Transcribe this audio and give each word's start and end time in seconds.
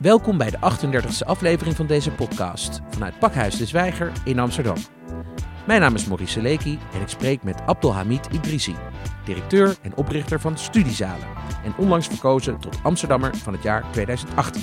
Welkom 0.00 0.38
bij 0.38 0.50
de 0.50 0.58
38e 0.58 1.26
aflevering 1.26 1.76
van 1.76 1.86
deze 1.86 2.10
podcast 2.10 2.80
vanuit 2.88 3.18
Pakhuis 3.18 3.56
de 3.56 3.66
Zwijger 3.66 4.12
in 4.24 4.38
Amsterdam. 4.38 4.76
Mijn 5.66 5.80
naam 5.80 5.94
is 5.94 6.06
Maurice 6.06 6.32
Seleki 6.32 6.78
en 6.94 7.00
ik 7.00 7.08
spreek 7.08 7.42
met 7.42 7.60
Abdelhamid 7.66 8.28
Idrissi, 8.32 8.74
directeur 9.24 9.76
en 9.82 9.96
oprichter 9.96 10.40
van 10.40 10.58
Studiezalen 10.58 11.28
en 11.64 11.74
onlangs 11.76 12.06
verkozen 12.06 12.58
tot 12.58 12.78
Amsterdammer 12.82 13.36
van 13.36 13.52
het 13.52 13.62
jaar 13.62 13.84
2018. 13.92 14.62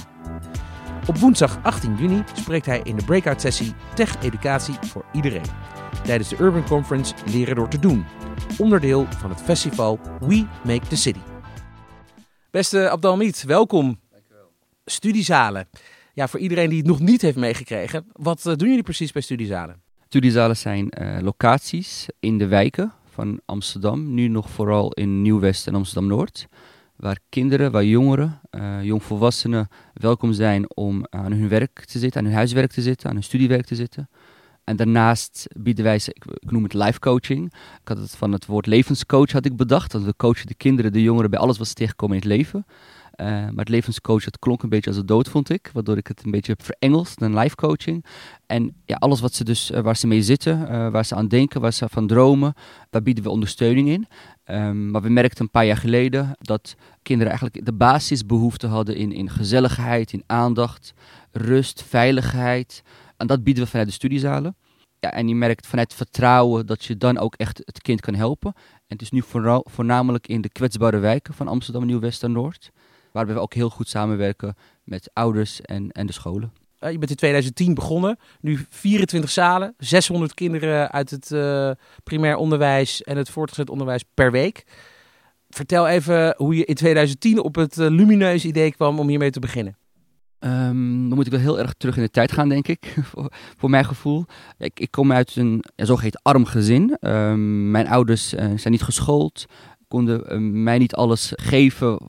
Op 1.07 1.17
woensdag 1.17 1.59
18 1.63 1.95
juni 1.97 2.23
spreekt 2.33 2.65
hij 2.65 2.79
in 2.83 2.95
de 2.95 3.05
breakout 3.05 3.41
sessie 3.41 3.73
Tech 3.93 4.21
Educatie 4.21 4.75
voor 4.81 5.05
iedereen 5.11 5.45
tijdens 6.03 6.29
de 6.29 6.37
Urban 6.39 6.67
Conference 6.67 7.13
Leren 7.25 7.55
door 7.55 7.69
te 7.69 7.79
doen, 7.79 8.05
onderdeel 8.57 9.05
van 9.17 9.29
het 9.29 9.41
festival 9.41 9.99
We 10.19 10.45
Make 10.63 10.87
the 10.87 10.97
City. 10.97 11.21
Beste 12.51 12.89
Abdelhamid, 12.89 13.43
welkom. 13.43 14.05
Studiezalen. 14.89 15.67
Ja, 16.13 16.27
voor 16.27 16.39
iedereen 16.39 16.69
die 16.69 16.77
het 16.77 16.87
nog 16.87 16.99
niet 16.99 17.21
heeft 17.21 17.37
meegekregen, 17.37 18.05
wat 18.11 18.45
eh, 18.45 18.55
doen 18.55 18.67
jullie 18.67 18.83
precies 18.83 19.11
bij 19.11 19.21
Studiezalen? 19.21 19.81
Studiezalen 20.05 20.57
zijn 20.57 20.93
uh, 21.01 21.17
locaties 21.21 22.07
in 22.19 22.37
de 22.37 22.47
wijken 22.47 22.93
van 23.13 23.39
Amsterdam, 23.45 24.13
nu 24.13 24.27
nog 24.27 24.49
vooral 24.49 24.91
in 24.91 25.21
Nieuw-West 25.21 25.67
en 25.67 25.75
Amsterdam-Noord, 25.75 26.47
waar 26.95 27.19
kinderen, 27.29 27.71
waar 27.71 27.85
jongeren, 27.85 28.41
uh, 28.51 28.83
jongvolwassenen 28.83 29.67
welkom 29.93 30.33
zijn 30.33 30.75
om 30.75 31.05
aan 31.09 31.31
hun 31.31 31.49
werk 31.49 31.85
te 31.85 31.99
zitten, 31.99 32.19
aan 32.19 32.27
hun 32.27 32.35
huiswerk 32.35 32.71
te 32.71 32.81
zitten, 32.81 33.09
aan 33.09 33.15
hun 33.15 33.23
studiewerk 33.23 33.65
te 33.65 33.75
zitten. 33.75 34.09
En 34.63 34.75
daarnaast 34.75 35.47
bieden 35.57 35.83
wij, 35.83 35.95
ik, 35.95 36.25
ik 36.39 36.51
noem 36.51 36.63
het 36.63 36.73
life 36.73 36.99
coaching. 36.99 37.53
Ik 37.81 37.87
had 37.87 37.97
het 37.97 38.15
van 38.15 38.31
het 38.31 38.45
woord 38.45 38.65
levenscoach 38.65 39.31
had 39.31 39.45
ik 39.45 39.55
bedacht. 39.55 39.93
Want 39.93 40.05
we 40.05 40.15
coachen 40.15 40.47
de 40.47 40.53
kinderen, 40.53 40.91
de 40.91 41.01
jongeren 41.01 41.29
bij 41.29 41.39
alles 41.39 41.57
wat 41.57 41.67
ze 41.67 41.73
tegenkomen 41.73 42.15
in 42.15 42.21
het 42.21 42.31
leven. 42.31 42.65
Uh, 43.21 43.27
maar 43.27 43.51
het 43.55 43.69
levenscoach, 43.69 44.23
klonk 44.39 44.63
een 44.63 44.69
beetje 44.69 44.89
als 44.89 44.99
een 44.99 45.05
dood, 45.05 45.29
vond 45.29 45.49
ik. 45.49 45.69
Waardoor 45.73 45.97
ik 45.97 46.07
het 46.07 46.23
een 46.25 46.31
beetje 46.31 46.51
heb 46.51 46.63
verengeld 46.63 47.19
naar 47.19 47.29
life 47.29 47.55
coaching. 47.55 48.05
En 48.45 48.75
ja, 48.85 48.95
alles 48.95 49.19
wat 49.19 49.33
ze 49.33 49.43
dus, 49.43 49.71
uh, 49.71 49.79
waar 49.79 49.97
ze 49.97 50.07
mee 50.07 50.21
zitten, 50.21 50.61
uh, 50.61 50.89
waar 50.89 51.05
ze 51.05 51.15
aan 51.15 51.27
denken, 51.27 51.61
waar 51.61 51.73
ze 51.73 51.89
van 51.89 52.07
dromen, 52.07 52.53
daar 52.89 53.01
bieden 53.01 53.23
we 53.23 53.29
ondersteuning 53.29 53.89
in. 53.89 54.07
Um, 54.45 54.91
maar 54.91 55.01
we 55.01 55.09
merkten 55.09 55.43
een 55.43 55.51
paar 55.51 55.65
jaar 55.65 55.77
geleden 55.77 56.35
dat 56.39 56.75
kinderen 57.01 57.31
eigenlijk 57.31 57.65
de 57.65 57.73
basisbehoeften 57.73 58.69
hadden 58.69 58.95
in, 58.95 59.11
in 59.11 59.29
gezelligheid, 59.29 60.13
in 60.13 60.23
aandacht, 60.25 60.93
rust, 61.31 61.83
veiligheid. 61.83 62.83
En 63.17 63.27
dat 63.27 63.43
bieden 63.43 63.63
we 63.63 63.69
vanuit 63.69 63.87
de 63.87 63.93
studiezalen. 63.93 64.55
Ja, 64.99 65.11
en 65.11 65.27
je 65.27 65.35
merkt 65.35 65.67
vanuit 65.67 65.93
vertrouwen 65.93 66.65
dat 66.65 66.85
je 66.85 66.97
dan 66.97 67.17
ook 67.17 67.35
echt 67.35 67.61
het 67.65 67.81
kind 67.81 68.01
kan 68.01 68.15
helpen. 68.15 68.53
En 68.55 68.83
het 68.87 69.01
is 69.01 69.11
nu 69.11 69.23
voornamelijk 69.63 70.27
in 70.27 70.41
de 70.41 70.49
kwetsbare 70.49 70.97
wijken 70.97 71.33
van 71.33 71.47
Amsterdam, 71.47 71.85
Nieuw-West 71.85 72.23
en 72.23 72.31
Noord. 72.31 72.71
Waar 73.17 73.27
we 73.27 73.39
ook 73.39 73.53
heel 73.53 73.69
goed 73.69 73.89
samenwerken 73.89 74.55
met 74.83 75.09
ouders 75.13 75.61
en, 75.61 75.91
en 75.91 76.05
de 76.05 76.13
scholen. 76.13 76.51
Uh, 76.79 76.91
je 76.91 76.97
bent 76.97 77.09
in 77.09 77.15
2010 77.15 77.73
begonnen. 77.73 78.17
Nu 78.41 78.65
24 78.69 79.29
zalen, 79.29 79.73
600 79.77 80.33
kinderen 80.33 80.91
uit 80.91 81.09
het 81.09 81.31
uh, 81.31 81.71
primair 82.03 82.35
onderwijs 82.35 83.03
en 83.03 83.17
het 83.17 83.29
voortgezet 83.29 83.69
onderwijs 83.69 84.03
per 84.13 84.31
week. 84.31 84.63
Vertel 85.49 85.87
even 85.87 86.33
hoe 86.37 86.55
je 86.55 86.65
in 86.65 86.75
2010 86.75 87.39
op 87.39 87.55
het 87.55 87.77
uh, 87.77 87.87
lumineuze 87.89 88.47
idee 88.47 88.71
kwam 88.71 88.99
om 88.99 89.07
hiermee 89.07 89.31
te 89.31 89.39
beginnen. 89.39 89.77
Um, 90.39 91.07
dan 91.07 91.15
moet 91.15 91.25
ik 91.25 91.31
wel 91.31 91.41
heel 91.41 91.59
erg 91.59 91.73
terug 91.73 91.95
in 91.97 92.03
de 92.03 92.09
tijd 92.09 92.31
gaan, 92.31 92.49
denk 92.49 92.67
ik, 92.67 92.95
voor, 93.09 93.31
voor 93.57 93.69
mijn 93.69 93.85
gevoel. 93.85 94.25
Ik, 94.57 94.79
ik, 94.79 94.91
kom 94.91 95.11
uit 95.11 95.35
een 95.35 95.63
ja, 95.75 95.85
zogeheten 95.85 96.19
arm 96.23 96.45
gezin. 96.45 96.97
Um, 97.01 97.71
mijn 97.71 97.87
ouders 97.87 98.33
uh, 98.33 98.39
zijn 98.39 98.73
niet 98.73 98.83
geschoold, 98.83 99.45
konden 99.87 100.33
uh, 100.33 100.51
mij 100.51 100.77
niet 100.77 100.95
alles 100.95 101.33
geven, 101.35 101.99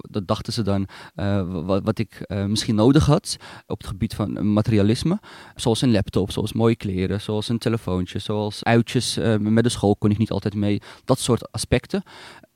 dat 0.00 0.26
dachten 0.26 0.52
ze 0.52 0.62
dan, 0.62 0.88
uh, 1.16 1.64
wat, 1.64 1.82
wat, 1.84 1.98
ik 1.98 2.24
misschien 2.28 2.74
nodig 2.74 3.06
had 3.06 3.36
op 3.66 3.78
het 3.78 3.86
gebied 3.86 4.14
van 4.14 4.52
materialisme. 4.52 5.20
Zoals 5.54 5.82
een 5.82 5.90
laptop, 5.90 6.30
zoals 6.30 6.52
mooie 6.52 6.76
kleren, 6.76 7.20
zoals 7.20 7.48
een 7.48 7.58
telefoontje, 7.58 8.18
zoals 8.18 8.64
uitjes 8.64 9.18
met 9.38 9.64
de 9.64 9.68
school 9.68 9.96
kon 9.96 10.10
ik 10.10 10.18
niet 10.18 10.30
altijd 10.30 10.54
mee. 10.54 10.80
Dat 11.04 11.18
soort 11.18 11.52
aspecten. 11.52 12.02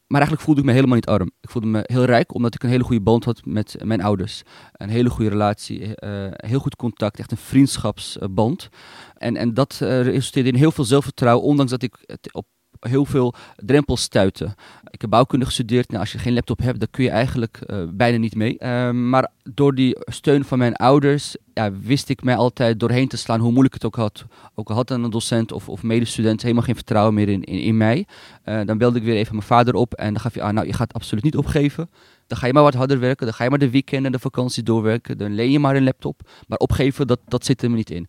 Maar 0.06 0.20
eigenlijk 0.20 0.42
voelde 0.42 0.60
ik 0.60 0.66
me 0.66 0.72
helemaal 0.72 0.94
niet 0.94 1.06
arm. 1.06 1.30
Ik 1.40 1.50
voelde 1.50 1.68
me 1.68 1.84
heel 1.86 2.04
rijk, 2.04 2.34
omdat 2.34 2.54
ik 2.54 2.62
een 2.62 2.68
hele 2.68 2.84
goede 2.84 3.02
band 3.02 3.24
had 3.24 3.44
met 3.44 3.76
mijn 3.82 4.02
ouders. 4.02 4.42
Een 4.72 4.88
hele 4.88 5.10
goede 5.10 5.30
relatie, 5.30 5.92
heel 6.36 6.58
goed 6.58 6.76
contact, 6.76 7.18
echt 7.18 7.30
een 7.30 7.36
vriendschapsband. 7.36 8.68
En, 9.14 9.36
en 9.36 9.54
dat 9.54 9.76
resulteerde 9.80 10.48
in 10.48 10.54
heel 10.54 10.72
veel 10.72 10.84
zelfvertrouwen, 10.84 11.46
ondanks 11.46 11.70
dat 11.70 11.82
ik 11.82 11.96
het 12.06 12.32
op 12.32 12.46
heel 12.80 13.04
veel 13.04 13.34
drempels 13.56 14.02
stuiten. 14.02 14.54
Ik 14.90 15.00
heb 15.00 15.10
bouwkunde 15.10 15.44
gestudeerd. 15.44 15.88
Nou, 15.88 16.00
als 16.00 16.12
je 16.12 16.18
geen 16.18 16.34
laptop 16.34 16.58
hebt, 16.58 16.78
dan 16.78 16.88
kun 16.90 17.04
je 17.04 17.10
eigenlijk 17.10 17.60
uh, 17.66 17.82
bijna 17.92 18.18
niet 18.18 18.34
mee. 18.34 18.56
Uh, 18.58 18.90
maar 18.90 19.30
door 19.42 19.74
die 19.74 19.96
steun 20.00 20.44
van 20.44 20.58
mijn 20.58 20.76
ouders 20.76 21.36
ja, 21.54 21.72
wist 21.72 22.08
ik 22.08 22.22
mij 22.22 22.36
altijd 22.36 22.80
doorheen 22.80 23.08
te 23.08 23.16
slaan, 23.16 23.40
hoe 23.40 23.50
moeilijk 23.50 23.74
het 23.74 23.84
ook 23.84 23.96
had. 23.96 24.24
Ook 24.54 24.68
al 24.68 24.74
had 24.74 24.90
een 24.90 25.10
docent 25.10 25.52
of, 25.52 25.68
of 25.68 25.82
medestudent 25.82 26.42
helemaal 26.42 26.62
geen 26.62 26.74
vertrouwen 26.74 27.14
meer 27.14 27.28
in, 27.28 27.42
in, 27.42 27.76
mij. 27.76 28.06
Uh, 28.44 28.60
dan 28.64 28.78
belde 28.78 28.98
ik 28.98 29.04
weer 29.04 29.16
even 29.16 29.34
mijn 29.34 29.46
vader 29.46 29.74
op 29.74 29.94
en 29.94 30.12
dan 30.12 30.22
gaf 30.22 30.34
je 30.34 30.42
aan, 30.42 30.54
nou, 30.54 30.66
je 30.66 30.72
gaat 30.72 30.92
absoluut 30.92 31.24
niet 31.24 31.36
opgeven. 31.36 31.90
Dan 32.26 32.38
ga 32.38 32.46
je 32.46 32.52
maar 32.52 32.62
wat 32.62 32.74
harder 32.74 32.98
werken, 32.98 33.26
dan 33.26 33.34
ga 33.34 33.44
je 33.44 33.50
maar 33.50 33.58
de 33.58 33.70
weekend 33.70 34.04
en 34.04 34.12
de 34.12 34.18
vakantie 34.18 34.62
doorwerken. 34.62 35.18
Dan 35.18 35.34
leen 35.34 35.50
je 35.50 35.58
maar 35.58 35.76
een 35.76 35.84
laptop. 35.84 36.20
Maar 36.46 36.58
opgeven, 36.58 37.06
dat, 37.06 37.20
dat 37.24 37.44
zit 37.44 37.62
er 37.62 37.70
me 37.70 37.76
niet 37.76 37.90
in. 37.90 38.06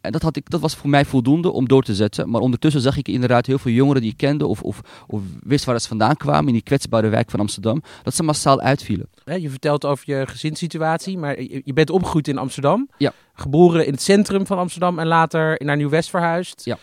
En 0.00 0.12
dat, 0.12 0.22
had 0.22 0.36
ik, 0.36 0.50
dat 0.50 0.60
was 0.60 0.76
voor 0.76 0.90
mij 0.90 1.04
voldoende 1.04 1.50
om 1.50 1.68
door 1.68 1.82
te 1.82 1.94
zetten. 1.94 2.30
Maar 2.30 2.40
ondertussen 2.40 2.80
zag 2.80 2.96
ik 2.96 3.08
inderdaad 3.08 3.46
heel 3.46 3.58
veel 3.58 3.72
jongeren 3.72 4.02
die 4.02 4.10
ik 4.10 4.16
kende 4.16 4.46
of, 4.46 4.62
of, 4.62 4.80
of 5.06 5.22
wist 5.42 5.64
waar 5.64 5.80
ze 5.80 5.88
vandaan 5.88 6.16
kwamen 6.16 6.46
in 6.46 6.52
die 6.52 6.62
kwetsbare 6.62 7.08
wijk 7.08 7.30
van 7.30 7.40
Amsterdam, 7.40 7.82
dat 8.02 8.14
ze 8.14 8.22
massaal 8.22 8.60
uitvielen. 8.60 9.08
Je 9.24 9.50
vertelt 9.50 9.84
over 9.84 10.04
je 10.06 10.26
gezinssituatie, 10.26 11.18
maar 11.18 11.40
je 11.40 11.72
bent 11.74 11.90
opgegroeid 11.90 12.28
in 12.28 12.38
Amsterdam. 12.38 12.88
Ja. 12.98 13.12
Geboren 13.34 13.86
in 13.86 13.92
het 13.92 14.02
centrum 14.02 14.46
van 14.46 14.58
Amsterdam 14.58 14.98
en 14.98 15.06
later 15.06 15.60
naar 15.64 15.76
Nieuw-West 15.76 16.10
verhuisd. 16.10 16.64
Ja. 16.64 16.78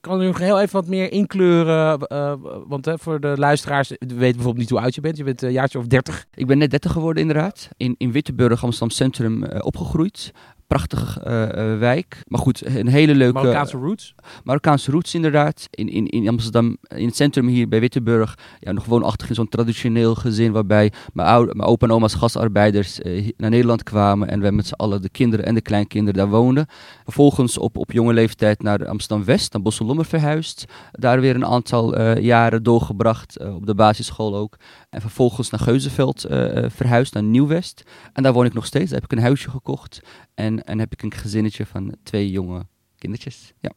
Kan 0.00 0.22
u 0.22 0.26
nog 0.26 0.38
heel 0.38 0.60
even 0.60 0.72
wat 0.72 0.86
meer 0.86 1.12
inkleuren? 1.12 2.00
Uh, 2.08 2.32
want 2.66 2.88
voor 2.94 3.20
de 3.20 3.34
luisteraars, 3.36 3.88
we 3.88 3.96
weten 3.98 4.16
bijvoorbeeld 4.16 4.56
niet 4.56 4.70
hoe 4.70 4.80
oud 4.80 4.94
je 4.94 5.00
bent. 5.00 5.16
Je 5.16 5.24
bent 5.24 5.42
een 5.42 5.52
jaartje 5.52 5.78
of 5.78 5.86
30. 5.86 6.24
Ik 6.34 6.46
ben 6.46 6.58
net 6.58 6.70
30 6.70 6.92
geworden 6.92 7.22
inderdaad. 7.22 7.68
In, 7.76 7.94
in 7.98 8.12
Witteburg, 8.12 8.64
Amsterdam 8.64 8.90
Centrum, 8.90 9.44
uh, 9.44 9.58
opgegroeid 9.60 10.32
prachtige 10.74 11.20
uh, 11.26 11.72
uh, 11.72 11.78
wijk. 11.78 12.22
Maar 12.26 12.40
goed, 12.40 12.66
een 12.66 12.86
hele 12.86 13.14
leuke... 13.14 13.34
Marokkaanse 13.34 13.76
roots? 13.76 14.14
Marokkaanse 14.44 14.90
roots, 14.90 15.14
inderdaad. 15.14 15.66
In, 15.70 15.88
in, 15.88 16.06
in 16.06 16.28
Amsterdam, 16.28 16.76
in 16.88 17.06
het 17.06 17.16
centrum 17.16 17.46
hier 17.46 17.68
bij 17.68 17.80
Wittenburg, 17.80 18.38
ja, 18.58 18.72
nog 18.72 18.84
woonachtig 18.84 19.28
in 19.28 19.34
zo'n 19.34 19.48
traditioneel 19.48 20.14
gezin 20.14 20.52
waarbij 20.52 20.92
mijn, 21.12 21.28
oude, 21.28 21.54
mijn 21.54 21.68
opa 21.68 21.86
en 21.86 21.92
oma's 21.92 22.14
gastarbeiders 22.14 23.00
uh, 23.00 23.30
naar 23.36 23.50
Nederland 23.50 23.82
kwamen 23.82 24.28
en 24.28 24.40
wij 24.40 24.52
met 24.52 24.66
z'n 24.66 24.74
allen, 24.74 25.02
de 25.02 25.08
kinderen 25.08 25.46
en 25.46 25.54
de 25.54 25.60
kleinkinderen, 25.60 26.20
daar 26.20 26.28
woonden. 26.28 26.66
Vervolgens 27.04 27.58
op, 27.58 27.76
op 27.76 27.92
jonge 27.92 28.12
leeftijd 28.12 28.62
naar 28.62 28.88
Amsterdam-West, 28.88 29.52
naar 29.52 29.62
Bosselommer 29.62 30.04
verhuisd. 30.04 30.64
Daar 30.92 31.20
weer 31.20 31.34
een 31.34 31.46
aantal 31.46 32.18
jaren 32.18 32.62
doorgebracht, 32.62 33.44
op 33.44 33.66
de 33.66 33.74
basisschool 33.74 34.36
ook. 34.36 34.56
En 34.94 35.00
vervolgens 35.00 35.50
naar 35.50 35.60
Geuzenveld 35.60 36.20
verhuisd, 36.66 37.14
naar 37.14 37.22
Nieuw-West. 37.22 37.82
En 38.12 38.22
daar 38.22 38.32
woon 38.32 38.44
ik 38.44 38.54
nog 38.54 38.66
steeds. 38.66 38.90
Daar 38.90 39.00
heb 39.00 39.10
ik 39.10 39.16
een 39.18 39.24
huisje 39.24 39.50
gekocht. 39.50 40.00
En, 40.34 40.64
en 40.64 40.78
heb 40.78 40.92
ik 40.92 41.02
een 41.02 41.14
gezinnetje 41.14 41.66
van 41.66 41.94
twee 42.02 42.30
jonge 42.30 42.66
kindertjes. 42.98 43.52
Ja. 43.60 43.72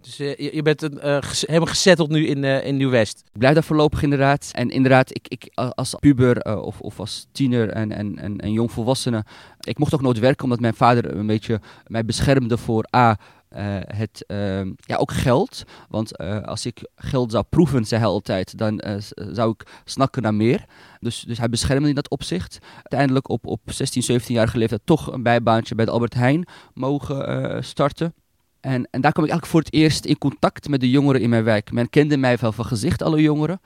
Dus 0.00 0.20
uh, 0.20 0.36
je, 0.36 0.54
je, 0.54 0.62
bent 0.62 0.82
een, 0.82 0.98
uh, 1.04 1.16
ges 1.20 1.40
helemaal 1.46 1.68
gezetteld 1.68 2.10
nu 2.10 2.26
in, 2.26 2.42
uh, 2.42 2.66
in 2.66 2.76
Nieuw-West? 2.76 3.22
Ik 3.32 3.38
blijf 3.38 3.54
daar 3.54 3.64
voorlopig 3.64 4.02
inderdaad. 4.02 4.50
En 4.52 4.70
inderdaad, 4.70 5.10
ik, 5.10 5.28
ik 5.28 5.50
als 5.54 5.94
puber 6.00 6.62
of, 6.62 6.80
of 6.80 7.00
als 7.00 7.26
tiener 7.32 7.70
en, 7.70 7.92
en, 7.92 8.18
en, 8.18 8.38
en 8.38 8.52
jongvolwassene... 8.52 9.24
Ik 9.60 9.78
mocht 9.78 9.94
ook 9.94 10.02
nooit 10.02 10.18
werken 10.18 10.44
omdat 10.44 10.60
mijn 10.60 10.74
vader 10.74 11.16
een 11.16 11.26
beetje 11.26 11.60
mij 11.86 12.04
beschermde 12.04 12.56
voor 12.56 12.88
A... 12.96 13.18
Uh, 13.56 13.76
het, 13.80 14.24
uh, 14.26 14.64
ja, 14.76 14.96
ook 14.96 15.12
geld. 15.12 15.64
Want 15.88 16.20
uh, 16.20 16.42
als 16.42 16.66
ik 16.66 16.88
geld 16.96 17.30
zou 17.30 17.44
proeven, 17.48 17.84
zei 17.84 18.00
hij 18.00 18.10
altijd, 18.10 18.58
dan 18.58 18.82
zou 19.14 19.50
ik 19.50 19.66
snakken 19.84 20.22
naar 20.22 20.34
meer. 20.34 20.64
Dus, 21.00 21.20
dus 21.20 21.38
hij 21.38 21.48
beschermde 21.48 21.88
in 21.88 21.94
dat 21.94 22.10
opzicht. 22.10 22.58
Uiteindelijk 22.74 23.28
op, 23.28 23.46
op 23.46 23.60
16, 23.64 24.02
17 24.02 24.34
jaar 24.34 24.50
leeftijd 24.54 24.80
toch 24.84 25.12
een 25.12 25.22
bijbaantje 25.22 25.74
bij 25.74 25.84
de 25.84 25.90
Albert 25.90 26.14
Heijn 26.14 26.48
mogen 26.74 27.64
starten. 27.64 28.14
En, 28.60 28.88
en 28.90 29.00
daar 29.00 29.12
kwam 29.12 29.24
ik 29.24 29.30
eigenlijk 29.30 29.46
voor 29.46 29.60
het 29.60 29.72
eerst 29.72 30.04
in 30.04 30.18
contact 30.18 30.68
met 30.68 30.80
de 30.80 30.90
jongeren 30.90 31.20
in 31.20 31.30
mijn 31.30 31.44
wijk. 31.44 31.72
Men 31.72 31.90
kende 31.90 32.16
mij 32.16 32.36
wel 32.36 32.52
van 32.52 32.64
gezicht, 32.64 33.02
alle 33.02 33.22
jongeren. 33.22 33.60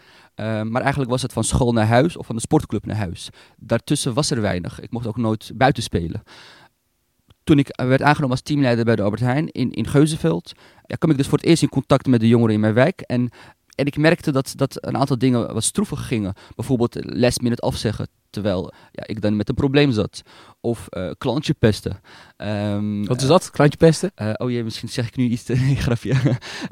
maar 0.71 0.83
eigenlijk 0.83 1.11
was 1.11 1.23
het 1.23 1.33
van 1.33 1.45
school 1.45 1.73
naar 1.73 1.87
huis 1.87 2.17
of 2.17 2.27
van 2.27 2.35
de 2.35 2.41
sportclub 2.41 2.87
naar 2.87 2.97
huis. 2.97 3.29
Daartussen 3.57 4.15
was 4.15 4.31
er 4.31 4.41
weinig. 4.41 4.81
Ik 4.81 4.91
mocht 4.91 5.07
ook 5.07 5.17
nooit 5.17 5.51
buiten 5.55 5.83
spelen 5.83 6.23
toen 7.45 7.59
ik 7.59 7.77
werd 7.77 8.03
aangenomen 8.03 8.31
als 8.31 8.41
teamleider 8.41 8.85
bij 8.85 8.97
de 8.97 9.03
Albert 9.03 9.23
Heijn 9.23 9.51
in, 9.51 9.71
in 9.73 9.87
Geuzenveld, 9.87 10.53
kwam 10.99 11.11
ik 11.11 11.17
dus 11.17 11.27
voor 11.27 11.39
het 11.39 11.47
eerst 11.47 11.63
in 11.63 11.69
contact 11.69 12.07
met 12.07 12.21
de 12.21 12.29
jongeren 12.29 12.55
in 12.55 12.61
mijn 12.61 12.75
wijk. 12.75 13.01
En, 13.01 13.31
en 13.75 13.87
ik 13.87 13.97
merkte 13.97 14.33
dat, 14.33 14.53
dat 14.57 14.77
een 14.81 14.97
aantal 14.97 15.19
dingen 15.19 15.55
wat 15.55 15.65
stroevig 15.65 16.07
gingen. 16.07 16.35
Bijvoorbeeld 16.55 16.97
last 17.01 17.41
minute 17.41 17.63
afzeggen, 17.63 18.09
terwijl 18.33 18.73
ja, 18.93 19.07
ik 19.07 19.21
dan 19.21 19.37
met 19.37 19.49
een 19.49 19.55
probleem 19.55 19.93
zat. 19.93 20.23
Of 20.61 20.87
uh, 20.91 21.11
klantje 21.19 21.55
pesten. 21.55 22.01
Um, 22.37 23.07
Wat 23.07 23.21
is 23.21 23.27
dat, 23.27 23.51
klantje 23.51 23.79
pesten? 23.79 24.13
Uh, 24.23 24.31
oh 24.37 24.51
jee, 24.51 24.65
misschien 24.65 24.89
zeg 24.89 25.07
ik 25.07 25.17
nu 25.17 25.25
iets 25.25 25.43
te 25.43 25.57
grapje. 25.85 26.11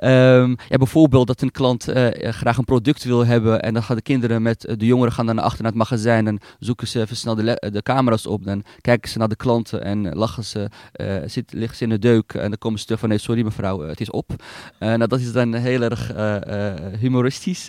um, 0.01 0.57
ja, 0.69 0.77
bijvoorbeeld 0.77 1.27
dat 1.27 1.41
een 1.41 1.51
klant 1.51 1.89
uh, 1.89 2.09
graag 2.33 2.57
een 2.57 2.65
product 2.65 3.05
wil 3.05 3.27
hebben 3.27 3.63
en 3.63 3.75
dan 3.75 3.83
gaan 3.83 3.97
de 3.97 4.03
kinderen 4.03 4.43
met 4.43 4.75
de 4.77 4.87
jongeren 4.87 5.13
gaan 5.13 5.27
dan 5.27 5.35
naar 5.35 5.45
achter 5.45 5.63
naar 5.63 5.71
het 5.71 5.81
magazijn 5.81 6.27
en 6.27 6.39
zoeken 6.59 6.89
ze 6.89 7.01
even 7.01 7.17
snel 7.17 7.35
de, 7.35 7.71
de 7.73 7.83
camera's 7.83 8.27
op. 8.27 8.45
Dan 8.45 8.65
kijken 8.81 9.11
ze 9.11 9.19
naar 9.19 9.29
de 9.29 9.37
klanten 9.37 9.85
en 9.85 10.15
lachen 10.15 10.45
ze, 10.45 10.71
zit, 11.27 11.53
liggen 11.53 11.77
ze 11.77 11.83
in 11.83 11.91
de 11.91 11.99
deuk 11.99 12.33
en 12.33 12.49
dan 12.49 12.59
komen 12.59 12.79
ze 12.79 12.85
terug 12.85 13.01
van 13.01 13.09
nee, 13.09 13.19
sorry 13.19 13.43
mevrouw, 13.43 13.81
het 13.81 14.01
is 14.01 14.11
op. 14.11 14.31
nou, 14.79 15.07
dat 15.07 15.21
is 15.21 15.33
dan 15.33 15.55
heel 15.55 15.83
erg 15.83 16.13
humoristisch. 17.01 17.67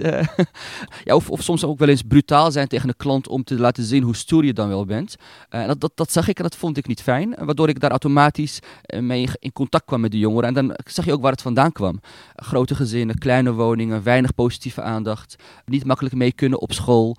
ja, 1.04 1.16
of, 1.16 1.30
of 1.30 1.42
soms 1.44 1.64
ook 1.64 1.80
wel 1.80 1.90
eens 1.90 2.02
brutaal 2.02 2.52
zijn 2.52 2.68
tegen 2.68 2.88
de 2.88 2.96
klant 2.98 3.28
om 3.28 3.44
te 3.44 3.60
laten 3.60 3.81
zien 3.84 4.04
hoe 4.04 4.16
stoer 4.16 4.46
je 4.46 4.54
dan 4.54 4.68
wel 4.68 4.86
bent. 4.86 5.16
dat, 5.50 5.80
dat, 5.80 5.92
dat 5.96 6.12
zag 6.12 6.28
ik 6.28 6.38
en 6.38 6.44
dat 6.44 6.56
vond 6.56 6.78
ik 6.78 6.88
niet 6.88 7.02
fijn. 7.02 7.36
Waardoor 7.40 7.70
ik 7.70 7.80
daar 7.80 7.90
automatisch 7.90 8.60
eh, 8.82 9.00
mee 9.00 9.28
in 9.40 9.52
contact 9.52 9.86
kwam 9.86 10.02
met 10.02 10.12
de 10.12 10.20
jongeren. 10.20 10.48
En 10.48 10.54
dan 10.54 10.78
zag 10.86 11.06
je 11.06 11.14
ook 11.14 11.22
waar 11.22 11.32
het 11.32 11.42
vandaan 11.42 11.72
kwam. 11.72 12.00
Grote 12.36 12.76
gezinnen, 12.76 13.18
kleine 13.18 13.54
woningen, 13.54 14.04
weinig 14.04 14.34
positieve 14.34 14.82
aandacht. 14.82 15.36
Niet 15.66 15.86
makkelijk 15.86 16.16
mee 16.16 16.32
kunnen 16.32 16.60
op 16.60 16.74
school. 16.74 17.18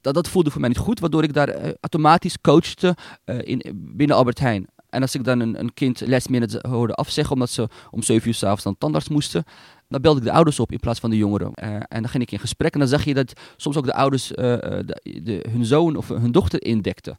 Dat, 0.00 0.14
dat 0.14 0.28
voelde 0.28 0.50
voor 0.50 0.60
mij 0.60 0.68
niet 0.68 0.78
goed, 0.78 1.00
waardoor 1.00 1.22
ik 1.22 1.32
daar 1.32 1.74
automatisch 1.80 2.40
coachte 2.40 2.96
in, 3.24 3.62
binnen 3.74 4.16
Albert 4.16 4.38
Heijn. 4.38 4.66
En 4.88 5.02
als 5.02 5.14
ik 5.14 5.24
dan 5.24 5.40
een, 5.40 5.58
een 5.58 5.74
kind 5.74 6.06
last 6.06 6.28
hoorde 6.62 6.94
afzeggen 6.94 7.34
omdat 7.34 7.50
ze 7.50 7.68
om 7.90 8.02
7 8.02 8.28
uur 8.28 8.34
s'avonds 8.34 8.62
dan 8.62 8.78
tandarts 8.78 9.08
moesten, 9.08 9.44
dan 9.88 10.00
belde 10.00 10.18
ik 10.18 10.24
de 10.24 10.32
ouders 10.32 10.60
op 10.60 10.72
in 10.72 10.80
plaats 10.80 11.00
van 11.00 11.10
de 11.10 11.16
jongeren. 11.16 11.52
Uh, 11.54 11.74
en 11.74 11.86
dan 11.88 12.08
ging 12.08 12.22
ik 12.22 12.32
in 12.32 12.38
gesprek 12.38 12.72
en 12.72 12.78
dan 12.78 12.88
zag 12.88 13.04
je 13.04 13.14
dat 13.14 13.32
soms 13.56 13.76
ook 13.76 13.84
de 13.84 13.94
ouders 13.94 14.30
uh, 14.30 14.36
de, 14.36 15.20
de, 15.22 15.44
hun 15.50 15.64
zoon 15.64 15.96
of 15.96 16.08
hun 16.08 16.32
dochter 16.32 16.62
indekten 16.64 17.18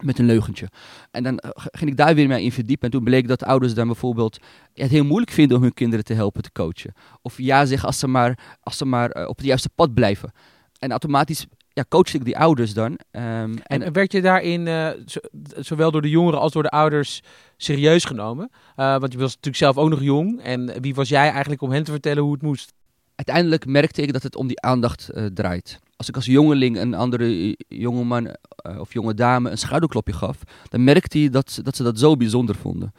met 0.00 0.18
een 0.18 0.24
leugentje. 0.24 0.68
En 1.10 1.22
dan 1.22 1.38
eh, 1.38 1.50
ging 1.54 1.90
ik 1.90 1.96
daar 1.96 2.14
weer 2.14 2.28
mee 2.28 2.44
in 2.44 2.52
verdiepen. 2.52 2.84
En 2.84 2.90
toen 2.90 3.04
bleek 3.04 3.28
dat 3.28 3.44
ouders 3.44 3.74
dan 3.74 3.86
bijvoorbeeld 3.86 4.38
het 4.74 4.90
heel 4.90 5.04
moeilijk 5.04 5.30
vinden 5.30 5.56
om 5.56 5.62
hun 5.62 5.74
kinderen 5.74 6.04
te 6.04 6.14
helpen 6.14 6.42
te 6.42 6.52
coachen. 6.52 6.94
Of 7.22 7.38
ja 7.38 7.64
zeggen 7.64 7.88
als 7.88 7.98
ze 7.98 8.06
maar, 8.06 8.56
als 8.60 8.76
ze 8.76 8.84
maar 8.84 9.26
op 9.26 9.36
het 9.36 9.46
juiste 9.46 9.68
pad 9.68 9.94
blijven. 9.94 10.32
En 10.78 10.90
automatisch 10.90 11.46
ja, 11.72 11.84
coachte 11.88 12.16
ik 12.16 12.24
die 12.24 12.38
ouders 12.38 12.74
dan. 12.74 12.90
Um, 12.92 12.98
en, 13.10 13.82
en, 13.82 13.92
werd 13.92 14.12
je 14.12 14.22
daarin 14.22 14.66
uh, 14.66 14.88
zowel 15.58 15.90
door 15.90 16.02
de 16.02 16.10
jongeren 16.10 16.40
als 16.40 16.52
door 16.52 16.62
de 16.62 16.70
ouders 16.70 17.22
serieus 17.56 18.04
genomen? 18.04 18.50
want 18.74 19.12
je 19.12 19.18
was 19.18 19.34
natuurlijk 19.34 19.56
zelf 19.56 19.76
ook 19.76 19.88
nog 19.88 20.02
jong. 20.02 20.42
En 20.42 20.80
wie 20.80 20.94
was 20.94 21.08
jij 21.08 21.30
eigenlijk 21.30 21.62
om 21.62 21.70
hen 21.70 21.84
te 21.84 21.90
vertellen 21.90 22.22
hoe 22.22 22.32
het 22.32 22.42
moest? 22.42 22.72
Uiteindelijk 23.14 23.66
merkte 23.66 24.02
ik 24.02 24.12
dat 24.12 24.22
het 24.22 24.36
om 24.36 24.46
die 24.46 24.60
aandacht 24.60 25.10
draait 25.34 25.80
als 26.02 26.10
ik 26.10 26.16
als 26.16 26.26
jongeling 26.26 26.78
een 26.78 26.94
andere 26.94 27.56
jongeman 27.68 28.36
of 28.78 28.92
jonge 28.92 29.14
dame 29.14 29.50
een 29.50 29.58
schouderklopje 29.58 30.12
gaf, 30.12 30.38
dan 30.68 30.84
merkte 30.84 31.18
hij 31.18 31.28
dat, 31.28 31.60
dat 31.62 31.76
ze 31.76 31.82
dat 31.82 31.98
zo 31.98 32.16
bijzonder 32.16 32.54
vonden. 32.54 32.92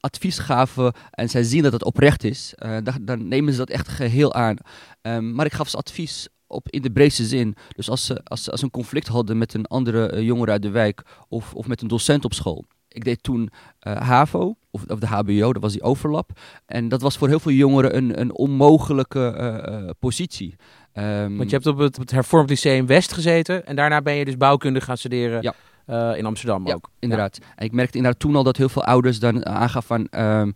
Advies 0.00 0.38
gaven 0.38 0.92
en 1.10 1.28
zij 1.28 1.42
zien 1.42 1.62
dat 1.62 1.72
het 1.72 1.84
oprecht 1.84 2.24
is, 2.24 2.54
uh, 2.58 2.76
dan, 2.82 2.94
dan, 3.00 3.28
nemen 3.28 3.52
ze 3.52 3.58
dat 3.58 3.70
echt 3.70 3.88
geheel 3.88 4.34
aan. 4.34 4.56
Um, 5.02 5.34
maar 5.34 5.46
ik 5.46 5.52
gaf 5.52 5.68
ze 5.68 5.76
advies 5.76 6.28
op 6.46 6.68
in 6.70 6.82
de 6.82 6.90
breedste 6.90 7.24
zin. 7.24 7.56
Dus 7.76 7.90
als 7.90 8.06
ze, 8.06 8.20
als 8.24 8.44
ze 8.44 8.50
als 8.50 8.62
een 8.62 8.70
conflict 8.70 9.08
hadden 9.08 9.38
met 9.38 9.54
een 9.54 9.66
andere 9.66 10.12
uh, 10.12 10.22
jongere 10.22 10.50
uit 10.50 10.62
de 10.62 10.70
wijk 10.70 11.02
of, 11.28 11.54
of 11.54 11.66
met 11.66 11.82
een 11.82 11.88
docent 11.88 12.24
op 12.24 12.34
school. 12.34 12.64
Ik 12.88 13.04
deed 13.04 13.22
toen 13.22 13.50
uh, 13.82 13.96
HAVO, 13.96 14.56
of, 14.70 14.84
of, 14.86 14.98
de 14.98 15.06
HBO, 15.06 15.52
dat 15.52 15.62
was 15.62 15.72
die 15.72 15.82
overlap. 15.82 16.30
En 16.66 16.88
dat 16.88 17.02
was 17.02 17.16
voor 17.16 17.28
heel 17.28 17.40
veel 17.40 17.52
jongeren 17.52 17.96
een, 17.96 18.20
een 18.20 18.34
onmogelijke 18.34 19.94
positie. 19.98 20.56
Um, 20.94 21.36
Want 21.36 21.50
je 21.50 21.56
hebt 21.56 21.66
op 21.66 21.78
het, 21.78 21.96
het 21.96 22.10
hervormd 22.10 22.48
lyceum 22.48 22.86
West 22.86 23.12
gezeten 23.12 23.66
en 23.66 23.76
daarna 23.76 24.02
ben 24.02 24.14
je 24.14 24.24
dus 24.24 24.36
bouwkunde 24.36 24.80
gaan 24.80 24.96
studeren 24.96 25.42
ja. 25.42 25.54
uh, 25.86 26.18
in 26.18 26.26
Amsterdam 26.26 26.66
ja, 26.66 26.74
ook. 26.74 26.90
inderdaad. 26.98 27.38
En 27.56 27.64
ik 27.64 27.72
merkte 27.72 27.96
inderdaad 27.96 28.20
toen 28.20 28.36
al 28.36 28.42
dat 28.42 28.56
heel 28.56 28.68
veel 28.68 28.84
ouders 28.84 29.18
dan 29.18 29.46
aangaf 29.46 29.86
van... 29.86 30.08
Um, 30.18 30.54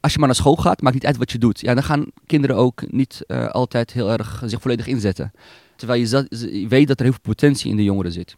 als 0.00 0.12
je 0.12 0.18
maar 0.18 0.28
naar 0.28 0.36
school 0.36 0.56
gaat, 0.56 0.80
maakt 0.80 0.94
niet 0.94 1.06
uit 1.06 1.16
wat 1.16 1.32
je 1.32 1.38
doet. 1.38 1.60
Ja, 1.60 1.74
dan 1.74 1.82
gaan 1.82 2.06
kinderen 2.26 2.56
ook 2.56 2.92
niet 2.92 3.22
uh, 3.26 3.48
altijd 3.48 3.92
heel 3.92 4.10
erg 4.10 4.42
zich 4.46 4.60
volledig 4.60 4.86
inzetten. 4.86 5.32
Terwijl 5.76 6.00
je, 6.00 6.06
zat, 6.06 6.26
weet 6.68 6.88
dat 6.88 6.98
er 6.98 7.04
heel 7.04 7.12
veel 7.12 7.32
potentie 7.32 7.70
in 7.70 7.76
de 7.76 7.84
jongeren 7.84 8.12
zit. 8.12 8.36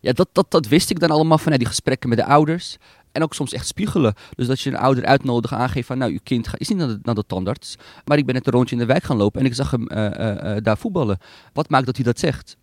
Ja, 0.00 0.12
dat, 0.12 0.28
dat, 0.32 0.50
dat 0.50 0.66
wist 0.66 0.90
ik 0.90 0.98
dan 0.98 1.10
allemaal 1.10 1.38
vanuit 1.38 1.60
die 1.60 1.68
gesprekken 1.68 2.08
met 2.08 2.18
de 2.18 2.24
ouders. 2.24 2.76
En 3.12 3.22
ook 3.22 3.34
soms 3.34 3.52
echt 3.52 3.66
spiegelen. 3.66 4.14
Dus 4.34 4.46
dat 4.46 4.60
je 4.60 4.70
een 4.70 4.76
ouder 4.76 5.04
uitnodigt, 5.04 5.54
aangeeft 5.54 5.86
van 5.86 5.98
nou, 5.98 6.12
uw 6.12 6.18
kind 6.22 6.48
is 6.56 6.68
niet 6.68 6.78
naar 6.78 6.88
de, 6.88 6.98
naar 7.02 7.14
de 7.14 7.24
tandarts. 7.26 7.76
Maar 8.04 8.18
ik 8.18 8.26
ben 8.26 8.34
net 8.34 8.46
een 8.46 8.52
rondje 8.52 8.74
in 8.74 8.80
de 8.80 8.86
wijk 8.86 9.02
gaan 9.02 9.16
lopen 9.16 9.40
en 9.40 9.46
ik 9.46 9.54
zag 9.54 9.70
hem 9.70 9.88
uh, 9.92 9.98
uh, 9.98 10.56
daar 10.62 10.78
voetballen. 10.78 11.18
Wat 11.52 11.68
maakt 11.68 11.86
dat 11.86 11.96
hij 11.96 12.04
dat 12.04 12.18
zegt? 12.18 12.56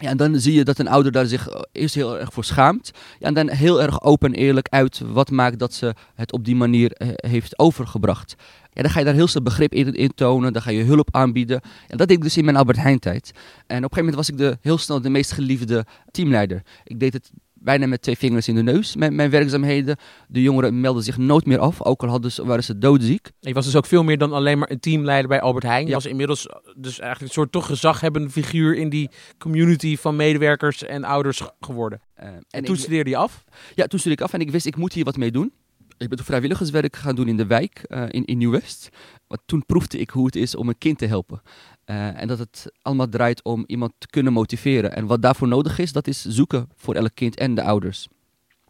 Ja, 0.00 0.08
en 0.08 0.16
dan 0.16 0.40
zie 0.40 0.52
je 0.52 0.64
dat 0.64 0.78
een 0.78 0.88
ouder 0.88 1.12
daar 1.12 1.26
zich 1.26 1.48
eerst 1.72 1.94
heel 1.94 2.18
erg 2.18 2.32
voor 2.32 2.44
schaamt. 2.44 2.90
Ja, 3.18 3.26
en 3.26 3.34
dan 3.34 3.50
heel 3.50 3.82
erg 3.82 4.02
open 4.02 4.32
en 4.32 4.38
eerlijk 4.40 4.68
uit 4.68 5.00
wat 5.06 5.30
maakt 5.30 5.58
dat 5.58 5.74
ze 5.74 5.94
het 6.14 6.32
op 6.32 6.44
die 6.44 6.56
manier 6.56 6.90
heeft 7.16 7.58
overgebracht. 7.58 8.34
Ja, 8.72 8.82
dan 8.82 8.90
ga 8.90 8.98
je 8.98 9.04
daar 9.04 9.14
heel 9.14 9.28
veel 9.28 9.42
begrip 9.42 9.72
in, 9.72 9.94
in, 9.94 10.14
tonen, 10.14 10.52
dan 10.52 10.62
ga 10.62 10.70
je 10.70 10.82
hulp 10.82 11.08
aanbieden. 11.14 11.60
En 11.88 11.96
dat 11.96 12.08
deed 12.08 12.16
ik 12.16 12.22
dus 12.22 12.36
in 12.36 12.44
mijn 12.44 12.56
Albert 12.56 12.78
Heijn 12.78 12.98
tijd. 12.98 13.30
En 13.66 13.84
op 13.84 13.90
een 13.90 13.96
gegeven 13.96 13.96
moment 13.96 14.14
was 14.14 14.28
ik 14.28 14.36
de, 14.36 14.58
heel 14.60 14.78
snel 14.78 15.00
de 15.00 15.10
meest 15.10 15.32
geliefde 15.32 15.86
teamleider. 16.10 16.62
Ik 16.84 17.00
deed 17.00 17.12
het 17.12 17.30
bijna 17.60 17.86
met 17.86 18.02
twee 18.02 18.16
vingers 18.16 18.48
in 18.48 18.54
de 18.54 18.62
neus, 18.62 18.96
mijn, 18.96 19.14
mijn 19.14 19.30
werkzaamheden. 19.30 19.96
De 20.28 20.42
jongeren 20.42 20.80
melden 20.80 21.02
zich 21.02 21.16
nooit 21.16 21.46
meer 21.46 21.58
af, 21.58 21.82
ook 21.82 22.02
al 22.02 22.08
hadden 22.08 22.32
ze, 22.32 22.44
waren 22.44 22.64
ze 22.64 22.78
doodziek. 22.78 23.30
Je 23.40 23.52
was 23.52 23.64
dus 23.64 23.76
ook 23.76 23.86
veel 23.86 24.04
meer 24.04 24.18
dan 24.18 24.32
alleen 24.32 24.58
maar 24.58 24.70
een 24.70 24.80
teamleider 24.80 25.28
bij 25.28 25.40
Albert 25.40 25.64
Heijn. 25.64 25.86
Je 25.86 25.92
was 25.92 26.06
inmiddels 26.06 26.46
dus 26.76 26.98
eigenlijk 26.98 27.20
een 27.20 27.40
soort 27.40 27.52
toch 27.52 27.66
gezaghebbende 27.66 28.30
figuur 28.30 28.76
in 28.76 28.88
die 28.88 29.10
community 29.38 29.96
van 29.96 30.16
medewerkers 30.16 30.84
en 30.84 31.04
ouders 31.04 31.42
geworden. 31.60 32.00
Uh, 32.22 32.28
en, 32.50 32.64
toen 32.64 32.76
studeerde 32.76 33.10
je 33.10 33.16
af? 33.16 33.44
Ja, 33.74 33.86
toen 33.86 33.98
studeerde 33.98 34.22
ik 34.22 34.28
af 34.28 34.34
en 34.34 34.46
ik 34.46 34.50
wist, 34.50 34.66
ik 34.66 34.76
moet 34.76 34.92
hier 34.92 35.04
wat 35.04 35.16
mee 35.16 35.30
doen. 35.30 35.52
Ik 35.98 36.08
ben 36.08 36.24
vrijwilligerswerk 36.24 36.96
gaan 36.96 37.14
doen 37.14 37.28
in 37.28 37.36
de 37.36 37.46
wijk, 37.46 37.84
uh, 37.88 38.02
in, 38.08 38.24
in 38.24 38.38
Nieuw-West. 38.38 38.88
Want 39.26 39.40
toen 39.46 39.66
proefde 39.66 39.98
ik 39.98 40.10
hoe 40.10 40.26
het 40.26 40.36
is 40.36 40.54
om 40.54 40.68
een 40.68 40.78
kind 40.78 40.98
te 40.98 41.06
helpen. 41.06 41.42
Uh, 41.86 42.20
en 42.20 42.28
dat 42.28 42.38
het 42.38 42.72
allemaal 42.82 43.08
draait 43.08 43.42
om 43.42 43.64
iemand 43.66 43.92
te 43.98 44.06
kunnen 44.06 44.32
motiveren. 44.32 44.94
En 44.94 45.06
wat 45.06 45.22
daarvoor 45.22 45.48
nodig 45.48 45.78
is, 45.78 45.92
dat 45.92 46.06
is 46.06 46.24
zoeken 46.24 46.68
voor 46.74 46.94
elk 46.94 47.14
kind 47.14 47.36
en 47.36 47.54
de 47.54 47.62
ouders. 47.62 48.08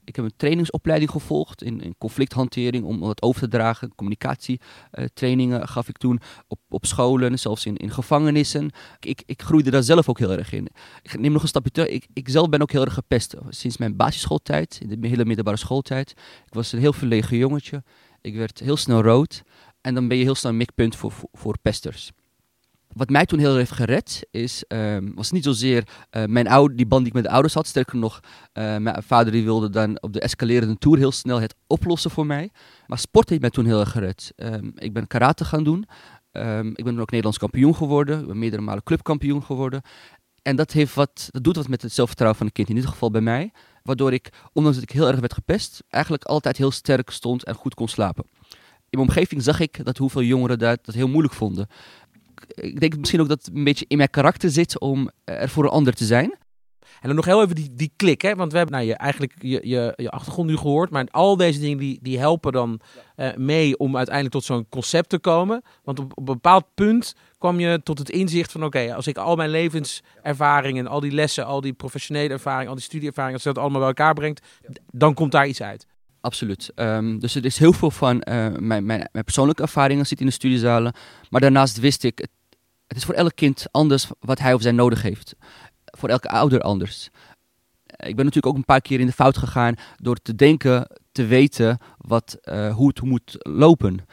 Ik 0.09 0.17
heb 0.17 0.25
een 0.25 0.37
trainingsopleiding 0.37 1.11
gevolgd 1.11 1.63
in, 1.63 1.81
in 1.81 1.95
conflicthantering 1.99 2.85
om 2.85 3.01
dat 3.01 3.23
over 3.23 3.41
te 3.41 3.49
dragen. 3.49 3.95
Communicatietrainingen 3.95 5.61
uh, 5.61 5.67
gaf 5.67 5.89
ik 5.89 5.97
toen 5.97 6.21
op, 6.47 6.59
op 6.69 6.87
scholen, 6.87 7.39
zelfs 7.39 7.67
in, 7.67 7.77
in 7.77 7.91
gevangenissen. 7.91 8.71
Ik, 9.01 9.23
ik 9.27 9.43
groeide 9.43 9.71
daar 9.71 9.83
zelf 9.83 10.09
ook 10.09 10.19
heel 10.19 10.33
erg 10.33 10.53
in. 10.53 10.69
Ik 11.03 11.19
neem 11.19 11.33
nog 11.33 11.43
een 11.43 11.49
stapje 11.49 11.71
terug. 11.71 11.89
Ik, 11.89 12.07
ik 12.13 12.29
zelf 12.29 12.49
ben 12.49 12.63
ook 12.63 12.73
heel 12.73 12.85
erg 12.85 12.95
gepest. 12.95 13.35
Sinds 13.49 13.77
mijn 13.77 13.97
basisschooltijd, 13.97 14.79
in 14.83 15.01
de 15.01 15.09
hele 15.09 15.25
middelbare 15.25 15.57
schooltijd. 15.57 16.11
Ik 16.47 16.55
was 16.55 16.73
een 16.73 16.79
heel 16.79 16.93
verlegen 16.93 17.37
jongetje. 17.37 17.83
Ik 18.21 18.37
werd 18.37 18.59
heel 18.59 18.77
snel 18.77 19.03
rood. 19.03 19.43
En 19.81 19.95
dan 19.95 20.09
ben 20.09 20.17
je 20.17 20.25
heel 20.25 20.35
snel 20.35 20.53
een 20.53 20.59
mikpunt 20.59 20.97
voor, 20.97 21.13
voor 21.33 21.59
pesters 21.63 22.13
wat 22.99 23.09
mij 23.09 23.27
toen 23.27 23.39
heel 23.39 23.49
erg 23.49 23.59
heeft 23.59 23.73
gered, 23.73 24.27
is, 24.31 24.65
um, 24.69 25.15
was 25.15 25.31
niet 25.31 25.45
zozeer 25.45 25.89
uh, 26.11 26.25
mijn 26.25 26.49
oude, 26.49 26.75
die 26.75 26.87
band 26.87 27.01
die 27.01 27.11
ik 27.11 27.15
met 27.15 27.25
de 27.25 27.31
ouders 27.31 27.55
had. 27.55 27.67
Sterker 27.67 27.99
nog, 27.99 28.21
uh, 28.21 28.77
mijn 28.77 29.03
vader 29.03 29.33
die 29.33 29.45
wilde 29.45 29.71
dan 29.71 30.03
op 30.03 30.13
de 30.13 30.21
escalerende 30.21 30.79
tour 30.79 30.99
heel 30.99 31.13
snel 31.13 31.41
het 31.41 31.55
oplossen 31.67 32.11
voor 32.11 32.27
mij. 32.27 32.51
Maar 32.87 32.99
sport 32.99 33.29
heeft 33.29 33.41
mij 33.41 33.51
toen 33.51 33.65
heel 33.65 33.81
erg 33.81 33.91
gered. 33.91 34.33
Um, 34.37 34.73
ik 34.75 34.93
ben 34.93 35.07
karate 35.07 35.45
gaan 35.45 35.65
doen. 35.65 35.85
Um, 36.33 36.73
ik 36.75 36.85
ben 36.85 36.99
ook 36.99 37.11
Nederlands 37.11 37.39
kampioen 37.39 37.75
geworden. 37.75 38.21
Ik 38.21 38.27
ben 38.27 38.39
meerdere 38.39 38.63
malen 38.63 38.83
clubkampioen 38.83 39.43
geworden. 39.43 39.83
En 40.43 40.57
dat, 40.57 40.73
heeft 40.73 40.95
wat, 40.95 41.29
dat 41.31 41.45
doet 41.45 41.57
wat 41.57 41.69
met 41.69 41.83
het 41.83 41.93
zelfvertrouwen 41.93 42.39
van 42.39 42.47
een 42.47 42.53
kind, 42.53 42.69
in 42.69 42.75
dit 42.75 42.87
geval 42.87 43.11
bij 43.11 43.21
mij. 43.21 43.53
Waardoor 43.83 44.13
ik, 44.13 44.33
ondanks 44.53 44.79
dat 44.79 44.89
ik 44.89 44.95
heel 44.95 45.09
erg 45.09 45.21
werd 45.21 45.35
gepest, 45.35 45.83
eigenlijk 45.89 46.25
altijd 46.25 46.57
heel 46.57 46.71
sterk 46.71 47.11
stond 47.11 47.45
en 47.45 47.55
goed 47.55 47.75
kon 47.75 47.89
slapen. 47.89 48.25
In 48.91 48.99
mijn 48.99 49.09
omgeving 49.09 49.43
zag 49.43 49.61
ik 49.61 49.85
dat 49.85 49.97
hoeveel 49.97 50.23
jongeren 50.23 50.59
dat, 50.59 50.85
dat 50.85 50.95
heel 50.95 51.09
moeilijk 51.09 51.35
vonden 51.35 51.69
ik 52.47 52.81
denk 52.81 52.97
misschien 52.97 53.21
ook 53.21 53.29
dat 53.29 53.45
het 53.45 53.57
een 53.57 53.65
beetje 53.65 53.85
in 53.89 53.97
mijn 53.97 54.11
karakter 54.11 54.51
zit 54.51 54.81
om 54.81 55.11
er 55.25 55.49
voor 55.49 55.65
een 55.65 55.71
ander 55.71 55.95
te 55.95 56.05
zijn. 56.05 56.37
En 57.01 57.07
dan 57.07 57.15
nog 57.15 57.25
heel 57.25 57.43
even 57.43 57.55
die, 57.55 57.75
die 57.75 57.93
klik, 57.97 58.23
hè? 58.23 58.35
want 58.35 58.53
we 58.53 58.59
hebben 58.59 58.77
nou, 58.77 58.89
je, 58.89 58.95
eigenlijk 58.97 59.33
je, 59.39 59.61
je, 59.63 59.93
je 59.97 60.11
achtergrond 60.11 60.49
nu 60.49 60.57
gehoord, 60.57 60.91
maar 60.91 61.07
al 61.11 61.37
deze 61.37 61.61
dingen 61.61 61.79
die, 61.79 61.99
die 62.03 62.19
helpen 62.19 62.53
dan 62.53 62.81
uh, 63.17 63.29
mee 63.37 63.77
om 63.77 63.97
uiteindelijk 63.97 64.35
tot 64.35 64.45
zo'n 64.45 64.67
concept 64.69 65.09
te 65.09 65.19
komen. 65.19 65.63
Want 65.83 65.99
op, 65.99 66.11
op, 66.11 66.19
een 66.19 66.35
bepaald 66.35 66.65
punt 66.75 67.15
kwam 67.39 67.61
je 67.61 67.81
tot 67.83 67.99
het 67.99 68.11
inzicht 68.11 68.53
van 68.53 68.65
oké, 68.65 68.95
als 68.95 69.07
ik 69.07 69.17
al 69.17 69.37
mijn 69.37 69.51
levenservaringen, 69.51 70.87
al 70.87 71.01
die 71.01 71.13
lessen, 71.13 71.47
al 71.47 71.61
die 71.61 71.73
professionele 71.73 72.33
ervaring, 72.33 72.69
al 72.69 72.75
die 72.75 72.85
studieervaringen, 72.85 73.35
als 73.35 73.45
je 73.45 73.53
dat 73.53 73.63
allemaal 73.63 73.81
bij 73.81 73.89
elkaar 73.89 74.15
brengt, 74.15 74.47
dan 74.91 75.15
komt 75.15 75.33
daar 75.33 75.47
iets 75.47 75.63
uit. 75.63 75.87
Absoluut. 76.21 76.73
Um, 76.75 77.19
dus 77.19 77.35
er 77.35 77.45
is 77.45 77.59
heel 77.59 77.73
veel 77.73 77.91
van 77.91 78.15
uh, 78.17 78.23
mijn, 78.57 78.61
mijn, 78.61 79.09
mijn, 79.13 79.25
persoonlijke 79.25 79.63
ervaringen 79.63 80.07
zit 80.07 80.21
in 80.21 80.27
de 80.27 80.33
studiezalen. 80.33 80.95
Maar 81.31 81.41
daarnaast 81.41 81.79
wist 81.79 82.05
ik, 82.05 82.19
het, 82.87 82.97
is 82.97 83.05
voor 83.05 83.15
elk 83.15 83.35
kind 83.35 83.67
anders 83.71 84.07
wat 84.21 84.39
hij 84.39 84.55
of 84.55 84.63
zij 84.63 84.73
nodig 84.73 85.03
heeft. 85.03 85.35
Voor 85.85 86.09
elke 86.09 86.29
ouder 86.29 86.61
anders. 86.61 87.09
Ik 87.87 88.17
ben 88.17 88.25
natuurlijk 88.25 88.47
ook 88.47 88.57
een 88.57 88.65
paar 88.65 88.81
keer 88.81 89.01
in 89.01 89.07
de 89.07 89.13
fout 89.13 89.37
gegaan 89.37 89.75
door 89.97 90.17
te 90.17 90.35
denken, 90.35 90.89
te 91.13 91.27
weten 91.27 91.79
wat, 91.99 92.39
uh, 92.45 92.75
hoe 92.75 92.89
het 92.89 93.03
moet 93.03 93.37
lopen. 93.39 94.07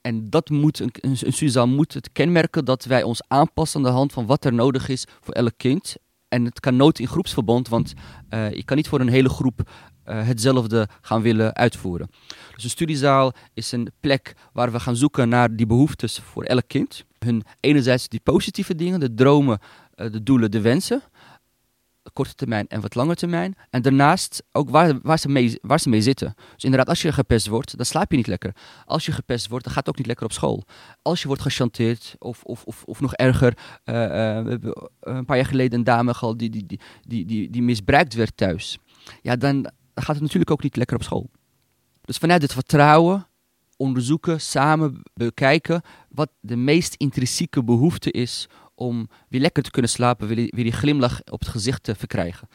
En 0.00 0.30
dat 0.30 0.50
moet, 0.50 0.78
een, 0.78 0.92
een, 0.92 1.16
een 1.20 1.68
moet 1.68 1.94
het 1.94 2.12
kenmerken 2.12 2.64
dat 2.64 2.84
wij 2.84 3.02
ons 3.02 3.22
aanpassen 3.28 3.80
aan 3.80 3.86
de 3.86 3.96
hand 3.96 4.12
van 4.12 4.26
wat 4.26 4.44
er 4.44 4.52
nodig 4.52 4.88
is 4.88 5.06
voor 5.20 5.34
elk 5.34 5.52
kind 5.56 5.96
En 6.28 6.44
het 6.44 6.60
kan 6.60 6.76
nooit 6.76 6.98
in 6.98 7.06
groepsverband, 7.06 7.68
want 7.68 7.92
uh, 8.30 8.52
je 8.52 8.64
kan 8.64 8.76
niet 8.76 8.88
voor 8.88 9.00
een 9.00 9.08
hele 9.08 9.28
groep 9.28 9.62
hetzelfde 10.14 10.88
gaan 11.00 11.22
willen 11.22 11.54
uitvoeren. 11.54 12.10
Dus 12.54 12.64
een 12.64 12.70
studiezaal 12.70 13.32
is 13.54 13.72
een 13.72 13.90
plek 14.00 14.34
waar 14.52 14.72
we 14.72 14.80
gaan 14.80 14.96
zoeken 14.96 15.28
naar 15.28 15.56
die 15.56 15.66
behoeftes 15.66 16.18
voor 16.18 16.44
elk 16.44 16.64
kind. 16.66 17.04
Hun 17.18 17.42
enerzijds 17.60 18.08
die 18.08 18.20
positieve 18.20 18.74
dingen, 18.74 19.00
de 19.00 19.14
dromen, 19.14 19.58
uh, 19.96 20.12
de 20.12 20.22
doelen, 20.22 20.50
de 20.50 20.60
wensen 20.60 21.02
korte 22.12 22.34
termijn 22.34 22.66
en 22.68 22.80
wat 22.80 22.94
lange 22.94 23.14
termijn. 23.14 23.54
En 23.70 23.82
daarnaast 23.82 24.42
ook 24.52 24.70
waar, 24.70 24.98
waar, 25.02 25.18
ze 25.18 25.28
mee, 25.28 25.58
waar 25.62 25.80
ze 25.80 25.88
mee 25.88 26.02
zitten. 26.02 26.34
Dus 26.54 26.64
inderdaad, 26.64 26.88
als 26.88 27.02
je 27.02 27.12
gepest 27.12 27.46
wordt, 27.46 27.76
dan 27.76 27.86
slaap 27.86 28.10
je 28.10 28.16
niet 28.16 28.26
lekker. 28.26 28.54
Als 28.84 29.06
je 29.06 29.12
gepest 29.12 29.48
wordt, 29.48 29.64
dan 29.64 29.74
gaat 29.74 29.86
het 29.86 29.94
ook 29.94 29.98
niet 29.98 30.06
lekker 30.06 30.26
op 30.26 30.32
school. 30.32 30.64
Als 31.02 31.20
je 31.20 31.26
wordt 31.26 31.42
gechanteerd, 31.42 32.14
of, 32.18 32.42
of, 32.42 32.64
of, 32.64 32.82
of 32.84 33.00
nog 33.00 33.14
erger, 33.14 33.56
uh, 33.56 33.94
we 33.94 34.50
hebben 34.50 34.90
een 35.00 35.24
paar 35.24 35.36
jaar 35.36 35.46
geleden 35.46 35.78
een 35.78 35.84
dame 35.84 36.14
gehad 36.14 36.38
die, 36.38 36.50
die, 36.50 36.66
die, 36.66 36.80
die, 37.02 37.26
die, 37.26 37.50
die 37.50 37.62
misbruikt 37.62 38.14
werd 38.14 38.36
thuis. 38.36 38.78
Ja, 39.22 39.36
dan 39.36 39.70
gaat 40.02 40.14
het 40.14 40.24
natuurlijk 40.24 40.50
ook 40.50 40.62
niet 40.62 40.76
lekker 40.76 40.96
op 40.96 41.02
school. 41.02 41.30
Dus 42.00 42.16
vanuit 42.16 42.42
het 42.42 42.52
vertrouwen 42.52 43.26
onderzoeken, 43.76 44.40
samen 44.40 45.02
bekijken 45.14 45.82
wat 46.08 46.30
de 46.40 46.56
meest 46.56 46.94
intrinsieke 46.94 47.64
behoefte 47.64 48.10
is 48.10 48.48
om 48.74 49.08
weer 49.28 49.40
lekker 49.40 49.62
te 49.62 49.70
kunnen 49.70 49.90
slapen, 49.90 50.26
weer 50.26 50.36
die, 50.36 50.52
weer 50.54 50.64
die 50.64 50.72
glimlach 50.72 51.20
op 51.30 51.40
het 51.40 51.48
gezicht 51.48 51.82
te 51.82 51.94
verkrijgen. 51.94 52.48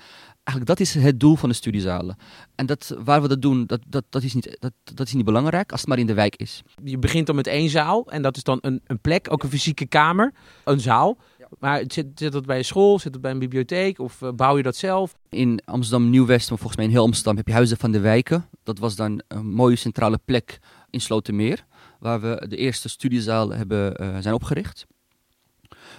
Eigenlijk 0.44 0.68
dat 0.68 0.80
is 0.80 0.94
het 0.94 1.20
doel 1.20 1.36
van 1.36 1.50
de 1.50 1.56
studiezalen. 1.56 2.18
En 2.56 2.66
dat, 2.66 2.96
waar 3.04 3.22
we 3.22 3.28
dat 3.28 3.42
doen, 3.42 3.66
dat, 3.66 3.82
dat, 3.88 4.04
dat, 4.10 4.24
is 4.24 4.34
niet, 4.34 4.58
dat, 4.60 4.74
dat 4.84 5.08
is 5.08 5.14
niet 5.14 5.26
belangrijk 5.26 5.72
als 5.72 5.80
het 5.80 5.90
maar 5.90 6.00
in 6.00 6.06
de 6.06 6.14
wijk 6.14 6.36
is. 6.36 6.62
Je 6.84 6.98
begint 6.98 7.28
dan 7.28 7.36
met 7.36 7.48
één 7.48 7.70
zaal 7.70 8.12
en 8.12 8.22
dat 8.22 8.38
is 8.38 8.44
dan 8.44 8.58
een, 8.62 8.82
een 8.86 9.00
plek, 9.00 9.32
ook 9.32 9.44
een 9.44 9.50
fysieke 9.50 9.86
kamer, 9.86 10.34
een 10.64 10.80
zaal. 10.80 11.18
Maar 11.60 11.84
zit, 11.88 12.08
zit 12.16 12.32
dat 12.32 12.46
bij 12.46 12.58
een 12.58 12.66
school, 12.66 13.00
zit 13.00 13.14
dat 13.14 13.22
bij 13.22 13.32
een 13.32 13.40
bibliotheek 13.40 14.00
of 14.00 14.22
uh, 14.22 14.30
bouw 14.32 14.58
je 14.58 14.64
dat 14.64 14.76
zelf? 14.76 15.16
In 15.30 15.60
Amsterdam 15.66 16.10
Nieuw-West, 16.10 16.50
maar 16.50 16.58
volgens 16.58 16.78
mij 16.78 16.86
in 16.86 16.92
heel 16.92 17.04
Amsterdam, 17.04 17.38
heb 17.38 17.48
je 17.48 17.54
Huizen 17.54 17.78
van 17.78 17.92
de 17.92 18.00
Wijken. 18.00 18.50
Dat 18.64 18.80
was 18.80 18.96
dan 18.96 19.22
een 19.28 19.48
mooie 19.48 19.76
centrale 19.76 20.20
plek 20.26 20.60
in 20.90 21.02
Slotermeer, 21.02 21.66
waar 22.00 22.22
we 22.22 22.46
de 22.48 22.58
eerste 22.58 22.90
studiezaal 22.90 23.50
hebben, 23.50 24.02
uh, 24.02 24.18
zijn 24.20 24.34
opgericht. 24.34 24.86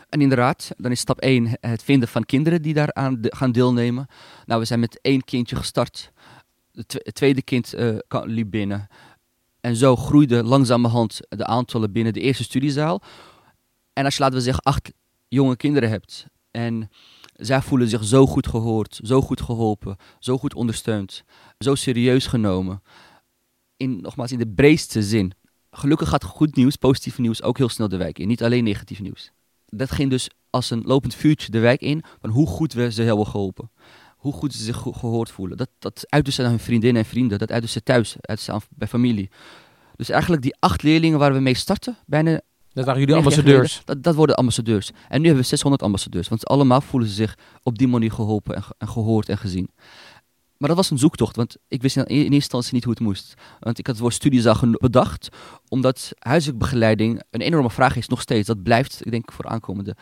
En 0.09 0.21
inderdaad, 0.21 0.71
dan 0.77 0.91
is 0.91 1.01
stap 1.01 1.21
1 1.21 1.57
het 1.61 1.83
vinden 1.83 2.09
van 2.09 2.25
kinderen 2.25 2.63
die 2.63 2.75
daaraan 2.75 3.21
de, 3.21 3.35
gaan 3.37 3.53
deelnemen. 3.53 4.07
Nou, 4.45 4.61
we 4.61 4.67
zijn 4.67 4.81
met 4.81 4.99
één 5.01 5.25
kindje 5.25 5.57
gestart. 5.57 6.13
Het 6.73 7.15
tweede 7.15 7.43
kind 7.43 7.75
uh, 7.75 7.99
liep 8.09 8.51
binnen. 8.51 8.89
En 9.61 9.77
zo 9.77 9.97
groeide 9.97 10.45
langzamerhand 10.45 11.21
de 11.29 11.47
aantallen 11.47 11.93
binnen 11.93 12.13
de 12.13 12.21
eerste 12.21 12.43
studiezaal. 12.43 13.03
En 13.93 14.05
als 14.05 14.17
je, 14.17 14.23
laten 14.23 14.37
we 14.39 14.45
zeggen, 14.45 14.63
acht 14.63 14.93
jonge 15.29 15.57
kinderen 15.57 15.89
hebt. 15.89 16.27
En 16.51 16.91
zij 17.33 17.63
voelen 17.63 17.89
zich 17.89 18.05
zo 18.05 18.27
goed 18.27 18.47
gehoord, 18.47 19.01
zo 19.03 19.21
goed 19.21 19.41
geholpen, 19.41 19.97
zo 20.19 20.39
goed 20.39 20.55
ondersteund, 20.55 21.25
zo 21.59 21.75
serieus 21.75 22.27
genomen. 22.27 22.83
In, 23.77 24.01
nogmaals, 24.01 24.33
in 24.33 24.39
de 24.39 24.49
breedste 24.49 25.03
zin. 25.03 25.33
Gelukkig 25.71 26.09
gaat 26.09 26.25
goed 26.25 26.57
nieuws, 26.57 26.77
positief 26.77 27.19
nieuws 27.19 27.43
ook 27.43 27.59
heel 27.59 27.69
snel 27.69 27.89
de 27.89 27.97
wijk 27.97 28.19
in. 28.19 28.29
Niet 28.29 28.43
alleen 28.43 28.65
negatief 28.65 29.01
nieuws 29.01 29.33
dat 29.67 29.91
ging 29.91 30.11
dus 30.11 30.31
als 30.51 30.71
een 30.71 30.83
lopend 30.85 31.15
vuurtje 31.15 31.51
de 31.51 31.59
wijk 31.59 31.81
in 31.81 32.03
van 32.21 32.31
hoe 32.31 32.47
goed 32.47 32.73
we 32.73 32.93
ze 32.93 33.03
hebben 33.03 33.27
geholpen. 33.27 33.71
Hoe 34.17 34.33
goed 34.33 34.53
ze 34.55 34.63
zich 34.63 34.77
gehoord 34.77 35.31
voelen. 35.31 35.57
Dat, 35.57 35.69
dat 35.79 36.05
uiten 36.09 36.33
ze 36.33 36.43
aan 36.43 36.49
hun 36.49 36.59
vriendinnen 36.59 37.03
en 37.03 37.09
vrienden. 37.09 37.39
Dat 37.39 37.51
uiten 37.51 37.71
ze 37.71 37.83
thuis, 37.83 38.17
uiten 38.21 38.47
ze 38.47 38.61
bij 38.71 38.89
familie. 38.89 39.31
Dus 39.97 40.09
eigenlijk 40.09 40.43
die 40.43 40.57
acht 40.59 40.83
leerlingen 40.83 41.19
waar 41.19 41.33
we 41.33 41.41
mee 41.41 41.55
starten, 41.55 41.97
bijna... 42.07 42.41
Dat 42.77 42.85
waren 42.85 43.01
jullie 43.01 43.17
ambassadeurs? 43.17 43.83
dat, 43.85 44.03
dat 44.03 44.15
worden 44.15 44.37
ambassadeurs. 44.37 44.91
En 45.09 45.19
nu 45.21 45.27
hebben 45.27 45.43
we 45.43 45.49
600 45.49 45.83
ambassadeurs. 45.83 46.29
Want 46.29 46.47
allemaal 46.47 46.81
voelen 46.81 47.09
ze 47.09 47.15
zich 47.15 47.39
op 47.63 47.79
die 47.79 47.89
manier 47.89 48.13
geholpen 48.13 48.55
en, 48.55 48.63
en 48.79 48.89
gehoord 48.89 49.29
en 49.29 49.39
gezien. 49.39 49.71
Maar 50.57 50.69
dat 50.69 50.77
was 50.77 50.91
een 50.91 50.99
zoektocht, 50.99 51.37
want 51.37 51.57
ik 51.69 51.83
wist 51.83 51.97
in 51.97 52.05
eerste 52.05 52.33
instantie 52.33 52.75
niet 52.75 52.85
hoe 52.85 52.93
het 52.93 53.03
moest. 53.03 53.35
Want 53.61 53.79
ik 53.79 53.87
had 53.87 53.95
het 53.95 54.05
woord 54.05 54.15
studiezaal 54.15 54.57
bedacht, 54.71 55.29
omdat 55.69 56.13
huiselijke 56.19 56.65
begeleiding 56.65 57.23
een 57.31 57.41
enorme 57.41 57.71
vraag 57.71 57.97
is 57.97 58.09
nog 58.09 58.21
steeds. 58.21 58.47
Dat 58.47 58.63
blijft, 58.63 59.07
ik 59.07 59.11
denk 59.11 59.33
voor 59.33 59.47
aankomende 59.47 59.97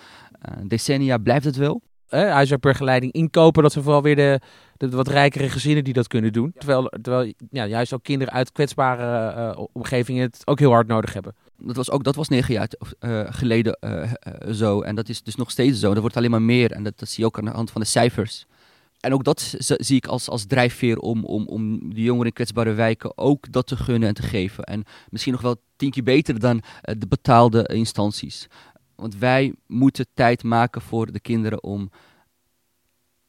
uh, 0.48 0.64
decennia 0.66 1.18
blijft 1.18 1.44
het 1.44 1.56
wel. 1.56 1.82
Eh, 2.08 2.30
huiswerkbegeleiding 2.30 3.12
inkopen, 3.12 3.62
dat 3.62 3.72
zijn 3.72 3.84
vooral 3.84 4.02
weer 4.02 4.16
de, 4.16 4.40
de, 4.76 4.88
wat 4.88 5.08
rijkere 5.08 5.48
gezinnen 5.48 5.84
die 5.84 5.92
dat 5.92 6.06
kunnen 6.06 6.32
doen. 6.32 6.52
Terwijl, 6.58 6.92
terwijl 7.02 7.32
ja, 7.50 7.66
juist 7.66 7.92
ook 7.92 8.02
kinderen 8.02 8.34
uit 8.34 8.52
kwetsbare 8.52 9.52
uh, 9.56 9.64
omgevingen 9.72 10.22
het 10.22 10.42
ook 10.44 10.58
heel 10.58 10.70
hard 10.70 10.86
nodig 10.86 11.12
hebben. 11.12 11.34
Dat 11.58 11.76
was 11.76 11.90
ook 11.90 12.04
dat 12.04 12.14
was 12.14 12.28
negen 12.28 12.54
jaar 12.54 12.68
uh, 13.00 13.26
geleden 13.28 13.78
zo. 14.52 14.80
En 14.80 14.94
dat 14.94 15.08
is 15.08 15.22
dus 15.22 15.34
nog 15.34 15.50
steeds 15.50 15.80
zo. 15.80 15.92
Dat 15.92 16.00
wordt 16.00 16.16
alleen 16.16 16.30
maar 16.30 16.42
meer. 16.42 16.72
En 16.72 16.82
dat, 16.82 16.94
zie 16.96 17.20
je 17.20 17.26
ook 17.26 17.38
aan 17.38 17.44
de 17.44 17.50
hand 17.50 17.70
van 17.70 17.80
de 17.80 17.86
cijfers 17.86 18.46
en 19.04 19.12
ook 19.12 19.24
dat 19.24 19.54
zie 19.58 19.96
ik 19.96 20.06
als, 20.06 20.28
als 20.28 20.44
drijfveer 20.44 20.98
om, 20.98 21.24
om, 21.24 21.46
om 21.46 21.94
de 21.94 22.02
jongeren 22.02 22.26
in 22.26 22.32
kwetsbare 22.32 22.72
wijken 22.72 23.18
ook 23.18 23.52
dat 23.52 23.66
te 23.66 23.76
gunnen 23.76 24.08
en 24.08 24.14
te 24.14 24.22
geven. 24.22 24.64
En 24.64 24.84
misschien 25.10 25.32
nog 25.32 25.42
wel 25.42 25.56
tien 25.76 25.90
keer 25.90 26.02
beter 26.02 26.38
dan 26.38 26.62
de 26.80 27.06
betaalde 27.08 27.66
instanties. 27.66 28.46
Want 28.94 29.16
wij 29.16 29.54
moeten 29.66 30.06
tijd 30.14 30.42
maken 30.42 30.80
voor 30.80 31.12
de 31.12 31.20
kinderen 31.20 31.62
om, 31.62 31.90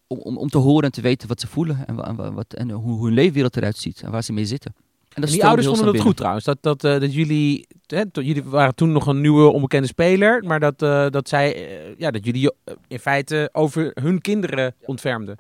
om, 0.08 0.38
om 0.38 0.50
te 0.50 0.58
horen 0.58 0.84
en 0.84 0.92
te 0.92 1.02
weten 1.02 1.28
wat 1.28 1.40
ze 1.40 1.48
voelen. 1.48 1.88
En, 1.88 2.34
wat, 2.34 2.54
en 2.54 2.72
hoe, 2.72 3.06
hun 3.06 3.14
leefwereld 3.14 3.58
eruit 3.58 3.78
ziet 3.78 4.02
en 4.02 4.12
waar 4.12 4.24
ze 4.24 4.34
mee 4.34 4.46
zitten. 4.46 4.76
En, 5.16 5.22
dat 5.22 5.30
die 5.30 5.46
ouders 5.46 5.68
vonden 5.68 5.88
het 5.88 6.02
goed 6.02 6.18
trouwens. 6.18 6.46
Dat, 6.46 6.58
dat, 6.62 6.84
uh, 6.84 7.00
dat 7.00 7.14
jullie, 7.14 7.68
hè, 7.86 8.04
jullie 8.12 8.44
waren 8.44 8.76
toen 8.76 8.92
nog 8.92 9.08
een 9.08 9.22
nieuwe 9.22 9.52
onbekende 9.52 9.88
speler. 9.88 10.44
Maar 10.44 10.60
dat, 10.60 10.82
uh, 10.82 11.10
dat, 11.10 11.30
zij, 11.30 11.56
uh, 11.56 11.96
ja, 11.98 12.12
dat 12.12 12.26
jullie 12.26 12.52
in 12.88 13.00
feite 13.00 13.50
over 13.52 13.92
hun 13.94 14.22
kinderen 14.22 14.76
ontfermden. 14.86 15.36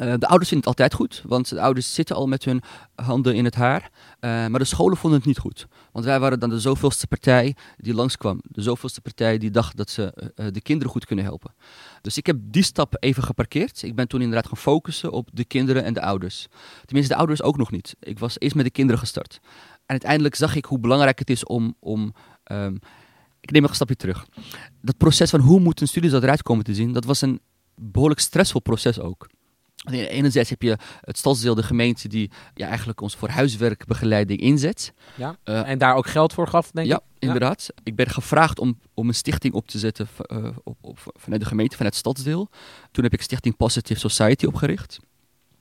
Uh, 0.00 0.14
de 0.18 0.26
ouders 0.26 0.48
vinden 0.48 0.70
het 0.70 0.78
altijd 0.80 0.94
goed, 0.94 1.22
want 1.26 1.48
de 1.48 1.60
ouders 1.60 1.94
zitten 1.94 2.16
al 2.16 2.26
met 2.26 2.44
hun 2.44 2.62
handen 2.94 3.34
in 3.34 3.44
het 3.44 3.54
haar. 3.54 3.82
Uh, 3.82 3.90
maar 4.46 4.58
de 4.58 4.64
scholen 4.64 4.96
vonden 4.96 5.18
het 5.18 5.28
niet 5.28 5.38
goed. 5.38 5.66
Want 5.92 6.04
wij 6.04 6.20
waren 6.20 6.40
dan 6.40 6.48
de 6.48 6.60
zoveelste 6.60 7.06
partij 7.06 7.56
die 7.76 7.94
langskwam. 7.94 8.40
De 8.42 8.62
zoveelste 8.62 9.00
partij 9.00 9.38
die 9.38 9.50
dacht 9.50 9.76
dat 9.76 9.90
ze 9.90 10.32
uh, 10.36 10.46
de 10.52 10.60
kinderen 10.60 10.92
goed 10.92 11.06
kunnen 11.06 11.24
helpen. 11.24 11.54
Dus 12.00 12.16
ik 12.16 12.26
heb 12.26 12.36
die 12.40 12.62
stap 12.62 12.96
even 12.98 13.22
geparkeerd. 13.22 13.82
Ik 13.82 13.94
ben 13.94 14.08
toen 14.08 14.20
inderdaad 14.20 14.46
gaan 14.46 14.56
focussen 14.56 15.10
op 15.12 15.28
de 15.32 15.44
kinderen 15.44 15.84
en 15.84 15.94
de 15.94 16.02
ouders. 16.02 16.46
Tenminste, 16.84 17.12
de 17.12 17.18
ouders 17.18 17.42
ook 17.42 17.56
nog 17.56 17.70
niet. 17.70 17.96
Ik 18.00 18.18
was 18.18 18.38
eerst 18.38 18.54
met 18.54 18.64
de 18.64 18.70
kinderen 18.70 19.00
gestart. 19.00 19.38
En 19.62 19.86
uiteindelijk 19.86 20.34
zag 20.34 20.54
ik 20.54 20.64
hoe 20.64 20.78
belangrijk 20.78 21.18
het 21.18 21.30
is 21.30 21.44
om. 21.44 21.74
om 21.80 22.12
um, 22.52 22.78
ik 23.40 23.50
neem 23.50 23.64
een 23.64 23.74
stapje 23.74 23.96
terug. 23.96 24.26
Dat 24.82 24.96
proces 24.96 25.30
van 25.30 25.40
hoe 25.40 25.60
moet 25.60 25.80
een 25.80 25.88
studie 25.88 26.14
eruit 26.14 26.42
komen 26.42 26.64
te 26.64 26.74
zien, 26.74 26.92
dat 26.92 27.04
was 27.04 27.20
een 27.20 27.40
behoorlijk 27.74 28.20
stressvol 28.20 28.60
proces 28.60 29.00
ook. 29.00 29.26
Enerzijds 29.86 30.50
heb 30.50 30.62
je 30.62 30.76
het 31.00 31.18
stadsdeel, 31.18 31.54
de 31.54 31.62
gemeente, 31.62 32.08
die 32.08 32.30
ja, 32.54 32.66
eigenlijk 32.68 33.00
ons 33.00 33.16
voor 33.16 33.28
huiswerkbegeleiding 33.28 34.40
inzet. 34.40 34.92
Ja, 35.14 35.36
uh, 35.44 35.68
en 35.68 35.78
daar 35.78 35.94
ook 35.94 36.06
geld 36.06 36.32
voor 36.32 36.48
gaf, 36.48 36.70
denk 36.70 36.86
ja, 36.86 36.96
ik? 36.96 37.02
Ja, 37.18 37.26
inderdaad. 37.26 37.68
Ik 37.82 37.96
ben 37.96 38.06
gevraagd 38.10 38.58
om, 38.58 38.78
om 38.94 39.08
een 39.08 39.14
stichting 39.14 39.54
op 39.54 39.68
te 39.68 39.78
zetten 39.78 40.08
uh, 40.32 40.48
op, 40.64 40.76
op, 40.80 40.98
vanuit 41.16 41.40
de 41.40 41.48
gemeente, 41.48 41.76
vanuit 41.76 41.94
het 41.94 42.04
stadsdeel. 42.04 42.48
Toen 42.90 43.04
heb 43.04 43.12
ik 43.12 43.22
Stichting 43.22 43.56
Positive 43.56 44.00
Society 44.00 44.46
opgericht. 44.46 44.98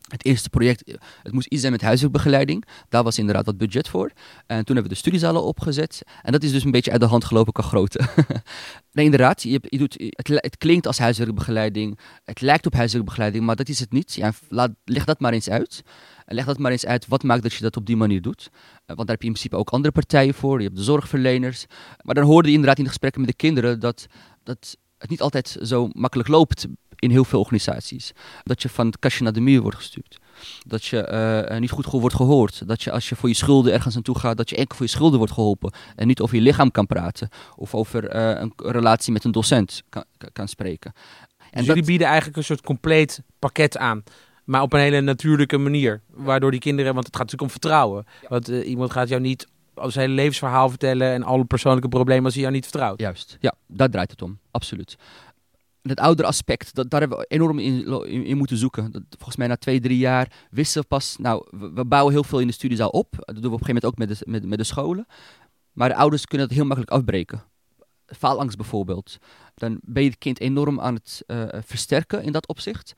Het 0.08 0.26
eerste 0.26 0.50
project, 0.50 1.00
het 1.24 1.34
moest 1.34 1.48
iets 1.48 1.62
zijn 1.62 1.74
met 1.74 1.82
huiswerkbegeleiding. 1.82 2.64
Daar 2.90 3.04
was 3.04 3.18
inderdaad 3.18 3.46
wat 3.46 3.58
budget 3.58 3.88
voor. 3.88 4.12
En 4.46 4.66
toen 4.66 4.76
hebben 4.76 4.84
we 4.84 4.90
de 4.90 4.96
studiezalen 4.96 5.44
opgezet. 5.44 6.02
En 6.22 6.32
dat 6.32 6.44
is 6.44 6.52
dus 6.52 6.64
een 6.64 6.72
beetje 6.72 6.92
uit 6.92 7.00
de 7.00 7.08
hand 7.08 7.26
gelopen 7.26 7.54
qua 7.54 7.64
grootte. 7.64 8.00
nee, 8.92 9.06
inderdaad. 9.06 9.44
Je, 9.44 9.60
doet, 9.60 10.12
het, 10.18 10.58
klinkt 10.58 10.88
als 10.88 10.98
huiswerkbegeleiding. 10.98 12.00
Het 12.26 12.42
lijkt 12.42 12.66
op 12.66 12.74
huiswerkbegeleiding, 12.74 13.46
maar 13.46 13.56
dat 13.56 13.70
is 13.70 13.80
het 13.80 13.92
niet. 13.92 14.14
Ja, 14.14 14.32
laat, 14.50 14.72
leg 14.86 15.06
dat 15.06 15.20
maar 15.20 15.34
eens 15.34 15.50
uit. 15.50 15.82
Leg 16.26 16.46
dat 16.46 16.58
maar 16.58 16.72
eens 16.72 16.86
uit. 16.86 17.08
Wat 17.08 17.24
maakt 17.24 17.44
dat 17.44 17.54
je 17.54 17.62
dat 17.62 17.78
op 17.78 17.86
die 17.86 17.96
manier 17.96 18.22
doet? 18.22 18.50
Want 18.86 18.98
daar 18.98 19.08
heb 19.08 19.22
je 19.22 19.28
in 19.28 19.34
principe 19.34 19.56
ook 19.56 19.70
andere 19.70 19.94
partijen 19.94 20.34
voor. 20.34 20.58
Je 20.58 20.66
hebt 20.66 20.78
de 20.78 20.84
zorgverleners. 20.84 21.66
Maar 22.02 22.16
dan 22.16 22.24
hoorde 22.24 22.48
je 22.48 22.54
inderdaad 22.54 22.78
in 22.78 22.84
de 22.84 22.90
gesprekken 22.90 23.22
met 23.22 23.30
de 23.30 23.36
kinderen 23.36 23.80
dat, 23.80 24.06
dat 24.44 24.78
het 24.98 25.10
niet 25.10 25.22
altijd 25.22 25.58
zo 25.62 25.90
makkelijk 25.92 26.30
loopt 26.30 26.68
in 27.00 27.10
heel 27.10 27.25
veel 27.25 27.39
organisaties. 27.39 28.12
Dat 28.44 28.62
je 28.62 28.70
van 28.70 28.86
het 28.86 29.00
kastje 29.00 29.24
naar 29.24 29.34
de 29.34 29.39
muur 29.39 29.62
wordt 29.62 29.77
gestuurd. 29.77 30.20
Dat 30.66 30.86
je 30.86 31.48
uh, 31.51 31.60
niet 31.60 31.72
goed 31.72 31.86
wordt 31.86 32.16
gehoord. 32.16 32.68
Dat 32.68 32.82
je 32.82 32.92
als 32.92 33.10
je 33.10 33.16
voor 33.16 33.30
je 33.30 33.36
schulden 33.36 33.74
ergens 33.74 33.94
naartoe 33.94 34.20
gaat, 34.20 34.38
dat 34.38 34.50
je 34.50 34.56
enkel 34.56 34.75
voor 34.75 34.86
je 34.86 34.92
schulden 34.92 35.18
wordt 35.18 35.34
geholpen. 35.34 35.74
En 35.96 36.08
niet 36.08 36.22
over 36.22 36.36
je 36.36 36.42
lichaam 36.42 36.72
kan 36.72 36.88
praten. 36.88 37.30
Of 37.56 37.75
over 37.75 38.16
uh, 38.16 38.42
een 38.42 38.54
relatie 38.56 39.13
met 39.13 39.24
een 39.24 39.32
docent 39.32 39.84
kan, 39.89 40.04
kan 40.34 40.48
spreken. 40.48 40.94
En 41.38 41.58
dus 41.58 41.66
jullie 41.66 41.84
bieden 41.84 42.08
eigenlijk 42.08 42.38
een 42.38 42.44
soort 42.44 42.62
compleet 42.62 43.22
pakket 43.39 43.77
aan. 43.77 44.04
Maar 44.44 44.62
op 44.62 44.74
een 44.74 44.80
hele 44.80 45.01
natuurlijke 45.01 45.58
manier. 45.58 46.01
Waardoor 46.10 46.51
die 46.51 46.60
kinderen, 46.60 46.94
want 46.94 47.06
het 47.06 47.16
gaat 47.16 47.25
natuurlijk 47.32 47.54
om 47.54 47.62
vertrouwen. 47.62 48.06
Want 48.27 48.50
uh, 48.50 48.68
iemand 48.68 48.92
gaat 48.92 49.10
jou 49.10 49.22
niet 49.22 49.48
als 49.74 49.96
hele 49.96 50.13
levensverhaal 50.13 50.70
vertellen 50.70 51.13
en 51.13 51.24
alle 51.24 51.46
persoonlijke 51.46 51.89
problemen 51.89 52.25
als 52.25 52.34
hij 52.34 52.42
jou 52.42 52.56
niet 52.56 52.63
vertrouwt. 52.63 53.00
Juist, 53.00 53.38
ja, 53.39 53.54
daar 53.68 53.89
draait 53.89 54.12
het 54.12 54.22
om, 54.22 54.39
absoluut 54.51 54.98
het 55.89 56.00
oudere 56.00 56.27
aspect, 56.27 56.75
dat, 56.75 56.89
daar 56.89 57.00
hebben 57.00 57.17
we 57.17 57.25
enorm 57.27 57.60
in, 57.60 58.06
in, 58.25 58.38
moeten 58.38 58.58
zoeken. 58.58 58.91
Dat, 58.91 59.03
volgens 59.10 59.36
mij 59.36 59.48
na 59.48 59.58
twee, 59.58 59.79
drie 59.79 59.98
jaar 59.98 60.48
wisten 60.50 60.82
we 60.82 60.88
pas, 60.88 61.15
nou, 61.17 61.48
we, 61.74 61.86
bouwen 61.86 62.13
heel 62.13 62.24
veel 62.24 62.39
in 62.39 62.48
de 62.48 62.53
studiezaal 62.53 62.89
op. 62.89 63.08
Dat 63.12 63.25
doen 63.25 63.41
we 63.41 63.48
op 63.48 63.60
een 63.60 63.65
gegeven 63.65 63.74
moment 63.74 63.86
ook 63.86 63.98
met 63.98 64.10
de, 64.10 64.32
met, 64.32 64.46
met 64.46 64.58
de 64.58 64.63
scholen. 64.63 65.06
Maar 65.72 65.89
de 65.89 65.96
ouders 65.96 66.25
kunnen 66.25 66.48
het 66.48 66.56
heel 66.56 66.65
makkelijk 66.65 66.91
afbreken. 66.91 67.44
faalangst 68.06 68.58
bijvoorbeeld, 68.58 69.17
dan 69.56 69.79
ben 69.82 70.03
je 70.03 70.10
het 70.10 70.17
kind 70.17 70.39
enorm 70.39 70.79
aan 70.79 70.94
het 70.94 71.24
uh, 71.27 71.44
versterken 71.51 72.24
in 72.24 72.32
dat 72.32 72.48
opzicht. 72.48 72.94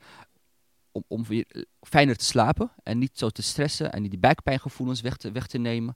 Om, 0.92 1.04
om 1.08 1.24
weer 1.24 1.66
fijner 1.80 2.16
te 2.16 2.24
slapen 2.24 2.70
en 2.82 2.98
niet 2.98 3.18
zo 3.18 3.28
te 3.28 3.42
stressen 3.42 3.92
en 3.92 4.02
die 4.02 4.18
buikpijngevoelens 4.18 5.00
weg 5.00 5.16
te, 5.16 5.32
weg 5.32 5.46
te 5.46 5.58
nemen. 5.58 5.94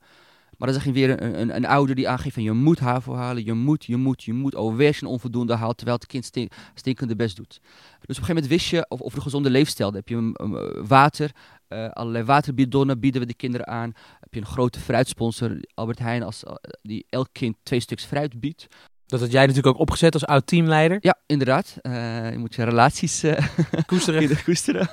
Maar 0.59 0.69
dan 0.69 0.77
zeg 0.77 0.85
je 0.85 0.93
weer 0.93 1.23
een, 1.23 1.41
een, 1.41 1.57
een 1.57 1.67
ouder 1.67 1.95
die 1.95 2.09
aangeeft 2.09 2.35
van 2.35 2.43
je 2.43 2.53
moet 2.53 2.79
HAVO 2.79 3.15
halen, 3.15 3.45
je 3.45 3.53
moet, 3.53 3.85
je 3.85 3.97
moet, 3.97 4.23
je 4.23 4.33
moet 4.33 4.55
alweer 4.55 4.99
een 5.01 5.09
onvoldoende 5.09 5.55
haalt, 5.55 5.77
terwijl 5.77 5.99
het 5.99 6.07
kind 6.07 6.25
stink, 6.25 6.53
stinkende 6.75 7.17
best 7.17 7.37
doet. 7.37 7.49
Dus 7.49 7.61
op 7.61 8.09
een 8.09 8.15
gegeven 8.15 8.35
moment 8.35 8.53
wist 8.53 8.67
je 8.67 8.87
of, 8.89 9.01
of 9.01 9.15
een 9.15 9.23
gezonde 9.23 9.51
leefstijl. 9.51 9.91
Dan 9.91 9.99
heb 9.99 10.09
je 10.09 10.17
een, 10.17 10.87
water, 10.87 11.31
uh, 11.69 11.89
allerlei 11.89 12.25
waterbidonnen 12.25 13.01
bieden 13.01 13.21
we 13.21 13.27
de 13.27 13.35
kinderen 13.35 13.67
aan. 13.67 13.93
heb 14.21 14.35
je 14.35 14.41
een 14.41 14.47
grote 14.47 14.81
fruitsponsor, 14.81 15.61
Albert 15.75 15.99
Heijn, 15.99 16.23
als, 16.23 16.43
die 16.83 17.07
elk 17.09 17.29
kind 17.33 17.57
twee 17.63 17.81
stuks 17.81 18.05
fruit 18.05 18.41
biedt. 18.41 18.67
Dat 19.07 19.21
had 19.21 19.33
jij 19.33 19.47
natuurlijk 19.47 19.75
ook 19.75 19.81
opgezet 19.81 20.15
als 20.15 20.27
oud 20.27 20.47
teamleider. 20.47 20.99
Ja, 21.01 21.19
inderdaad. 21.27 21.77
Uh, 21.83 22.31
je 22.31 22.39
moet 22.39 22.55
je 22.55 22.65
relaties 22.65 23.25
uh, 23.25 23.39
koesteren. 23.87 24.39
koesteren. 24.45 24.89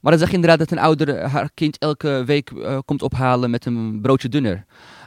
maar 0.00 0.12
dan 0.12 0.18
zeg 0.18 0.28
je 0.28 0.34
inderdaad 0.34 0.58
dat 0.58 0.70
een 0.70 0.78
ouder 0.78 1.28
haar 1.28 1.50
kind 1.54 1.78
elke 1.78 2.22
week 2.26 2.50
uh, 2.50 2.78
komt 2.84 3.02
ophalen 3.02 3.50
met 3.50 3.66
een 3.66 4.00
broodje 4.00 4.28
dunner. 4.28 4.64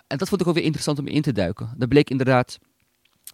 En 0.08 0.18
dat 0.18 0.30
vond 0.30 0.42
ik 0.42 0.48
ook 0.48 0.54
weer 0.54 0.63
interessant 0.63 1.00
om 1.00 1.08
in 1.08 1.22
te 1.22 1.32
duiken. 1.32 1.74
Dat 1.77 1.89
bleek 1.89 2.10
inderdaad, 2.10 2.58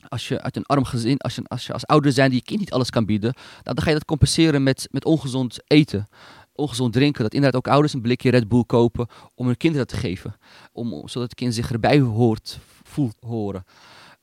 als 0.08 0.28
je 0.28 0.42
uit 0.42 0.56
een 0.56 0.66
arm 0.66 0.84
gezin, 0.84 1.18
als 1.18 1.36
je 1.36 1.42
als, 1.48 1.66
je 1.66 1.74
als 1.74 1.86
ouder 1.86 2.12
zijn 2.12 2.30
die 2.30 2.40
je 2.40 2.46
kind 2.46 2.60
niet 2.60 2.72
alles 2.72 2.90
kan 2.90 3.06
bieden, 3.06 3.34
dan, 3.64 3.76
dan 3.76 3.84
ga 3.84 3.90
je 3.90 3.96
dat 3.96 4.06
compenseren 4.06 4.64
met, 4.64 4.88
met 4.92 5.06
ongezond 5.06 5.58
eten 5.68 6.08
ongezond 6.56 6.94
drinken. 6.94 7.24
Dat 7.24 7.34
inderdaad 7.34 7.60
ook 7.60 7.74
ouders 7.74 7.94
een 7.94 8.02
blikje 8.02 8.32
Red 8.32 8.48
Bull 8.48 8.64
kopen 8.66 9.08
om 9.36 9.46
hun 9.46 9.58
kinderen 9.58 9.88
te 9.88 9.96
geven. 9.96 10.36
Om, 10.72 10.90
zodat 10.90 11.30
het 11.30 11.36
kind 11.36 11.54
zich 11.54 11.72
erbij 11.72 12.00
hoort, 12.00 12.60
voelt 12.84 13.16
horen. 13.20 13.66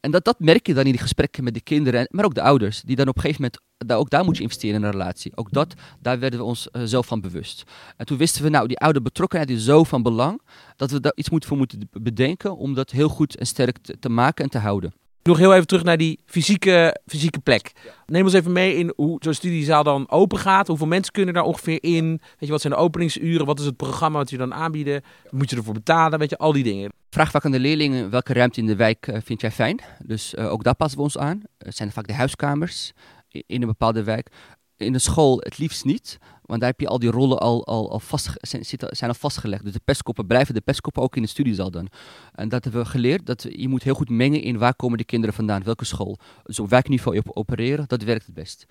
En 0.01 0.11
dat, 0.11 0.25
dat 0.25 0.39
merk 0.39 0.67
je 0.67 0.75
dan 0.75 0.85
in 0.85 0.91
die 0.91 1.01
gesprekken 1.01 1.45
met 1.45 1.55
de 1.55 1.61
kinderen, 1.61 2.07
maar 2.11 2.25
ook 2.25 2.35
de 2.35 2.43
ouders, 2.43 2.83
die 2.83 2.97
dan 2.97 3.09
op 3.09 3.17
een 3.17 3.21
gegeven 3.21 3.43
moment, 3.43 3.63
daar, 3.87 3.99
ook 3.99 4.11
daar 4.11 4.25
moet 4.25 4.37
je 4.37 4.43
investeren 4.43 4.77
in 4.77 4.83
een 4.83 4.91
relatie. 4.91 5.37
Ook 5.37 5.53
dat, 5.53 5.75
daar 6.01 6.19
werden 6.19 6.39
we 6.39 6.45
ons 6.45 6.69
uh, 6.73 6.83
zelf 6.85 7.07
van 7.07 7.21
bewust. 7.21 7.65
En 7.97 8.07
toen 8.07 8.19
wisten 8.19 8.43
we, 8.43 8.49
nou, 8.49 8.67
die 8.67 8.79
oude 8.79 9.03
betrokkenheid 9.03 9.51
is 9.51 9.65
zo 9.65 9.85
van 9.85 10.03
belang, 10.03 10.41
dat 10.77 10.91
we 10.91 11.01
daar 11.01 11.13
iets 11.15 11.31
moeten 11.31 11.49
voor 11.49 11.59
moeten 11.59 11.89
bedenken 11.91 12.57
om 12.57 12.75
dat 12.75 12.91
heel 12.91 13.09
goed 13.09 13.37
en 13.37 13.47
sterk 13.47 13.79
te, 13.79 13.99
te 13.99 14.09
maken 14.09 14.45
en 14.45 14.51
te 14.51 14.59
houden. 14.59 14.93
Nog 15.23 15.39
heel 15.39 15.55
even 15.55 15.67
terug 15.67 15.85
naar 15.85 15.97
die 15.97 16.21
fysieke, 16.27 17.01
fysieke 17.07 17.39
plek. 17.39 17.73
Neem 18.07 18.25
ons 18.25 18.33
even 18.33 18.53
mee 18.53 18.77
in 18.77 18.93
hoe 18.97 19.17
zo'n 19.21 19.35
studiezaal 19.35 19.83
dan 19.83 20.11
open 20.11 20.39
gaat. 20.39 20.67
Hoeveel 20.67 20.87
mensen 20.87 21.13
kunnen 21.13 21.35
daar 21.35 21.45
ongeveer 21.45 21.83
in? 21.83 22.09
Weet 22.09 22.37
je, 22.39 22.51
wat 22.51 22.61
zijn 22.61 22.73
de 22.73 22.79
openingsuren? 22.79 23.47
Wat 23.47 23.59
is 23.59 23.65
het 23.65 23.77
programma 23.77 24.19
wat 24.19 24.31
je 24.31 24.37
dan 24.37 24.55
aanbieden? 24.55 25.03
Moet 25.31 25.51
je 25.51 25.57
ervoor 25.57 25.75
betalen? 25.75 26.19
Weet 26.19 26.31
je, 26.31 26.39
al 26.39 26.53
die 26.53 26.65
dingen. 26.65 26.93
Vraag 27.11 27.31
vaak 27.31 27.45
aan 27.45 27.51
de 27.51 27.61
leerlingen 27.61 28.11
welke 28.11 28.33
ruimte 28.33 28.61
in 28.61 28.67
de 28.67 28.77
wijk 28.77 29.07
uh, 29.07 29.17
vind 29.25 29.41
jij 29.41 29.51
fijn. 29.51 29.81
Dus 30.05 30.35
uh, 30.35 30.53
ook 30.53 30.65
daar 30.65 30.75
passen 30.75 30.99
we 30.99 31.05
ons 31.05 31.19
aan. 31.19 31.43
Het 31.59 31.77
zijn 31.77 31.93
vaak 31.93 32.07
de 32.07 32.15
huiskamers 32.15 32.93
in 33.29 33.61
een 33.61 33.69
bepaalde 33.69 34.03
wijk. 34.03 34.29
In 34.77 34.93
de 34.93 34.99
school 34.99 35.39
het 35.39 35.59
liefst 35.59 35.85
niet. 35.85 36.19
Want 36.51 36.63
daar 36.63 36.71
heb 36.71 36.81
je 36.81 36.89
al 36.89 36.99
die 36.99 37.11
rollen 37.11 37.39
al, 37.39 37.67
al, 37.67 37.91
al 37.91 38.01
vast, 38.01 38.31
zijn, 38.41 38.65
zijn 38.65 39.11
al 39.11 39.17
vastgelegd. 39.17 39.65
Dus 39.65 39.73
de 39.73 39.81
pestkoppen 39.85 40.27
blijven 40.27 40.55
de 40.55 40.61
pestkoppen 40.61 41.03
ook 41.03 41.17
in 41.17 41.23
de 41.23 41.29
studiezaal 41.29 41.71
dan. 41.71 41.89
En 42.35 42.49
dat 42.49 42.65
hebben 42.65 42.83
we 42.83 42.89
geleerd. 42.89 43.27
Dat 43.27 43.47
je 43.49 43.69
moet 43.69 43.83
heel 43.83 43.95
goed 43.95 44.09
mengen 44.09 44.43
in 44.43 44.59
waar 44.59 44.75
komen 44.75 44.99
de 44.99 45.05
kinderen 45.05 45.35
vandaan, 45.35 45.63
welke 45.63 45.85
school. 45.85 46.19
Dus 46.45 46.59
op 46.59 46.71
wijkniveau 46.71 47.19
op 47.19 47.31
opereren, 47.37 47.85
dat 47.89 48.03
werkt 48.03 48.27
het 48.27 48.35
best 48.35 48.67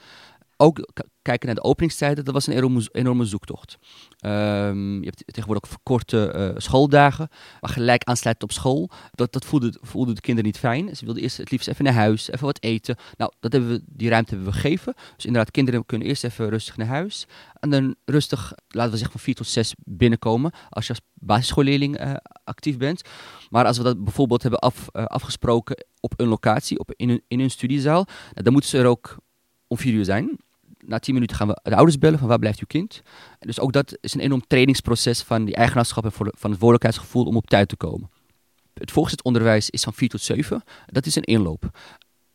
ook 0.61 0.87
kijken 1.21 1.45
naar 1.45 1.55
de 1.55 1.63
openingstijden, 1.63 2.25
dat 2.25 2.33
was 2.33 2.47
een 2.47 2.53
enorme, 2.53 2.89
enorme 2.91 3.25
zoektocht. 3.25 3.77
Um, 4.25 4.99
je 4.99 5.05
hebt 5.05 5.23
tegenwoordig 5.25 5.63
ook 5.63 5.69
verkorte 5.69 6.33
uh, 6.35 6.59
schooldagen, 6.59 7.29
maar 7.61 7.69
gelijk 7.69 8.03
aansluiten 8.03 8.43
op 8.43 8.53
school. 8.53 8.89
Dat, 9.11 9.33
dat 9.33 9.45
voelde, 9.45 9.77
voelde 9.81 10.13
de 10.13 10.21
kinderen 10.21 10.49
niet 10.49 10.59
fijn. 10.59 10.95
Ze 10.95 11.05
wilden 11.05 11.23
eerst 11.23 11.37
het 11.37 11.51
liefst 11.51 11.67
even 11.67 11.83
naar 11.83 11.93
huis, 11.93 12.31
even 12.31 12.45
wat 12.45 12.63
eten. 12.63 12.95
Nou, 13.17 13.31
dat 13.39 13.51
hebben 13.51 13.69
we, 13.69 13.83
die 13.85 14.09
ruimte 14.09 14.29
hebben 14.35 14.53
we 14.53 14.59
gegeven. 14.59 14.93
Dus 15.15 15.25
inderdaad, 15.25 15.51
kinderen 15.51 15.85
kunnen 15.85 16.07
eerst 16.07 16.23
even 16.23 16.49
rustig 16.49 16.77
naar 16.77 16.87
huis. 16.87 17.27
En 17.59 17.69
dan 17.69 17.95
rustig, 18.05 18.53
laten 18.67 18.91
we 18.91 18.97
zeggen 18.97 19.15
van 19.15 19.25
4 19.25 19.35
tot 19.35 19.47
6 19.47 19.73
binnenkomen. 19.83 20.51
Als 20.69 20.87
je 20.87 20.93
als 20.93 21.01
basisschoolleerling 21.13 22.01
uh, 22.01 22.13
actief 22.43 22.77
bent. 22.77 23.01
Maar 23.49 23.65
als 23.65 23.77
we 23.77 23.83
dat 23.83 24.03
bijvoorbeeld 24.03 24.41
hebben 24.41 24.59
af, 24.59 24.87
uh, 24.93 25.05
afgesproken 25.05 25.85
op 25.99 26.13
een 26.15 26.27
locatie, 26.27 26.79
op, 26.79 26.93
in, 26.95 27.09
een, 27.09 27.21
in 27.27 27.49
studiezaal, 27.49 28.03
nou, 28.05 28.43
dan 28.43 28.53
moeten 28.53 28.69
ze 28.69 28.77
er 28.77 28.85
ook 28.85 29.17
om 29.67 29.77
4 29.77 29.93
uur 29.93 30.05
zijn 30.05 30.39
na 30.89 30.99
tien 30.99 31.13
minuten 31.13 31.35
gaan 31.35 31.47
we 31.47 31.59
de 31.63 31.75
ouders 31.75 31.97
bellen 31.97 32.19
van 32.19 32.27
waar 32.27 32.39
blijft 32.39 32.59
uw 32.59 32.67
kind. 32.67 33.01
Dus 33.39 33.59
ook 33.59 33.73
dat 33.73 33.97
is 34.01 34.13
een 34.13 34.19
enorm 34.19 34.43
trainingsproces 34.47 35.21
van 35.21 35.45
die 35.45 35.55
eigenaarschap 35.55 36.03
en 36.03 36.11
van 36.11 36.31
verantwoordelijkheidsgevoel 36.37 37.25
om 37.25 37.35
op 37.35 37.47
tijd 37.47 37.69
te 37.69 37.75
komen. 37.75 38.09
Het 38.73 38.91
voorgezet 38.91 39.23
onderwijs 39.23 39.69
is 39.69 39.83
van 39.83 39.93
4 39.93 40.09
tot 40.09 40.21
7. 40.21 40.63
Dat 40.85 41.05
is 41.05 41.15
een 41.15 41.23
inloop. 41.23 41.79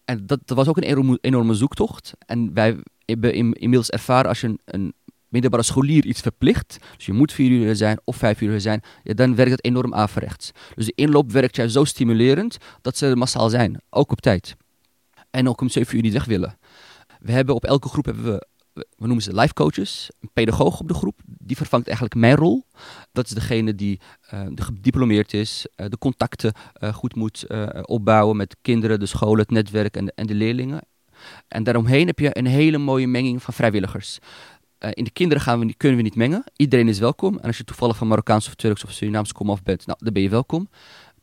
En 0.04 0.26
dat, 0.26 0.40
dat 0.44 0.56
was 0.56 0.68
ook 0.68 0.76
een 0.76 1.18
enorme, 1.20 1.54
zoektocht. 1.54 2.12
En 2.26 2.54
wij 2.54 2.76
hebben 3.04 3.32
inmiddels 3.32 3.90
ervaren 3.90 4.28
als 4.28 4.40
je 4.40 4.58
een, 4.64 4.94
middelbare 5.28 5.62
scholier 5.62 6.04
iets 6.04 6.20
verplicht, 6.20 6.78
dus 6.96 7.06
je 7.06 7.12
moet 7.12 7.32
vier 7.32 7.50
uur 7.50 7.76
zijn 7.76 8.00
of 8.04 8.16
vijf 8.16 8.40
uur 8.40 8.60
zijn, 8.60 8.82
dan 9.02 9.34
werkt 9.34 9.50
het 9.50 9.64
enorm 9.64 9.94
averechts. 9.94 10.50
Dus 10.74 10.86
de 10.86 10.92
inloop 10.94 11.32
werkt 11.32 11.56
juist 11.56 11.74
zo 11.74 11.84
stimulerend 11.84 12.56
dat 12.80 12.96
ze 12.96 13.16
massaal 13.16 13.48
zijn, 13.48 13.80
ook 13.90 14.12
op 14.12 14.20
tijd. 14.20 14.56
En 15.30 15.48
ook 15.48 15.60
om 15.60 15.68
zeven 15.68 15.96
uur 15.96 16.02
niet 16.02 16.12
weg 16.12 16.24
willen. 16.24 16.58
We 17.24 17.32
hebben 17.32 17.54
op 17.54 17.64
elke 17.64 17.88
groep 17.88 18.04
hebben 18.04 18.24
we, 18.24 18.46
we 18.72 19.06
noemen 19.06 19.22
ze 19.22 19.34
life 19.34 19.54
coaches, 19.54 20.10
een 20.20 20.30
pedagoog 20.32 20.80
op 20.80 20.88
de 20.88 20.94
groep. 20.94 21.20
Die 21.26 21.56
vervangt 21.56 21.86
eigenlijk 21.86 22.16
mijn 22.16 22.36
rol. 22.36 22.64
Dat 23.12 23.24
is 23.24 23.30
degene 23.30 23.74
die 23.74 24.00
uh, 24.34 24.40
gediplomeerd 24.54 25.34
is, 25.34 25.66
uh, 25.76 25.86
de 25.88 25.98
contacten 25.98 26.52
uh, 26.80 26.94
goed 26.94 27.14
moet 27.14 27.46
opbouwen 27.82 28.36
met 28.36 28.56
kinderen, 28.62 29.00
de 29.00 29.06
scholen, 29.06 29.38
het 29.38 29.50
netwerk 29.50 29.96
en 29.96 30.04
de, 30.04 30.12
en 30.14 30.26
de 30.26 30.34
leerlingen. 30.34 30.80
En 31.48 31.62
daaromheen 31.62 32.06
heb 32.06 32.18
je 32.18 32.38
een 32.38 32.46
hele 32.46 32.78
mooie 32.78 33.06
menging 33.06 33.42
van 33.42 33.54
vrijwilligers. 33.54 34.18
in 34.90 35.04
de 35.04 35.10
kinderen 35.10 35.42
gaan 35.42 35.60
we, 35.60 35.74
kunnen 35.74 35.96
we 35.96 36.04
niet 36.04 36.16
mengen. 36.16 36.44
Iedereen 36.56 36.88
is 36.88 36.98
welkom. 36.98 37.38
En 37.38 37.46
als 37.46 37.56
je 37.56 37.64
toevallig 37.64 37.96
van 37.96 38.08
Marokkaans 38.08 38.46
of 38.46 38.54
Turks 38.54 38.84
of 38.84 38.92
Surinaams 38.92 39.32
komaf 39.32 39.62
bent, 39.62 39.86
nou, 39.86 39.98
dan 40.02 40.12
ben 40.12 40.22
je 40.22 40.28
welkom. 40.28 40.68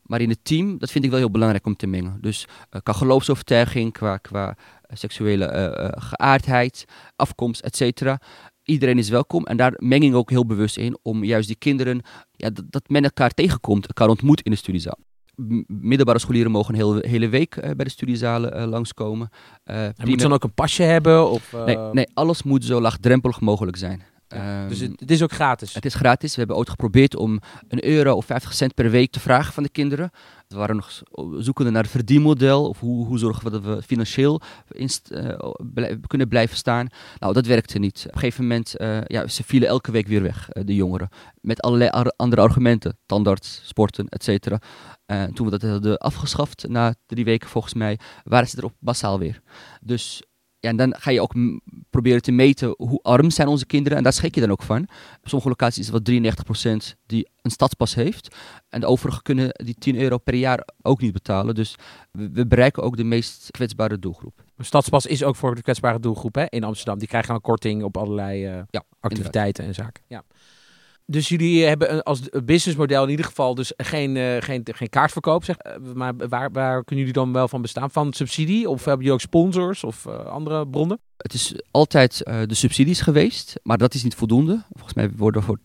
Maar 0.02 0.20
in 0.20 0.28
het 0.28 0.44
team, 0.44 0.78
dat 0.78 0.90
vind 0.90 1.04
ik 1.04 1.10
wel 1.10 1.18
heel 1.18 1.30
belangrijk 1.30 1.66
om 1.66 1.76
te 1.76 1.86
mengen. 1.86 2.18
Dus 2.20 2.46
qua 2.82 2.92
geloofsovertuiging, 2.92 3.92
qua, 3.92 4.16
qua 4.16 4.56
seksuele 4.92 5.74
uh, 5.78 5.88
geaardheid, 6.02 6.84
afkomst, 7.16 7.60
etc. 7.60 8.14
Iedereen 8.62 8.98
is 8.98 9.08
welkom 9.08 9.44
en 9.44 9.56
daar 9.56 9.72
meng 9.76 10.04
ik 10.04 10.14
ook 10.14 10.30
heel 10.30 10.46
bewust 10.46 10.76
in 10.76 10.98
om 11.02 11.24
juist 11.24 11.46
die 11.46 11.56
kinderen, 11.56 12.00
ja, 12.30 12.50
dat, 12.50 12.64
dat 12.70 12.88
men 12.88 13.04
elkaar 13.04 13.30
tegenkomt, 13.30 13.86
elkaar 13.86 14.08
ontmoet 14.08 14.40
in 14.40 14.50
de 14.50 14.56
studiezaal 14.56 14.98
middelbare 15.66 16.18
scholieren 16.18 16.50
mogen 16.50 16.74
een 16.74 16.80
hele, 16.80 17.08
hele 17.08 17.28
week 17.28 17.56
uh, 17.56 17.62
bij 17.62 17.84
de 17.84 17.90
studiezalen 17.90 18.56
uh, 18.56 18.68
langskomen. 18.68 19.28
Uh, 19.64 19.84
en 19.84 19.94
moet 20.04 20.20
dan 20.20 20.32
ook 20.32 20.44
een 20.44 20.54
pasje 20.54 20.82
hebben? 20.82 21.30
Of, 21.30 21.52
nee, 21.66 21.76
nee, 21.76 22.06
alles 22.14 22.42
moet 22.42 22.64
zo 22.64 22.80
laagdrempelig 22.80 23.40
mogelijk 23.40 23.76
zijn. 23.76 24.02
Ja, 24.34 24.68
dus 24.68 24.80
het, 24.80 25.00
het, 25.00 25.10
is 25.10 25.22
ook 25.22 25.32
gratis? 25.32 25.74
Het 25.74 25.84
is 25.84 25.94
gratis. 25.94 26.32
We 26.32 26.38
hebben 26.38 26.56
ooit 26.56 26.70
geprobeerd 26.70 27.16
om 27.16 27.40
een 27.68 27.84
euro 27.84 28.14
of 28.14 28.24
50 28.24 28.54
cent 28.54 28.74
per 28.74 28.90
week 28.90 29.10
te 29.10 29.20
vragen 29.20 29.52
van 29.52 29.62
de 29.62 29.68
kinderen. 29.68 30.10
We 30.48 30.56
waren 30.56 30.76
nog 30.76 31.02
zoekende 31.38 31.70
naar 31.70 31.82
het 31.82 31.90
verdienmodel. 31.90 32.68
Of 32.68 32.80
hoe, 32.80 33.06
hoe 33.06 33.18
zorgen 33.18 33.44
we 33.44 33.50
dat 33.50 33.62
we 33.62 33.82
financieel 33.82 34.40
inst, 34.70 35.10
uh, 35.12 35.90
kunnen 36.06 36.28
blijven 36.28 36.56
staan. 36.56 36.86
Nou, 37.18 37.32
dat 37.32 37.46
werkte 37.46 37.78
niet. 37.78 38.02
Op 38.06 38.12
een 38.12 38.18
gegeven 38.18 38.42
moment, 38.42 38.74
uh, 38.80 39.04
ja, 39.04 39.26
ze 39.28 39.44
vielen 39.44 39.68
elke 39.68 39.90
week 39.90 40.06
weer 40.06 40.22
weg, 40.22 40.48
uh, 40.52 40.64
de 40.66 40.74
jongeren. 40.74 41.08
Met 41.40 41.60
allerlei 41.60 41.90
ar 41.90 42.12
andere 42.16 42.42
argumenten. 42.42 42.98
Tandarts, 43.06 43.62
sporten, 43.64 44.08
et 44.08 44.24
cetera. 44.24 44.58
toen 45.06 45.50
we 45.50 45.58
dat 45.58 45.62
hadden 45.62 45.98
afgeschaft, 45.98 46.68
na 46.68 46.94
drie 47.06 47.24
weken 47.24 47.48
volgens 47.48 47.74
mij, 47.74 47.98
waren 48.24 48.48
ze 48.48 48.58
erop 48.58 48.74
massaal 48.78 49.18
weer. 49.18 49.40
Dus 49.80 50.22
ja, 50.62 50.68
en 50.68 50.76
dan 50.76 50.94
ga 50.98 51.10
je 51.10 51.20
ook 51.20 51.34
proberen 51.90 52.22
te 52.22 52.32
meten 52.32 52.74
hoe 52.76 53.02
arm 53.02 53.30
zijn 53.30 53.48
onze 53.48 53.66
kinderen. 53.66 53.98
En 53.98 54.04
daar 54.04 54.12
schrik 54.12 54.34
je 54.34 54.40
dan 54.40 54.50
ook 54.50 54.62
van. 54.62 54.82
Op 55.20 55.28
sommige 55.28 55.48
locaties 55.48 55.78
is 55.78 55.92
het 55.92 56.08
wel 56.08 56.32
93% 56.92 56.96
die 57.06 57.28
een 57.40 57.50
stadspas 57.50 57.94
heeft. 57.94 58.36
En 58.68 58.80
de 58.80 58.86
overigen 58.86 59.22
kunnen 59.22 59.48
die 59.64 59.74
10 59.78 60.00
euro 60.00 60.18
per 60.18 60.34
jaar 60.34 60.68
ook 60.82 61.00
niet 61.00 61.12
betalen. 61.12 61.54
Dus 61.54 61.76
we, 62.10 62.46
bereiken 62.46 62.82
ook 62.82 62.96
de 62.96 63.04
meest 63.04 63.50
kwetsbare 63.50 63.98
doelgroep. 63.98 64.44
Een 64.56 64.64
stadspas 64.64 65.06
is 65.06 65.24
ook 65.24 65.36
voor 65.36 65.54
de 65.54 65.62
kwetsbare 65.62 66.00
doelgroep 66.00 66.34
hè? 66.34 66.44
in 66.48 66.64
Amsterdam. 66.64 66.98
Die 66.98 67.08
krijgen 67.08 67.34
een 67.34 67.40
korting 67.40 67.82
op 67.82 67.96
allerlei 67.96 68.56
uh, 68.56 68.62
ja, 68.70 68.82
activiteiten 69.00 69.64
en 69.64 69.74
zaken. 69.74 70.02
Ja. 70.06 70.22
Dus 71.12 71.28
jullie 71.28 71.64
hebben 71.64 72.02
als 72.02 72.20
businessmodel 72.44 73.04
in 73.04 73.10
ieder 73.10 73.24
geval 73.24 73.54
dus 73.54 73.72
geen, 73.76 74.16
uh, 74.16 74.36
geen, 74.40 74.62
geen 74.72 74.88
kaartverkoop. 74.88 75.44
Zeg. 75.44 75.56
Eh, 75.56 75.76
maar 75.94 76.16
waar, 76.16 76.52
waar 76.52 76.84
kunnen 76.84 77.04
jullie 77.04 77.20
dan 77.20 77.32
wel 77.32 77.48
van 77.48 77.62
bestaan? 77.62 77.90
Van 77.90 78.12
subsidie? 78.12 78.68
Of 78.68 78.84
hebben 78.84 78.98
jullie 78.98 79.12
ook 79.12 79.20
sponsors 79.20 79.84
of 79.84 80.06
andere 80.06 80.68
bronnen? 80.68 81.00
Het 81.16 81.34
is 81.34 81.54
altijd 81.70 82.18
de 82.24 82.54
subsidies 82.54 83.00
geweest, 83.00 83.60
maar 83.62 83.78
dat 83.78 83.94
is 83.94 84.02
niet 84.02 84.14
voldoende. 84.14 84.62
Volgens 84.70 84.94
mij 84.94 85.10
worden 85.16 85.42
voor 85.42 85.58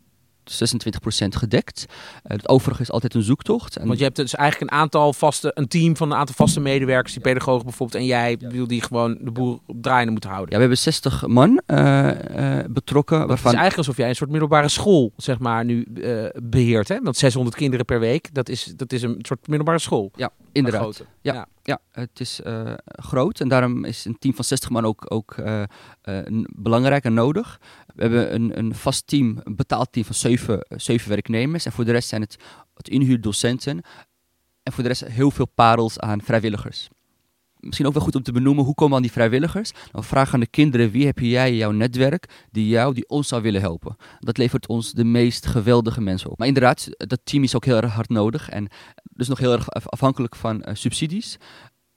26% 0.52 1.28
gedekt. 1.28 1.86
Uh, 1.88 1.94
het 2.24 2.50
overige 2.50 2.82
is 2.82 2.92
altijd 2.92 3.14
een 3.14 3.22
zoektocht. 3.22 3.76
En 3.78 3.88
Want 3.88 3.98
je 3.98 4.04
hebt 4.04 4.16
dus 4.16 4.36
eigenlijk 4.36 4.72
een 4.72 4.78
aantal 4.78 5.14
vaste, 5.14 5.52
een 5.54 5.68
team 5.68 5.98
van 5.98 6.12
een 6.12 6.18
aantal 6.18 6.36
vaste 6.36 6.60
medewerkers, 6.60 7.14
die 7.14 7.22
pedagogen 7.22 7.64
bijvoorbeeld, 7.64 8.02
en 8.02 8.06
jij, 8.06 8.36
ja. 8.40 8.66
die 8.66 8.82
gewoon 8.82 9.18
de 9.22 9.32
boel 9.32 9.62
draaiende 9.66 10.12
moeten 10.12 10.30
houden. 10.30 10.50
Ja, 10.50 10.56
we 10.56 10.62
hebben 10.62 10.78
60 10.78 11.28
man 11.28 11.62
uh, 11.68 11.78
uh, 12.06 12.60
betrokken. 12.70 13.18
waarvan... 13.18 13.36
Het 13.36 13.46
is 13.46 13.60
eigenlijk 13.60 13.78
alsof 13.78 13.98
jij 13.98 14.10
een 14.10 14.16
soort 14.16 14.30
middelbare 14.30 14.70
school, 14.70 15.12
zeg 15.18 15.40
maar, 15.40 15.66
nu 15.66 15.88
beheert. 16.36 16.88
Hè? 16.88 17.00
Want 17.02 17.18
600 17.18 17.56
kinderen 17.56 17.86
per 17.86 18.00
week, 18.00 18.34
dat 18.34 18.50
is, 18.50 18.74
dat 18.76 18.94
is 18.94 19.02
een 19.02 19.20
soort 19.22 19.48
middelbare 19.48 19.80
school. 19.80 20.12
Ja, 20.16 20.30
inderdaad. 20.52 21.06
Ja. 21.22 21.34
ja. 21.34 21.48
Ja, 21.68 21.80
het 21.92 22.20
is 22.20 22.42
uh, 22.44 22.74
groot 22.86 23.40
en 23.40 23.48
daarom 23.48 23.86
is 23.86 24.06
een 24.06 24.18
team 24.20 24.36
van 24.36 24.44
60 24.44 24.70
man 24.70 24.86
ook, 24.86 25.06
ook 25.08 25.38
uh, 25.38 25.64
belangrijk 26.56 27.04
en 27.04 27.14
nodig. 27.14 27.60
We 27.96 28.02
hebben 28.02 28.34
een, 28.34 28.58
een 28.58 28.76
vast 28.76 29.08
team, 29.08 29.40
een 29.44 29.56
betaald 29.56 29.92
team 29.92 30.06
van 30.06 30.16
zeven, 30.16 30.66
zeven 30.70 31.10
werknemers. 31.10 31.66
En 31.66 31.72
voor 31.72 31.86
de 31.86 31.92
rest 31.92 32.10
zijn 32.10 32.22
het, 32.22 32.38
het 32.74 32.90
inhuurdocenten. 32.90 33.82
En 34.64 34.74
voor 34.74 34.84
de 34.84 34.90
rest 34.90 35.06
heel 35.06 35.32
veel 35.32 35.48
parels 35.48 36.00
aan 36.00 36.22
vrijwilligers 36.22 36.90
misschien 37.60 37.88
ook 37.88 37.94
wel 37.94 38.04
goed 38.04 38.16
om 38.16 38.24
te 38.24 38.32
benoemen, 38.32 38.64
hoe 38.64 38.74
komen 38.74 38.96
aan 38.96 39.02
die 39.02 39.12
vrijwilligers? 39.12 39.72
Dan 39.92 40.04
vragen 40.04 40.34
aan 40.34 40.40
de 40.40 40.48
kinderen, 40.48 40.92
wie 40.92 41.06
heb 41.06 41.20
jij 41.20 41.50
in 41.50 41.56
jouw 41.56 41.72
netwerk 41.72 42.46
die 42.52 42.68
jou, 42.68 42.94
die 42.94 43.10
ons 43.10 43.28
zou 43.28 43.42
willen 43.42 43.62
helpen? 43.62 43.96
Dat 44.20 44.38
levert 44.38 44.68
ons 44.68 44.92
de 44.92 45.04
meest 45.04 45.46
geweldige 45.46 46.02
mensen 46.02 46.30
op. 46.30 46.38
Maar 46.38 46.48
inderdaad, 46.48 46.88
dat 46.98 47.20
team 47.24 47.44
is 47.44 47.56
ook 47.56 47.66
heel 47.66 47.82
erg 47.82 47.94
hard 47.94 48.10
nodig 48.10 48.50
en 48.50 48.68
dus 49.04 49.28
nog 49.28 49.40
heel 49.40 49.52
erg 49.52 49.70
afhankelijk 49.72 50.36
van 50.36 50.56
uh, 50.56 50.74
subsidies. 50.74 51.38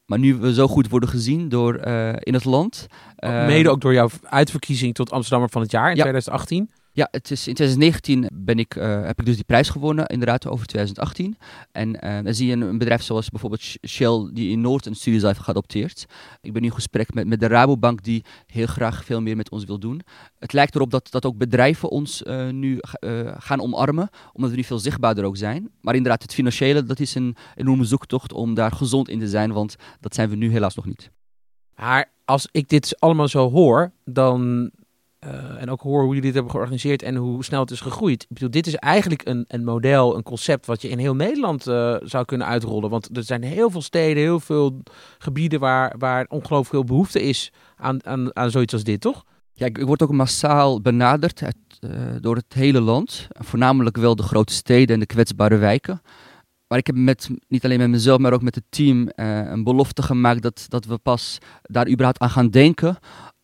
Maar 0.05 0.19
nu 0.19 0.35
we 0.35 0.55
zo 0.55 0.67
goed 0.69 0.89
worden 0.89 1.09
gezien 1.09 1.49
door, 1.49 1.87
uh, 1.87 2.13
in 2.19 2.35
het 2.35 2.45
land. 2.45 2.87
Uh, 3.19 3.47
Mede 3.47 3.71
ook 3.71 3.81
door 3.81 3.93
jouw 3.93 4.09
uitverkiezing 4.23 4.95
tot 4.95 5.11
Amsterdammer 5.11 5.51
van 5.51 5.63
het 5.63 5.71
jaar 5.71 5.91
in 5.91 5.97
ja. 5.97 6.03
2018. 6.03 6.71
Ja, 7.01 7.09
het 7.11 7.31
is, 7.31 7.49
in 7.49 7.55
2019 7.55 8.29
ben 8.33 8.59
ik, 8.59 8.75
uh, 8.75 9.05
heb 9.05 9.19
ik 9.19 9.27
dus 9.27 9.35
die 9.35 9.45
prijs 9.45 9.69
gewonnen, 9.69 10.07
inderdaad, 10.07 10.47
over 10.47 10.67
2018. 10.67 11.37
En 11.73 11.89
uh, 12.05 12.25
dan 12.25 12.35
zie 12.35 12.47
je 12.47 12.53
een, 12.53 12.79
bedrijf 12.79 13.03
zoals 13.03 13.29
bijvoorbeeld 13.29 13.63
Shell, 13.87 14.31
die 14.33 14.51
in 14.51 14.61
Noord 14.61 14.87
een 14.87 14.95
studie 14.95 15.27
heeft 15.27 15.39
geadopteerd. 15.39 16.07
Ik 16.41 16.53
ben 16.53 16.63
nu 16.63 16.69
in 16.69 16.75
gesprek 16.75 17.15
met, 17.15 17.27
met 17.27 17.41
de 17.41 17.47
Rabobank, 17.47 18.03
die 18.03 18.25
heel 18.47 18.67
graag 18.67 19.05
veel 19.05 19.21
meer 19.21 19.37
met 19.37 19.51
ons 19.51 19.65
wil 19.65 19.79
doen. 19.79 20.01
Het 20.39 20.53
lijkt 20.53 20.75
erop 20.75 20.91
dat, 20.91 21.11
dat 21.11 21.25
ook 21.25 21.37
bedrijven 21.37 21.91
ons 21.91 22.23
uh, 22.23 22.49
nu 22.49 22.79
gaan 23.37 23.61
omarmen, 23.61 24.09
omdat 24.33 24.51
we 24.51 24.57
nu 24.57 24.65
veel 24.65 24.79
zichtbaarder 24.79 25.25
ook 25.25 25.37
zijn. 25.37 25.71
Maar 25.81 25.95
inderdaad, 25.95 26.23
het 26.23 26.35
financiële, 26.35 26.83
dat 26.83 27.01
is 27.01 27.15
een 27.15 27.37
enorme 27.55 27.85
zoektocht 27.85 28.33
om 28.33 28.55
daar 28.55 28.73
gezond 28.73 29.09
in 29.09 29.19
te 29.19 29.29
zijn, 29.29 29.53
want 29.53 29.77
dat 30.01 30.15
zijn 30.15 30.29
we 30.29 30.37
nu 30.37 30.51
helaas 30.51 30.75
nog 30.75 30.87
niet. 30.87 31.11
Maar 31.77 32.13
als 32.25 32.49
ik 32.51 32.69
dit 32.69 32.97
allemaal 32.99 33.29
zo 33.29 33.51
hoor, 33.51 33.93
dan 34.05 34.71
uh, 35.27 35.61
en 35.63 35.71
ook 35.71 35.81
hoor 35.81 35.99
hoe 35.99 36.07
jullie 36.07 36.23
dit 36.23 36.35
hebben 36.35 36.53
georganiseerd 36.53 37.03
en 37.03 37.17
hoe 37.17 37.45
snel 37.45 37.61
het 37.61 37.71
is 37.71 37.81
gegroeid. 37.81 38.23
Ik 38.23 38.29
bedoel, 38.29 38.51
dit 38.51 38.67
is 38.67 38.75
eigenlijk 38.75 39.27
een, 39.27 39.45
een 39.49 39.65
model, 39.65 40.17
een 40.17 40.23
concept 40.23 40.67
wat 40.67 40.83
je 40.83 40.89
in 40.89 40.99
heel 40.99 41.15
Nederland 41.15 41.67
uh, 41.67 41.97
zou 42.03 42.25
kunnen 42.25 42.47
uitrollen. 42.47 42.91
Want 42.91 43.17
er 43.17 43.23
zijn 43.23 43.43
heel 43.43 43.71
veel 43.71 43.83
steden, 43.83 44.23
heel 44.23 44.41
veel 44.41 44.83
gebieden 45.19 45.61
waar, 45.61 45.95
waar 45.99 46.27
ongelooflijk 46.29 46.71
veel 46.71 46.85
behoefte 46.85 47.23
is 47.23 47.53
aan, 47.77 48.07
aan, 48.07 48.37
aan 48.37 48.51
zoiets 48.51 48.73
als 48.73 48.85
dit, 48.85 49.01
toch? 49.01 49.25
Ja, 49.53 49.67
ik, 49.67 49.79
word 49.79 50.03
ook 50.03 50.13
massaal 50.13 50.81
benaderd 50.81 51.43
uh, 51.43 51.91
door 52.21 52.37
het 52.37 52.55
hele 52.55 52.81
land. 52.81 53.29
Voornamelijk 53.31 53.97
wel 53.97 54.17
de 54.17 54.23
grote 54.23 54.53
steden 54.53 54.95
en 54.95 55.01
de 55.01 55.07
kwetsbare 55.07 55.57
wijken. 55.57 56.03
Maar 56.67 56.79
ik 56.79 56.87
heb 56.87 56.97
met, 56.97 57.31
niet 57.49 57.65
alleen 57.65 57.79
met 57.79 57.89
mezelf, 57.89 58.19
maar 58.19 58.33
ook 58.33 58.43
met 58.43 58.55
het 58.55 58.65
team 58.69 59.09
een 59.15 59.65
belofte 59.65 60.03
gemaakt 60.03 60.43
dat, 60.43 60.67
dat 60.69 60.85
we 60.85 60.99
pas 60.99 61.39
daar 61.63 61.89
überhaupt 61.89 62.19
aan 62.19 62.31
gaan 62.31 62.51
denken 62.51 62.99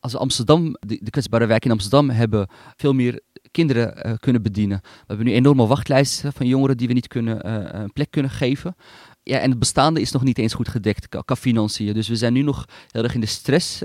als 0.07 0.17
Amsterdam, 0.17 0.77
de, 0.81 1.11
kwetsbare 1.11 1.47
wijk 1.47 1.65
in 1.65 1.71
Amsterdam, 1.71 2.11
hebben 2.11 2.49
veel 2.77 2.93
meer 2.93 3.21
kinderen 3.51 4.07
uh, 4.07 4.15
kunnen 4.19 4.43
bedienen. 4.43 4.81
We 4.83 5.05
hebben 5.07 5.27
nu 5.27 5.33
enorme 5.33 5.67
wachtlijsten 5.67 6.33
van 6.33 6.47
jongeren 6.47 6.77
die 6.77 6.89
we 6.89 6.93
niet 6.93 7.09
kunnen, 7.09 7.47
uh, 7.47 7.81
een 7.83 7.93
plek 7.93 8.11
kunnen 8.11 8.31
geven. 8.31 8.77
Ja, 9.23 9.39
en 9.39 9.51
het 9.51 9.59
bestaande 9.59 10.01
is 10.01 10.13
nog 10.13 10.23
niet 10.23 10.39
eens 10.39 10.55
goed 10.55 10.69
gedekt 10.69 11.09
qua 11.09 11.37
financiën. 11.37 11.95
Dus 11.95 12.09
we 12.09 12.17
zijn 12.17 12.33
nu 12.33 12.43
nog 12.43 12.65
heel 12.91 13.03
erg 13.03 13.15
in 13.15 13.21
de 13.21 13.27
stress 13.27 13.83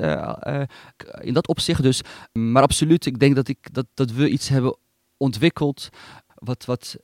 in 1.22 1.34
dat 1.34 1.48
opzicht. 1.48 1.82
Dus, 1.82 2.02
maar 2.32 2.64
absoluut, 2.64 3.06
ik 3.06 3.20
denk 3.20 3.36
dat, 3.36 3.48
ik, 3.48 3.74
dat, 3.74 3.86
dat 3.94 4.12
we 4.12 4.30
iets 4.30 4.50
hebben 4.50 4.78
ontwikkeld 5.18 5.90
wat, 6.36 6.66
wat 6.66 6.98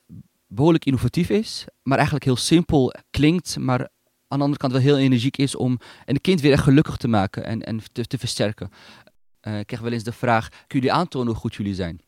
behoorlijk 0.46 0.84
innovatief 0.84 1.30
is. 1.30 1.64
Maar 1.82 1.96
eigenlijk 1.96 2.26
heel 2.26 2.36
simpel 2.36 2.94
klinkt, 3.10 3.58
maar 3.58 3.80
aan 4.28 4.38
de 4.38 4.44
andere 4.44 4.60
kant 4.60 4.72
wel 4.72 4.82
heel 4.82 4.98
energiek 4.98 5.36
is 5.36 5.54
om 5.54 5.78
een 6.04 6.20
kind 6.20 6.40
weer 6.40 6.52
echt 6.52 6.62
gelukkig 6.62 6.96
te 6.96 7.08
maken 7.08 7.44
en, 7.44 7.62
en 7.62 7.80
te 7.92 8.18
versterken. 8.18 8.70
Uh, 9.42 9.58
ik 9.58 9.66
krijg 9.66 9.82
wel 9.82 9.92
eens 9.92 10.02
de 10.02 10.12
vraag, 10.12 10.48
kun 10.48 10.80
jullie 10.80 10.92
aantonen 10.92 11.28
hoe 11.28 11.36
goed 11.36 11.54
jullie 11.54 11.74
zijn? 11.74 12.00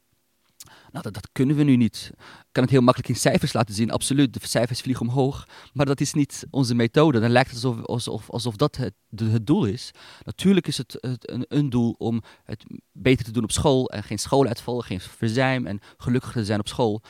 Nou, 0.92 1.02
dat, 1.04 1.14
dat, 1.14 1.28
kunnen 1.32 1.56
we 1.56 1.62
nu 1.62 1.76
niet. 1.76 2.10
Ik 2.14 2.48
kan 2.52 2.62
het 2.62 2.72
heel 2.72 2.80
makkelijk 2.80 3.12
in 3.12 3.20
cijfers 3.20 3.52
laten 3.52 3.74
zien, 3.74 3.90
absoluut. 3.90 4.32
De 4.32 4.40
cijfers 4.42 4.80
vliegen 4.80 5.06
omhoog, 5.08 5.46
maar 5.72 5.86
dat 5.86 6.00
is 6.00 6.12
niet 6.12 6.46
onze 6.50 6.74
methode. 6.74 7.20
Dan 7.20 7.30
lijkt 7.30 7.50
het 7.50 7.64
alsof, 7.64 7.86
alsof, 7.86 8.30
alsof 8.30 8.56
dat 8.56 8.76
het, 8.76 8.94
het 9.16 9.46
doel 9.46 9.64
is. 9.64 9.90
Natuurlijk 10.24 10.66
is 10.66 10.76
het, 10.76 10.98
een, 11.00 11.44
een, 11.48 11.70
doel 11.70 11.94
om 11.98 12.22
het 12.44 12.64
beter 12.92 13.24
te 13.24 13.30
doen 13.30 13.42
op 13.42 13.52
school 13.52 13.88
en 13.88 14.02
geen 14.02 14.18
schooluitval, 14.18 14.80
geen 14.80 15.00
verzuim 15.00 15.66
en 15.66 15.80
gelukkig 15.96 16.32
te 16.32 16.44
zijn 16.44 16.60
op 16.60 16.68
school. 16.68 17.02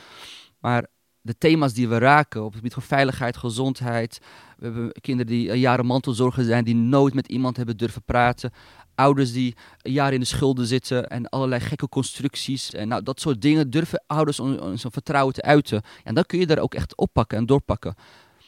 Maar 0.59 0.87
de 1.21 1.37
thema's 1.37 1.73
die 1.73 1.87
we 1.87 1.97
raken 1.97 2.39
op 2.39 2.47
het 2.47 2.55
gebied 2.55 2.73
van 2.73 2.83
veiligheid, 2.83 3.37
gezondheid. 3.37 4.19
We 4.57 4.65
hebben 4.65 4.91
kinderen 4.91 5.31
die 5.31 5.57
jaren 5.57 5.85
mantelzorger 5.85 6.43
zijn, 6.43 6.63
die 6.63 6.75
nooit 6.75 7.13
met 7.13 7.27
iemand 7.27 7.57
hebben 7.57 7.77
durven 7.77 8.03
praten. 8.03 8.51
Ouders 8.95 9.31
die 9.31 9.55
jaren 9.81 10.13
in 10.13 10.19
de 10.19 10.25
schulden 10.25 10.65
zitten 10.65 11.07
en 11.07 11.29
allerlei 11.29 11.61
gekke 11.61 11.89
constructies. 11.89 12.73
En 12.73 12.87
nou, 12.87 13.03
dat 13.03 13.19
soort 13.19 13.41
dingen 13.41 13.69
durven 13.69 14.03
ouders 14.07 14.39
ons 14.39 14.85
vertrouwen 14.89 15.33
te 15.33 15.41
uiten. 15.41 15.81
En 16.03 16.15
dan 16.15 16.25
kun 16.25 16.39
je 16.39 16.45
daar 16.45 16.59
ook 16.59 16.73
echt 16.73 16.97
oppakken 16.97 17.37
en 17.37 17.45
doorpakken. 17.45 17.95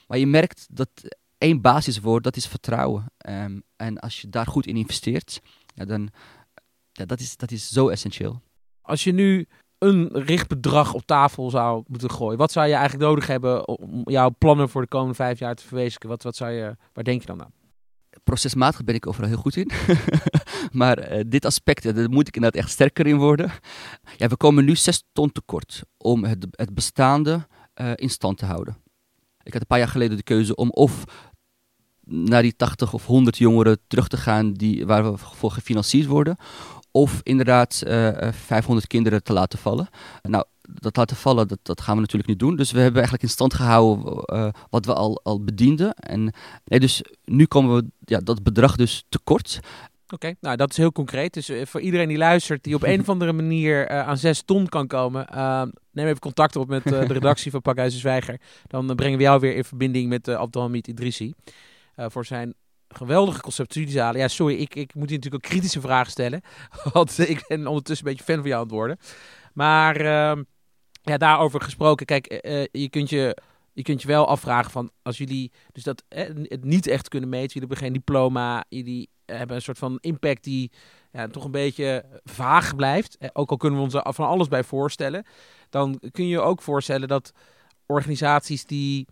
Maar 0.08 0.18
je 0.18 0.28
merkt 0.28 0.68
dat 0.70 0.90
één 1.38 1.62
basiswoord, 1.62 2.24
dat 2.24 2.36
is 2.36 2.48
vertrouwen. 2.48 3.06
Um, 3.30 3.64
en 3.76 4.00
als 4.00 4.22
je 4.22 4.30
daar 4.30 4.48
goed 4.48 4.68
in 4.68 4.78
investeert, 4.78 5.42
ja, 5.76 5.86
dan 5.86 6.10
ja, 6.92 7.06
dat 7.06 7.20
is 7.20 7.38
dat 7.38 7.52
is 7.52 7.70
zo 7.70 7.88
essentieel. 7.90 8.42
Als 8.82 9.04
je 9.04 9.12
nu 9.12 9.48
een 9.78 10.10
richtbedrag 10.12 10.94
op 10.94 11.06
tafel 11.06 11.50
zou 11.50 11.84
moeten 11.88 12.12
gooien, 12.12 12.38
wat 12.38 12.52
zou 12.52 12.68
je 12.68 12.74
eigenlijk 12.74 13.10
nodig 13.10 13.28
hebben 13.28 13.68
om 13.68 14.02
jouw 14.10 14.36
plannen 14.38 14.70
voor 14.70 14.82
de 14.82 14.88
komende 14.88 15.16
vijf 15.16 15.40
jaar 15.40 15.56
te 15.56 15.68
verwezenlijken? 15.68 16.10
Wat, 16.10 16.24
wat 16.24 16.36
zou 16.36 16.52
je, 16.52 16.76
waar 16.94 17.04
denk 17.04 17.22
je 17.22 17.28
dan 17.28 17.42
aan? 17.42 17.54
Procesmatig 18.24 18.84
ben 18.84 18.96
ik 18.96 19.08
overal 19.08 19.30
heel 19.30 19.38
goed 19.38 19.56
in. 19.56 19.72
maar 20.82 21.12
uh, 21.12 21.24
dit 21.28 21.46
aspect, 21.46 21.96
daar 21.96 22.10
moet 22.10 22.28
ik 22.28 22.36
inderdaad 22.36 22.62
echt 22.62 22.72
sterker 22.72 23.08
in 23.08 23.18
worden. 23.18 23.52
Ja, 24.18 24.28
we 24.28 24.38
komen 24.38 24.66
nu 24.66 24.76
zes 24.76 25.04
ton 25.14 25.32
tekort 25.32 25.84
om 25.98 26.24
het, 26.24 26.48
het 26.52 26.74
bestaande 26.74 27.48
uh, 27.82 27.92
in 27.96 28.10
stand 28.10 28.38
te 28.38 28.46
houden. 28.46 28.78
Ik 29.44 29.54
had 29.54 29.62
een 29.62 29.68
paar 29.68 29.80
jaar 29.80 29.88
geleden 29.88 30.18
de 30.18 30.24
keuze 30.24 30.56
om 30.56 30.70
of 30.70 31.04
naar 32.06 32.42
die 32.42 32.56
80 32.56 32.94
of 32.94 33.06
100 33.06 33.38
jongeren 33.38 33.80
terug 33.88 34.08
te 34.08 34.18
gaan 34.18 34.54
die, 34.54 34.86
waar 34.86 35.12
we 35.12 35.18
voor 35.18 35.52
gefinancierd 35.52 36.08
worden. 36.08 36.38
Of 36.96 37.20
inderdaad 37.24 37.84
uh, 37.88 38.28
eh, 38.28 38.34
500 38.34 38.88
kinderen 38.88 39.24
te 39.24 39.34
laten 39.34 39.60
vallen. 39.60 39.90
Nou, 40.22 40.46
dat 40.62 40.98
laten 40.98 41.16
vallen, 41.16 41.48
dat, 41.48 41.60
dat 41.62 41.82
gaan 41.82 41.96
we 41.96 42.02
natuurlijk 42.02 42.30
niet 42.30 42.40
doen. 42.40 42.56
Dus 42.56 42.72
we 42.72 42.78
hebben 42.78 42.96
eigenlijk 42.96 43.24
in 43.24 43.30
stand 43.30 43.54
gehouden 43.54 44.24
uh, 44.34 44.48
wat 44.70 44.86
we 44.86 44.94
al, 44.94 45.20
al 45.24 45.44
bedienden. 45.44 45.94
En 45.94 46.34
nee, 46.66 46.80
dus 46.80 47.02
nu 47.26 47.46
komen 47.46 47.76
we 47.76 47.86
ja, 48.00 48.20
dat 48.20 48.44
bedrag 48.44 48.76
dus 48.76 49.04
tekort. 49.10 49.60
Oké, 50.08 50.34
nou 50.40 50.56
dat 50.56 50.70
is 50.70 50.78
heel 50.78 50.92
concreet. 50.92 51.34
Dus 51.34 51.50
uh, 51.50 51.66
voor 51.66 51.82
iedereen 51.82 52.08
die 52.08 52.18
luistert, 52.18 52.64
die 52.64 52.76
op 52.76 52.84
een 52.92 53.00
of 53.00 53.10
andere 53.10 53.34
manier 53.34 53.92
uh, 53.92 54.08
aan 54.08 54.18
zes 54.18 54.42
ton 54.42 54.68
kan 54.68 54.88
komen, 54.88 55.28
neem 55.92 56.08
even 56.08 56.20
contact 56.20 56.56
op 56.56 56.68
met 56.68 56.84
de 56.84 57.00
redactie 57.20 57.52
van 57.52 57.62
Pakhuizen 57.62 58.00
Zwijger. 58.00 58.40
Dan 58.68 58.96
brengen 58.96 59.18
we 59.18 59.24
jou 59.24 59.40
weer 59.40 59.56
in 59.56 59.64
verbinding 59.64 60.10
met 60.10 60.28
uh, 60.28 60.36
Abdelhamid 60.36 60.88
Idrissi. 60.88 61.34
voor 61.96 62.26
zijn 62.26 62.54
geweldige 62.96 63.42
conceptualisatie. 63.42 64.20
Ja, 64.20 64.28
sorry, 64.28 64.56
ik, 64.56 64.76
ik 64.76 64.96
moet 64.96 65.10
hier 65.10 65.18
natuurlijk 65.18 65.46
ook 65.46 65.52
kritische 65.52 65.82
vragen 65.82 66.12
stellen. 66.12 66.42
Want 66.94 67.20
ik 67.20 67.46
ben 67.48 67.68
ondertussen 67.68 68.08
een 68.08 68.14
beetje 68.14 68.34
fan 68.34 68.44
van 68.50 68.60
het 68.60 68.72
worden. 68.72 68.98
Maar 69.54 70.02
uh, 70.02 70.44
ja, 71.02 71.18
daarover 71.18 71.62
gesproken. 71.62 72.06
Kijk, 72.06 72.42
uh, 72.46 72.66
je 72.72 72.90
kunt 72.90 73.10
je 73.10 73.38
je 73.74 73.84
kunt 73.84 74.02
je 74.02 74.08
wel 74.08 74.28
afvragen 74.28 74.72
van 74.72 74.92
als 75.02 75.18
jullie 75.18 75.52
dus 75.72 75.84
dat 75.84 76.04
eh, 76.08 76.28
het 76.44 76.64
niet 76.64 76.88
echt 76.88 77.08
kunnen 77.08 77.30
meten, 77.30 77.54
jullie 77.54 77.68
hebben 77.68 77.86
geen 77.86 77.94
diploma, 77.94 78.66
jullie 78.70 79.10
hebben 79.26 79.56
een 79.56 79.62
soort 79.62 79.78
van 79.78 79.98
impact 80.02 80.44
die 80.44 80.72
ja, 81.12 81.28
toch 81.28 81.44
een 81.44 81.52
beetje 81.52 82.06
vaag 82.24 82.76
blijft. 82.76 83.18
Eh, 83.18 83.30
ook 83.34 83.50
al 83.50 83.58
kunnen 83.58 83.80
we 83.80 83.86
ons 83.86 83.94
er 83.94 84.14
van 84.14 84.28
alles 84.28 84.48
bij 84.48 84.64
voorstellen, 84.64 85.26
dan 85.70 86.00
kun 86.12 86.24
je 86.24 86.30
je 86.30 86.40
ook 86.40 86.62
voorstellen 86.62 87.08
dat 87.08 87.32
organisaties 87.86 88.66
die 88.66 89.08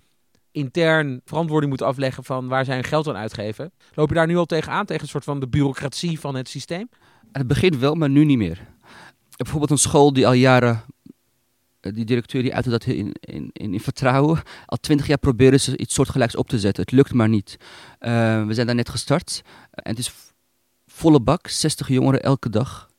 intern 0.52 1.22
verantwoording 1.26 1.70
moeten 1.70 1.88
afleggen 1.88 2.24
van 2.24 2.48
waar 2.48 2.66
zij 2.66 2.76
hun 2.76 2.84
geld 2.84 3.08
aan 3.08 3.16
uitgeven. 3.16 3.72
Loop 3.94 4.10
je 4.10 4.16
daar 4.16 4.28
nu 4.28 4.38
al 4.38 4.46
tegenaan, 4.46 4.86
tegen 4.86 5.04
een 5.04 5.10
soort 5.10 5.24
van 5.24 5.40
de 5.40 5.48
bureaucratie 5.48 6.20
van 6.20 6.36
het 6.36 6.50
systeem? 6.50 6.90
het 7.32 7.48
begint 7.48 7.78
wel, 7.78 7.96
maar 7.96 8.10
nu 8.10 8.26
niet 8.26 8.38
meer. 8.38 8.68
Bijvoorbeeld 9.38 9.72
een 9.72 9.78
school 9.78 10.14
die 10.14 10.28
al 10.28 10.34
jaren, 10.34 10.84
eh, 11.80 11.94
die 11.94 12.06
directeur 12.06 12.42
die 12.42 12.54
uitte 12.54 12.70
dat 12.70 12.86
in, 12.86 13.16
in, 13.20 13.50
in, 13.54 13.80
vertrouwen, 13.80 14.42
al 14.66 14.78
twintig 14.78 15.08
jaar 15.08 15.18
proberen 15.18 15.60
ze 15.60 15.78
iets 15.78 15.94
soortgelijks 15.94 16.36
op 16.36 16.50
te 16.50 16.60
zetten. 16.60 16.84
Het 16.84 16.92
lukt 16.92 17.14
maar 17.14 17.30
niet. 17.30 17.58
Uh, 18.00 18.46
we 18.46 18.54
zijn 18.54 18.66
daar 18.66 18.76
net 18.76 18.90
gestart 18.90 19.42
en 19.72 19.90
het 19.90 20.00
is 20.00 20.14
volle 20.86 21.22
bak, 21.22 21.48
60 21.48 21.88
jongeren 21.88 22.24
elke 22.24 22.50
dag. 22.50 22.91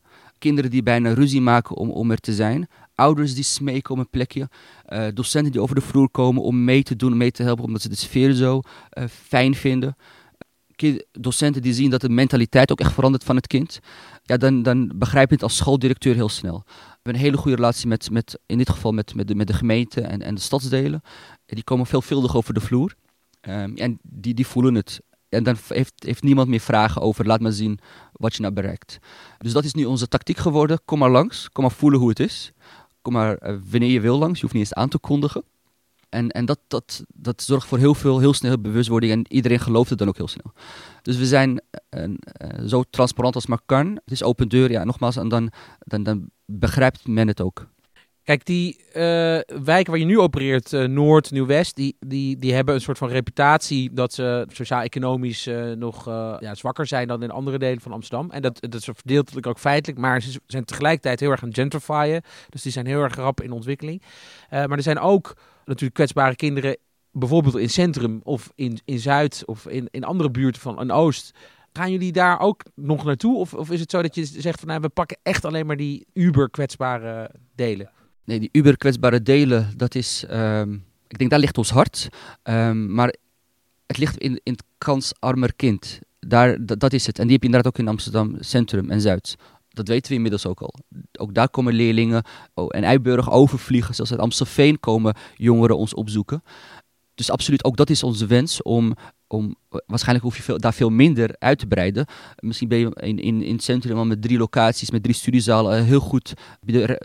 Kinderen 0.42 0.70
die 0.70 0.82
bijna 0.82 1.12
ruzie 1.12 1.40
maken 1.40 1.76
om, 1.76 1.90
om 1.90 2.10
er 2.10 2.18
te 2.18 2.34
zijn 2.34 2.68
ouders 2.94 3.34
die 3.34 3.44
smeken 3.44 3.94
om 3.94 4.00
een 4.00 4.10
plekje, 4.10 4.48
uh, 4.88 5.06
docenten 5.14 5.52
die 5.52 5.60
over 5.60 5.74
de 5.74 5.80
vloer 5.80 6.10
komen 6.10 6.42
om 6.42 6.64
mee 6.64 6.82
te 6.82 6.96
doen, 6.96 7.16
mee 7.16 7.30
te 7.30 7.42
helpen, 7.42 7.64
omdat 7.64 7.82
ze 7.82 7.88
de 7.88 7.94
sfeer 7.96 8.32
zo 8.32 8.60
uh, 8.98 9.04
fijn 9.08 9.54
vinden. 9.54 9.96
docenten 11.12 11.62
die 11.62 11.74
zien 11.74 11.90
dat 11.90 12.00
de 12.00 12.08
mentaliteit 12.08 12.70
ook 12.72 12.80
echt 12.80 12.92
verandert 12.92 13.24
van 13.24 13.36
het 13.36 13.46
kind, 13.46 13.80
ja, 14.22 14.36
dan, 14.36 14.62
dan 14.62 14.92
begrijp 14.94 15.28
je 15.28 15.34
het 15.34 15.42
als 15.42 15.56
schooldirecteur 15.56 16.14
heel 16.14 16.28
snel. 16.28 16.62
We 16.66 16.72
hebben 16.92 17.14
een 17.14 17.26
hele 17.26 17.36
goede 17.36 17.56
relatie 17.56 17.88
met, 17.88 18.10
met 18.10 18.38
in 18.46 18.58
dit 18.58 18.70
geval 18.70 18.92
met, 18.92 19.14
met, 19.14 19.28
de, 19.28 19.34
met 19.34 19.46
de 19.46 19.52
gemeente 19.52 20.00
en, 20.00 20.22
en 20.22 20.34
de 20.34 20.40
stadsdelen. 20.40 21.02
Die 21.46 21.64
komen 21.64 21.86
veelvuldig 21.86 22.36
over 22.36 22.54
de 22.54 22.60
vloer. 22.60 22.94
Um, 23.48 23.76
en 23.76 23.98
die, 24.02 24.34
die 24.34 24.46
voelen 24.46 24.74
het 24.74 25.00
En 25.32 25.42
dan 25.42 25.56
heeft, 25.68 25.92
heeft 25.96 26.22
niemand 26.22 26.48
meer 26.48 26.60
vragen 26.60 27.02
over, 27.02 27.26
laat 27.26 27.40
maar 27.40 27.52
zien 27.52 27.78
wat 28.12 28.34
je 28.34 28.40
nou 28.40 28.54
bereikt. 28.54 28.98
Dus 29.38 29.52
dat 29.52 29.64
is 29.64 29.74
nu 29.74 29.84
onze 29.84 30.08
tactiek 30.08 30.36
geworden. 30.36 30.80
Kom 30.84 30.98
maar 30.98 31.10
langs, 31.10 31.48
kom 31.52 31.64
maar 31.64 31.72
voelen 31.72 32.00
hoe 32.00 32.08
het 32.08 32.20
is. 32.20 32.52
Kom 33.02 33.12
maar 33.12 33.38
uh, 33.42 33.58
wanneer 33.70 33.90
je 33.90 34.00
wil 34.00 34.18
langs, 34.18 34.34
je 34.34 34.40
hoeft 34.40 34.54
niet 34.54 34.62
eens 34.62 34.74
aan 34.74 34.88
te 34.88 34.98
kondigen. 34.98 35.44
En, 36.08 36.28
en 36.30 36.44
dat, 36.44 36.58
dat, 36.68 37.04
dat 37.14 37.42
zorgt 37.42 37.66
voor 37.66 37.78
heel 37.78 37.94
veel, 37.94 38.18
heel 38.18 38.34
snel 38.34 38.60
bewustwording 38.60 39.12
en 39.12 39.32
iedereen 39.32 39.60
gelooft 39.60 39.90
het 39.90 39.98
dan 39.98 40.08
ook 40.08 40.16
heel 40.16 40.28
snel. 40.28 40.52
Dus 41.02 41.16
we 41.16 41.26
zijn 41.26 41.60
uh, 41.90 42.14
zo 42.66 42.82
transparant 42.90 43.34
als 43.34 43.46
maar 43.46 43.60
kan. 43.66 43.86
Het 43.86 44.10
is 44.10 44.22
open 44.22 44.48
deur, 44.48 44.70
ja, 44.70 44.84
nogmaals, 44.84 45.16
en 45.16 45.28
dan, 45.28 45.50
dan, 45.78 46.02
dan 46.02 46.30
begrijpt 46.44 47.06
men 47.06 47.28
het 47.28 47.40
ook. 47.40 47.66
Kijk, 48.24 48.44
die 48.44 48.84
uh, 48.88 48.94
wijken 49.64 49.90
waar 49.90 49.98
je 49.98 50.04
nu 50.04 50.18
opereert, 50.18 50.72
uh, 50.72 50.84
Noord, 50.84 51.30
Nieuw-West, 51.30 51.76
die, 51.76 51.96
die, 52.06 52.38
die 52.38 52.54
hebben 52.54 52.74
een 52.74 52.80
soort 52.80 52.98
van 52.98 53.08
reputatie 53.08 53.92
dat 53.92 54.12
ze 54.12 54.46
sociaal-economisch 54.52 55.46
uh, 55.46 55.72
nog 55.72 56.04
ja, 56.40 56.54
zwakker 56.54 56.86
zijn 56.86 57.08
dan 57.08 57.22
in 57.22 57.30
andere 57.30 57.58
delen 57.58 57.80
van 57.80 57.92
Amsterdam. 57.92 58.30
En 58.30 58.42
dat, 58.42 58.60
dat 58.60 58.74
is 58.74 58.84
verdeeltelijk 58.84 59.46
ook 59.46 59.58
feitelijk, 59.58 60.00
maar 60.00 60.22
ze 60.22 60.40
zijn 60.46 60.64
tegelijkertijd 60.64 61.20
heel 61.20 61.30
erg 61.30 61.42
aan 61.42 61.54
gentrifyen. 61.54 62.22
Dus 62.48 62.62
die 62.62 62.72
zijn 62.72 62.86
heel 62.86 63.02
erg 63.02 63.14
rap 63.14 63.40
in 63.40 63.52
ontwikkeling. 63.52 64.02
maar 64.50 64.70
er 64.70 64.82
zijn 64.82 64.98
ook 64.98 65.36
natuurlijk 65.64 65.94
kwetsbare 65.94 66.36
kinderen, 66.36 66.76
bijvoorbeeld 67.10 67.56
in 67.56 67.70
Centrum 67.70 68.20
of 68.22 68.52
in, 68.54 68.80
in 68.84 68.98
Zuid 68.98 69.42
of 69.46 69.66
in, 69.66 69.88
in 69.90 70.04
andere 70.04 70.30
buurten 70.30 70.62
van 70.62 70.80
een 70.80 70.92
Oost. 70.92 71.34
Gaan 71.72 71.90
jullie 71.90 72.12
daar 72.12 72.40
ook 72.40 72.62
nog 72.74 73.04
naartoe? 73.04 73.36
Of, 73.36 73.54
of 73.54 73.70
is 73.70 73.80
het 73.80 73.90
zo 73.90 74.02
dat 74.02 74.14
je 74.14 74.24
zegt 74.24 74.58
van 74.58 74.68
nou, 74.68 74.80
we 74.80 74.88
pakken 74.88 75.18
echt 75.22 75.44
alleen 75.44 75.66
maar 75.66 75.76
die 75.76 76.06
uber 76.12 76.50
kwetsbare 76.50 77.30
delen? 77.54 77.90
Nee, 78.24 78.40
die 78.40 78.48
uber 78.52 78.76
kwetsbare 78.76 79.22
delen, 79.22 79.72
dat 79.76 79.94
is, 79.94 80.24
um, 80.30 80.84
ik 81.08 81.18
denk 81.18 81.30
daar 81.30 81.38
ligt 81.38 81.58
ons 81.58 81.70
hart. 81.70 82.08
Um, 82.44 82.94
maar 82.94 83.14
het 83.86 83.98
ligt 83.98 84.18
in, 84.18 84.40
in 84.42 84.52
het 84.52 84.64
kansarmer 84.78 85.54
kind. 85.54 86.00
Daar, 86.18 86.66
dat, 86.66 86.80
dat, 86.80 86.92
is 86.92 87.06
het. 87.06 87.18
En 87.18 87.24
die 87.24 87.32
heb 87.32 87.42
je 87.42 87.48
inderdaad 87.48 87.72
ook 87.72 87.78
in 87.78 87.88
Amsterdam 87.88 88.36
Centrum 88.40 88.90
en 88.90 89.00
Zuid. 89.00 89.36
Dat 89.68 89.88
weten 89.88 90.08
we 90.08 90.14
inmiddels 90.14 90.46
ook 90.46 90.60
al. 90.60 90.74
Ook 91.12 91.34
daar 91.34 91.48
komen 91.48 91.74
leerlingen 91.74 92.24
oh, 92.54 92.66
en 92.68 92.84
Eiburg 92.84 93.30
overvliegen. 93.30 93.94
Zelfs 93.94 94.10
uit 94.10 94.20
Amstelveen 94.20 94.80
komen 94.80 95.16
jongeren 95.34 95.76
ons 95.76 95.94
opzoeken. 95.94 96.42
Dus 97.14 97.30
absoluut, 97.30 97.64
ook 97.64 97.76
dat 97.76 97.90
is 97.90 98.02
onze 98.02 98.26
wens 98.26 98.62
om, 98.62 98.94
om 99.32 99.56
waarschijnlijk 99.86 100.24
hoef 100.24 100.36
je 100.36 100.42
veel, 100.42 100.58
daar 100.58 100.74
veel 100.74 100.90
minder 100.90 101.34
uit 101.38 101.58
te 101.58 101.66
breiden. 101.66 102.06
Misschien 102.38 102.68
ben 102.68 102.78
je 102.78 102.94
in, 102.94 103.18
in, 103.18 103.42
in 103.42 103.54
het 103.54 103.62
centrum 103.62 103.96
al 103.96 104.04
met 104.04 104.22
drie 104.22 104.38
locaties, 104.38 104.90
met 104.90 105.02
drie 105.02 105.14
studiezalen, 105.14 105.84
heel 105.84 106.00
goed 106.00 106.32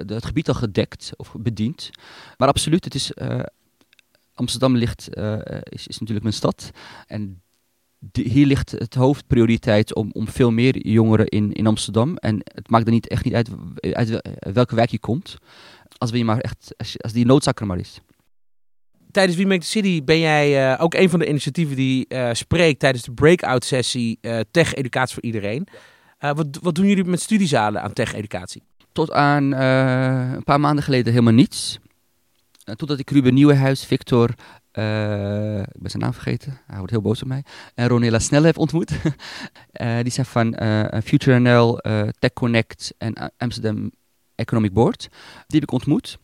het 0.05 0.25
gebied 0.25 0.47
al 0.47 0.53
gedekt 0.53 1.11
of 1.15 1.35
bediend. 1.37 1.89
Maar 2.37 2.47
absoluut, 2.47 2.83
het 2.83 2.95
is, 2.95 3.11
uh, 3.15 3.39
Amsterdam 4.33 4.75
ligt, 4.75 5.17
uh, 5.17 5.37
is, 5.63 5.87
is 5.87 5.99
natuurlijk 5.99 6.21
mijn 6.21 6.33
stad. 6.33 6.71
En 7.07 7.41
hier 8.11 8.45
ligt 8.45 8.71
het 8.71 8.93
hoofdprioriteit 8.93 9.95
om, 9.95 10.09
om 10.11 10.27
veel 10.27 10.51
meer 10.51 10.87
jongeren 10.87 11.27
in, 11.27 11.53
in 11.53 11.67
Amsterdam. 11.67 12.17
En 12.17 12.41
het 12.43 12.69
maakt 12.69 12.85
er 12.85 12.91
niet, 12.91 13.07
echt 13.07 13.23
niet 13.23 13.33
uit, 13.33 13.49
uit 13.81 14.21
welke 14.53 14.75
wijk 14.75 14.89
je 14.89 14.99
komt. 14.99 15.37
Als, 15.97 16.11
we 16.11 16.17
je 16.17 16.25
maar 16.25 16.39
echt, 16.39 16.73
als, 16.77 17.01
als 17.01 17.11
die 17.11 17.25
noodzaak 17.25 17.59
er 17.59 17.67
maar 17.67 17.79
is 17.79 18.01
tijdens 19.17 19.37
We 19.37 19.45
Make 19.45 19.59
the 19.59 19.67
City 19.67 20.03
ben 20.03 20.19
jij 20.19 20.71
uh, 20.71 20.83
ook 20.83 20.93
een 20.93 21.09
van 21.09 21.19
de 21.19 21.27
initiatieven 21.27 21.75
die 21.75 22.05
uh, 22.09 22.29
spreekt 22.33 22.79
tijdens 22.79 23.03
de 23.03 23.11
breakout 23.11 23.65
sessie 23.65 24.17
uh, 24.21 24.39
Tech 24.51 24.73
Educatie 24.73 25.13
voor 25.13 25.23
Iedereen. 25.23 25.67
wat, 26.19 26.47
wat 26.61 26.75
doen 26.75 26.87
jullie 26.87 27.03
met 27.03 27.21
studiezalen 27.21 27.81
aan 27.81 27.93
Tech 27.93 28.13
Educatie? 28.13 28.63
Tot 28.91 29.11
aan 29.11 29.43
een 29.43 30.43
paar 30.43 30.59
maanden 30.59 30.83
geleden 30.83 31.11
helemaal 31.11 31.33
niets. 31.33 31.79
totdat 32.75 32.99
ik 32.99 33.09
Ruben 33.09 33.33
Nieuwenhuis, 33.33 33.85
Victor, 33.85 34.29
ik 34.29 35.79
ben 35.81 35.89
zijn 35.89 36.03
naam 36.03 36.13
vergeten, 36.13 36.61
hij 36.67 36.77
wordt 36.77 36.91
heel 36.91 37.01
boos 37.01 37.21
op 37.21 37.27
mij, 37.27 37.43
en 37.75 37.87
Ronela 37.87 38.19
Snel 38.19 38.43
heb 38.43 38.57
ontmoet. 38.57 38.89
die 40.03 40.11
zijn 40.11 40.25
van 40.25 40.57
Future 41.03 41.39
NL, 41.39 41.79
Tech 42.19 42.33
Connect 42.33 42.93
en 42.97 43.31
Amsterdam 43.37 43.91
Economic 44.35 44.73
Board. 44.73 44.99
Die 45.47 45.59
heb 45.59 45.63
ik 45.63 45.71
ontmoet. 45.71 46.17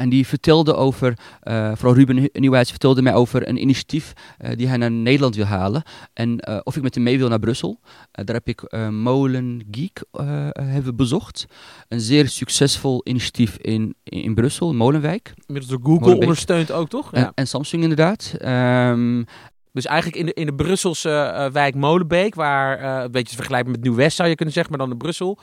En 0.00 0.08
die 0.08 0.26
vertelde 0.26 0.74
over, 0.74 1.18
uh, 1.44 1.72
vooral 1.74 1.94
Ruben 1.94 2.28
Nieuwheids 2.32 2.70
vertelde 2.70 3.02
mij 3.02 3.14
over 3.14 3.48
een 3.48 3.60
initiatief 3.60 4.12
uh, 4.38 4.50
die 4.56 4.68
hij 4.68 4.76
naar 4.76 4.90
Nederland 4.90 5.36
wil 5.36 5.44
halen. 5.44 5.82
En 6.12 6.48
uh, 6.48 6.58
of 6.62 6.76
ik 6.76 6.82
met 6.82 6.94
hem 6.94 7.04
mee 7.04 7.18
wil 7.18 7.28
naar 7.28 7.38
Brussel. 7.38 7.80
daar 8.10 8.34
heb 8.34 8.48
ik 8.48 8.90
Molen 8.90 9.66
Geek 9.70 10.04
hebben 10.52 10.96
bezocht. 10.96 11.46
Een 11.88 12.00
zeer 12.00 12.28
succesvol 12.28 13.00
initiatief 13.04 13.56
in, 13.56 13.94
in, 14.02 14.34
Brussel, 14.34 14.74
Molenwijk. 14.74 15.32
Inmiddels 15.46 15.80
door 15.80 15.92
Google 15.92 16.18
ondersteund 16.18 16.72
ook, 16.72 16.88
toch? 16.88 17.10
Ja. 17.12 17.24
En, 17.24 17.32
en 17.34 17.46
Samsung 17.46 17.82
inderdaad. 17.82 18.34
Um, 18.44 19.24
dus 19.72 19.86
eigenlijk 19.86 20.20
in 20.20 20.26
de, 20.26 20.32
in 20.32 20.46
de 20.46 20.54
Brusselse 20.54 21.48
wijk 21.52 21.74
Molenbeek, 21.74 22.34
waar 22.34 23.02
een 23.04 23.10
beetje 23.10 23.36
vergelijkbaar 23.36 23.72
met 23.72 23.82
Nieuw-West 23.82 24.16
zou 24.16 24.28
je 24.28 24.34
kunnen 24.34 24.54
zeggen, 24.54 24.72
maar 24.72 24.86
dan 24.86 24.92
in 24.92 25.02
Brussel 25.02 25.38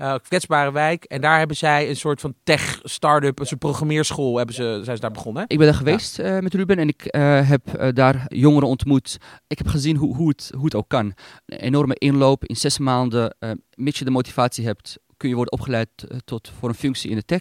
uh, 0.00 0.14
kwetsbare 0.28 0.72
wijk. 0.72 1.04
En 1.04 1.20
daar 1.20 1.38
hebben 1.38 1.56
zij 1.56 1.88
een 1.88 1.96
soort 1.96 2.20
van 2.20 2.34
tech-startup, 2.44 3.38
een 3.38 3.46
soort 3.46 3.60
programmeerschool, 3.60 4.36
hebben 4.36 4.54
ze, 4.54 4.80
zijn 4.82 4.96
ze 4.96 5.02
daar 5.02 5.10
begonnen. 5.10 5.44
Ik 5.46 5.58
ben 5.58 5.66
daar 5.66 5.76
geweest 5.76 6.16
ja. 6.16 6.36
uh, 6.36 6.42
met 6.42 6.54
Ruben 6.54 6.78
en 6.78 6.88
ik 6.88 7.16
uh, 7.16 7.48
heb 7.48 7.94
daar 7.94 8.24
jongeren 8.28 8.68
ontmoet. 8.68 9.18
Ik 9.46 9.58
heb 9.58 9.66
gezien 9.66 9.96
hoe, 9.96 10.16
hoe, 10.16 10.28
het, 10.28 10.50
hoe 10.54 10.64
het 10.64 10.74
ook 10.74 10.88
kan. 10.88 11.14
Een 11.46 11.58
enorme 11.58 11.94
inloop 11.94 12.44
in 12.44 12.56
zes 12.56 12.78
maanden, 12.78 13.36
mits 13.74 13.98
je 13.98 14.04
de 14.04 14.10
motivatie 14.10 14.64
hebt 14.64 14.98
kun 15.16 15.28
je 15.28 15.34
worden 15.34 15.52
opgeleid 15.52 15.88
tot, 16.24 16.52
voor 16.58 16.68
een 16.68 16.74
functie 16.74 17.10
in 17.10 17.16
de 17.16 17.24
tech. 17.24 17.40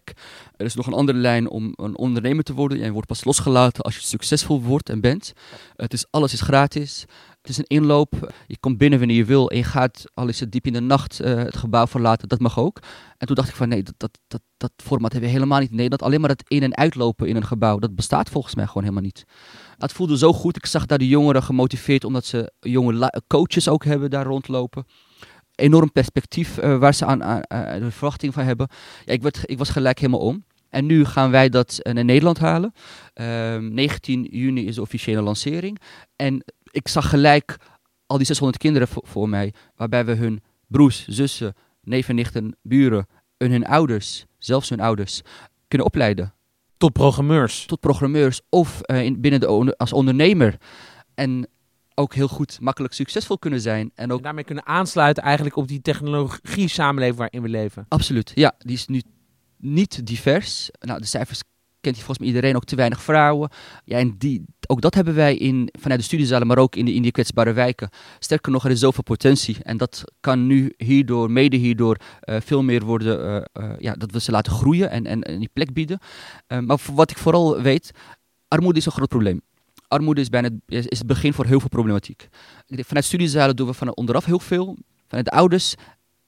Er 0.56 0.66
is 0.66 0.76
nog 0.76 0.88
een 0.88 0.94
andere 0.94 1.18
lijn 1.18 1.50
om 1.50 1.74
een 1.76 1.98
ondernemer 1.98 2.44
te 2.44 2.54
worden. 2.54 2.80
Je 2.80 2.92
wordt 2.92 3.08
pas 3.08 3.24
losgelaten 3.24 3.84
als 3.84 3.96
je 3.96 4.02
succesvol 4.02 4.62
wordt 4.62 4.90
en 4.90 5.02
bent. 5.02 5.34
Het 5.76 5.94
is, 5.94 6.06
alles 6.10 6.34
is 6.34 6.42
gratis. 6.42 7.06
Is 7.50 7.58
een 7.58 7.68
inloop. 7.68 8.34
Je 8.48 8.58
komt 8.60 8.78
binnen 8.78 9.00
wanneer 9.00 9.18
je 9.18 9.26
wil 9.26 9.50
en 9.50 9.58
je 9.58 9.64
gaat, 9.64 10.04
al 10.14 10.28
is 10.28 10.40
het 10.40 10.52
diep 10.52 10.66
in 10.66 10.74
de 10.74 10.80
nacht, 10.80 11.22
uh, 11.22 11.36
het 11.36 11.58
gebouw 11.58 11.88
verlaten. 11.88 12.28
Dat 12.28 12.40
mag 12.40 12.60
ook. 12.60 12.80
En 13.18 13.28
toen 13.28 13.36
dacht 13.36 13.50
ik 13.50 13.56
van 13.56 13.70
nee, 13.70 13.84
dat, 13.84 13.94
dat, 13.98 14.20
dat, 14.28 14.42
dat 14.58 14.72
format 14.76 15.12
hebben 15.12 15.30
we 15.30 15.36
helemaal 15.36 15.60
niet 15.60 15.70
in 15.70 15.76
Nederland. 15.76 16.02
Alleen 16.02 16.22
maar 16.22 16.30
het 16.30 16.44
in- 16.48 16.64
en 16.64 16.78
uitlopen 16.78 17.28
in 17.28 17.36
een 17.36 17.46
gebouw, 17.46 17.80
dat 17.80 17.96
bestaat 17.96 18.30
volgens 18.30 18.56
mij 18.56 18.66
gewoon 18.66 18.84
helemaal 18.84 19.04
niet. 19.04 19.24
Het 19.78 19.92
voelde 19.92 20.18
zo 20.18 20.34
goed. 20.34 20.56
Ik 20.56 20.66
zag 20.66 20.86
daar 20.86 20.98
de 20.98 21.08
jongeren 21.08 21.44
gemotiveerd 21.44 22.04
omdat 22.04 22.26
ze 22.26 22.52
jonge 22.60 23.22
coaches 23.28 23.70
ook 23.70 23.86
hebben 23.86 24.10
daar 24.10 24.26
rondlopen 24.26 24.86
enorm 25.60 25.92
perspectief 25.92 26.58
uh, 26.64 26.78
waar 26.78 26.94
ze 26.94 27.06
aan, 27.06 27.20
de 27.80 27.92
verwachting 27.92 28.34
van 28.34 28.44
hebben. 28.44 28.68
Ja, 29.06 29.14
ik, 29.14 29.22
werd, 29.22 29.40
ik 29.46 29.58
was 29.58 29.70
gelijk 29.70 30.00
helemaal 30.00 30.20
om. 30.20 30.44
En 30.70 30.86
nu 30.86 31.06
gaan 31.06 31.32
wij 31.32 31.50
dat 31.50 31.80
naar 31.82 32.06
Nederland 32.06 32.40
halen. 32.40 32.74
Uh, 33.16 33.54
ehm, 33.54 33.74
19 33.74 34.28
juni 34.32 34.66
is 34.66 34.76
de 34.76 34.82
officiële 34.82 35.22
lancering. 35.22 35.80
En 36.16 36.44
ik 36.72 36.88
zag 36.88 37.10
gelijk 37.10 37.58
al 38.06 38.18
die 38.18 38.26
600 38.26 38.58
kinderen 38.58 38.88
voor, 38.88 39.30
mij, 39.30 39.54
waarbij 39.76 40.06
we 40.06 40.14
hun 40.14 40.42
broers, 40.68 41.08
zussen, 41.08 41.56
neven, 41.82 42.16
nichten, 42.16 42.58
buren 42.62 43.08
en 43.38 43.52
hun 43.52 43.66
ouders, 43.66 44.26
zelfs 44.38 44.70
hun 44.70 44.80
ouders, 44.80 45.22
kunnen 45.68 45.88
opleiden. 45.88 46.34
Tot 46.78 46.94
programmeurs. 46.94 47.66
Tot 47.66 47.80
programmeurs 47.80 48.42
of 48.50 48.80
uh, 48.86 49.04
in, 49.04 49.22
binnen 49.22 49.40
de, 49.40 49.76
als 49.78 49.94
ondernemer. 49.94 50.58
En 51.16 51.48
ook 51.94 52.14
heel 52.14 52.28
goed, 52.28 52.60
makkelijk 52.62 52.94
succesvol 52.94 53.38
kunnen 53.38 53.62
zijn. 53.62 53.92
En, 53.96 54.12
ook 54.12 54.18
en 54.18 54.24
daarmee 54.24 54.44
kunnen 54.44 54.66
aansluiten 54.66 55.24
eigenlijk 55.24 55.56
op 55.56 55.68
die 55.68 55.82
technologie 55.82 56.68
samenleving 56.68 57.18
waarin 57.18 57.42
we 57.42 57.50
leven. 57.50 57.86
Absoluut, 57.88 58.32
ja. 58.36 58.54
Die 58.58 58.76
is 58.76 58.88
nu 58.88 59.02
niet 59.58 60.08
divers. 60.08 60.70
Nou, 60.80 61.00
de 61.00 61.06
cijfers 61.06 61.42
kent 61.82 61.96
hij 61.96 62.06
volgens 62.06 62.18
mij 62.18 62.28
iedereen, 62.28 62.56
ook 62.56 62.66
te 62.66 62.76
weinig 62.76 63.02
vrouwen. 63.02 63.50
Ja, 63.86 63.98
en 63.98 64.16
die, 64.18 64.46
ook 64.68 64.82
dat 64.82 64.96
hebben 64.96 65.16
wij 65.16 65.36
in, 65.36 65.70
vanuit 65.80 66.00
de 66.00 66.06
studiezalen, 66.06 66.48
maar 66.48 66.58
ook 66.58 66.76
in, 66.76 66.86
de, 66.86 66.94
in 66.94 67.02
die 67.02 67.12
kwetsbare 67.12 67.54
wijken. 67.54 67.90
Sterker 68.20 68.52
nog, 68.52 68.66
er 68.66 68.72
is 68.72 68.80
zoveel 68.80 69.04
potentie. 69.04 69.58
En 69.64 69.78
dat 69.78 70.04
kan 70.20 70.48
nu 70.48 70.74
hierdoor, 70.78 71.32
mede 71.32 71.58
hierdoor, 71.58 71.98
uh, 72.24 72.36
veel 72.40 72.64
meer 72.64 72.84
worden, 72.86 73.46
uh, 73.56 73.64
uh, 73.64 73.74
ja, 73.80 73.94
dat 73.94 74.12
we 74.12 74.20
ze 74.20 74.32
laten 74.32 74.52
groeien 74.52 74.90
en, 74.90 75.06
en, 75.06 75.22
en 75.22 75.40
die 75.40 75.50
plek 75.54 75.74
bieden. 75.74 76.00
maar 76.48 76.80
wat 76.94 77.12
ik 77.12 77.18
vooral 77.18 77.62
weet, 77.62 77.92
armoede 78.48 78.80
is 78.80 78.86
een 78.86 78.92
groot 78.92 79.10
probleem. 79.10 79.42
Armoede 79.88 80.22
is, 80.22 80.30
bijna, 80.30 80.50
is 80.66 80.86
het 81.00 81.08
begin 81.08 81.34
voor 81.34 81.46
heel 81.46 81.60
veel 81.60 81.70
problematiek. 81.70 82.28
Vanuit 82.68 83.06
studiezalen 83.06 83.56
doen 83.56 83.68
we 83.68 83.74
van 83.74 83.96
onderaf 83.96 84.26
heel 84.26 84.40
veel. 84.40 84.78
Vanuit 85.08 85.26
de 85.26 85.32
ouders, 85.32 85.76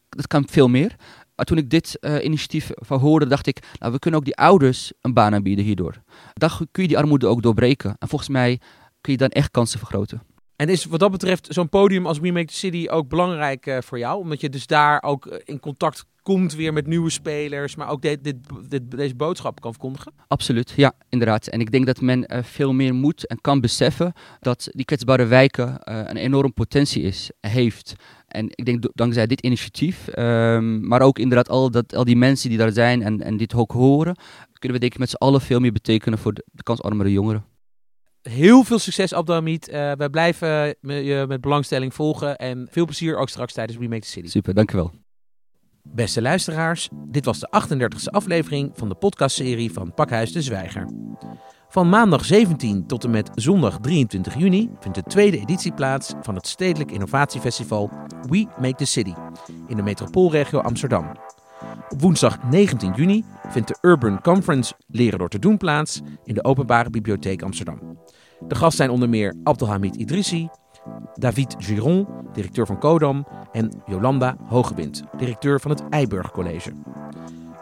dat 0.09 0.27
kan 0.27 0.47
veel 0.47 0.67
meer. 0.67 0.95
Maar 1.35 1.45
toen 1.45 1.57
ik 1.57 1.69
dit 1.69 1.97
uh, 2.01 2.23
initiatief 2.23 2.69
van 2.75 2.99
hoorde, 2.99 3.27
dacht 3.27 3.47
ik, 3.47 3.59
nou, 3.79 3.91
we 3.91 3.99
kunnen 3.99 4.19
ook 4.19 4.25
die 4.25 4.35
ouders 4.35 4.91
een 5.01 5.13
baan 5.13 5.33
aanbieden 5.33 5.65
hierdoor. 5.65 6.01
Dan 6.33 6.49
kun 6.71 6.83
je 6.83 6.89
die 6.89 6.97
armoede 6.97 7.27
ook 7.27 7.41
doorbreken. 7.41 7.95
En 7.99 8.07
volgens 8.07 8.29
mij 8.29 8.59
kun 9.01 9.11
je 9.11 9.19
dan 9.19 9.29
echt 9.29 9.51
kansen 9.51 9.79
vergroten. 9.79 10.21
En 10.61 10.69
is 10.69 10.85
wat 10.85 10.99
dat 10.99 11.11
betreft 11.11 11.47
zo'n 11.49 11.69
podium 11.69 12.05
als 12.05 12.19
We 12.19 12.31
Make 12.31 12.45
the 12.45 12.53
City 12.53 12.87
ook 12.89 13.07
belangrijk 13.07 13.65
uh, 13.65 13.77
voor 13.81 13.99
jou? 13.99 14.19
Omdat 14.19 14.41
je 14.41 14.49
dus 14.49 14.67
daar 14.67 15.03
ook 15.03 15.25
eh, 15.25 15.39
in 15.43 15.59
contact 15.59 16.05
komt 16.21 16.55
weer 16.55 16.73
met 16.73 16.87
nieuwe 16.87 17.09
spelers, 17.09 17.75
maar 17.75 17.89
ook 17.89 18.01
dit, 18.01 18.23
dit, 18.23 18.35
dit, 18.67 18.91
deze 18.91 19.15
boodschap 19.15 19.61
kan 19.61 19.71
verkondigen? 19.71 20.13
Absoluut, 20.27 20.73
ja, 20.75 20.93
inderdaad. 21.09 21.47
En 21.47 21.59
ik 21.59 21.71
denk 21.71 21.85
dat 21.85 22.01
men 22.01 22.33
uh, 22.33 22.43
veel 22.43 22.73
meer 22.73 22.93
moet 22.93 23.27
en 23.27 23.41
kan 23.41 23.61
beseffen 23.61 24.13
dat 24.39 24.69
die 24.71 24.85
kwetsbare 24.85 25.25
wijken 25.25 25.67
uh, 25.67 26.01
een 26.05 26.17
enorm 26.17 26.53
potentie 26.53 27.03
is, 27.03 27.31
heeft. 27.39 27.95
En 28.31 28.45
ik 28.49 28.65
denk 28.65 28.83
dankzij 28.93 29.27
dit 29.27 29.41
initiatief, 29.41 30.17
um, 30.17 30.87
maar 30.87 31.01
ook 31.01 31.19
inderdaad 31.19 31.49
al, 31.49 31.71
dat, 31.71 31.95
al 31.95 32.03
die 32.03 32.15
mensen 32.15 32.49
die 32.49 32.57
daar 32.57 32.71
zijn 32.71 33.01
en, 33.01 33.21
en 33.21 33.37
dit 33.37 33.53
ook 33.53 33.71
horen, 33.71 34.15
kunnen 34.53 34.77
we 34.77 34.79
denk 34.79 34.93
ik 34.93 34.99
met 34.99 35.09
z'n 35.09 35.15
allen 35.15 35.41
veel 35.41 35.59
meer 35.59 35.71
betekenen 35.71 36.19
voor 36.19 36.33
de, 36.33 36.45
de 36.51 36.63
kansarmere 36.63 37.11
jongeren. 37.11 37.45
Heel 38.21 38.63
veel 38.63 38.79
succes, 38.79 39.13
Abdelhamid. 39.13 39.69
Uh, 39.69 39.73
wij 39.73 40.09
blijven 40.09 40.75
je 40.81 41.25
met 41.27 41.41
belangstelling 41.41 41.93
volgen. 41.93 42.37
En 42.37 42.67
veel 42.71 42.85
plezier 42.85 43.17
ook 43.17 43.29
straks 43.29 43.53
tijdens 43.53 43.77
We 43.77 43.87
Make 43.87 44.01
the 44.01 44.07
City. 44.07 44.27
Super, 44.27 44.53
dankjewel. 44.53 44.91
Beste 45.83 46.21
luisteraars, 46.21 46.89
dit 47.07 47.25
was 47.25 47.39
de 47.39 47.49
38e 47.61 48.11
aflevering 48.11 48.71
van 48.73 48.89
de 48.89 48.95
podcastserie 48.95 49.71
van 49.71 49.93
Pakhuis 49.93 50.31
de 50.31 50.41
Zwijger. 50.41 50.87
Van 51.71 51.89
maandag 51.89 52.25
17 52.25 52.85
tot 52.85 53.03
en 53.03 53.09
met 53.09 53.29
zondag 53.35 53.79
23 53.79 54.37
juni 54.37 54.69
vindt 54.79 54.97
de 54.97 55.03
tweede 55.03 55.39
editie 55.39 55.73
plaats 55.73 56.13
van 56.21 56.35
het 56.35 56.47
Stedelijk 56.47 56.91
Innovatiefestival 56.91 57.89
We 58.29 58.47
Make 58.57 58.75
the 58.75 58.85
City 58.85 59.13
in 59.67 59.75
de 59.75 59.81
metropoolregio 59.81 60.59
Amsterdam. 60.59 61.11
Op 61.89 62.01
woensdag 62.01 62.43
19 62.49 62.93
juni 62.95 63.23
vindt 63.47 63.67
de 63.67 63.77
Urban 63.81 64.21
Conference 64.21 64.73
Leren 64.87 65.19
door 65.19 65.29
te 65.29 65.39
doen 65.39 65.57
plaats 65.57 66.01
in 66.23 66.33
de 66.33 66.43
Openbare 66.43 66.89
Bibliotheek 66.89 67.41
Amsterdam. 67.41 67.97
De 68.47 68.55
gasten 68.55 68.77
zijn 68.77 68.89
onder 68.89 69.09
meer 69.09 69.35
Abdelhamid 69.43 69.95
Idrissi, 69.95 70.49
David 71.13 71.55
Giron, 71.57 72.07
directeur 72.33 72.65
van 72.65 72.79
Codam, 72.79 73.27
en 73.51 73.71
Jolanda 73.85 74.35
Hogewind, 74.47 75.03
directeur 75.17 75.59
van 75.59 75.71
het 75.71 75.89
Eiburg 75.89 76.31
College. 76.31 76.71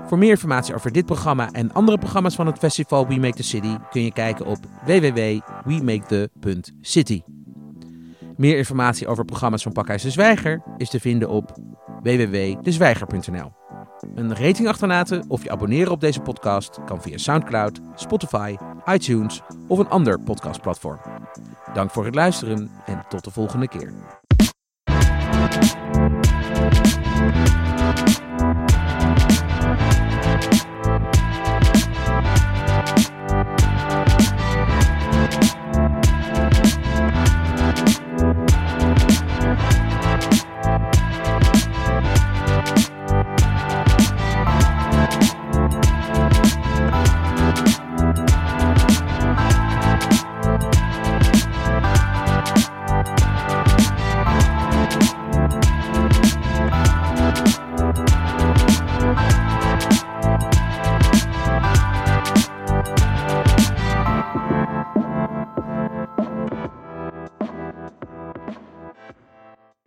Voor 0.10 0.17
meer 0.17 0.30
informatie 0.30 0.76
over 0.76 0.91
dit 0.91 1.06
programma 1.06 1.52
en 1.52 1.74
andere 1.74 1.98
programma's 1.98 2.36
van 2.36 2.45
het 2.45 2.58
festival 2.58 3.08
We 3.08 3.15
Make 3.15 3.36
the 3.36 3.43
City 3.43 3.78
kun 3.89 4.04
je 4.04 4.12
kijken 4.12 4.45
op 4.45 4.58
www.wemakethe.city. 4.86 7.22
Meer 8.38 8.58
informatie 8.58 9.08
over 9.08 9.26
programma's 9.26 9.63
van 9.63 9.72
Pakhuis 9.72 10.02
de 10.02 10.10
Zwijger 10.10 10.63
is 10.78 10.89
te 10.89 11.00
vinden 11.00 11.30
op 11.30 11.58
www.dezwijger.nl. 12.04 13.52
Een 14.15 14.36
rating 14.36 14.67
achterlaten 14.67 15.26
of 15.28 15.43
je 15.43 15.52
abonneren 15.52 15.91
op 15.91 16.02
deze 16.02 16.19
podcast 16.19 16.80
kan 16.86 17.02
via 17.02 17.17
SoundCloud, 17.17 17.80
Spotify, 17.95 18.56
iTunes 18.86 19.41
of 19.67 19.80
een 19.80 19.89
ander 19.89 20.19
podcastplatform. 20.19 21.00
Dank 21.74 21.91
voor 21.91 22.06
het 22.06 22.15
luisteren 22.15 22.72
en 22.86 23.06
tot 23.10 23.24
de 23.24 23.32
volgende 23.32 23.67
keer. 23.67 24.19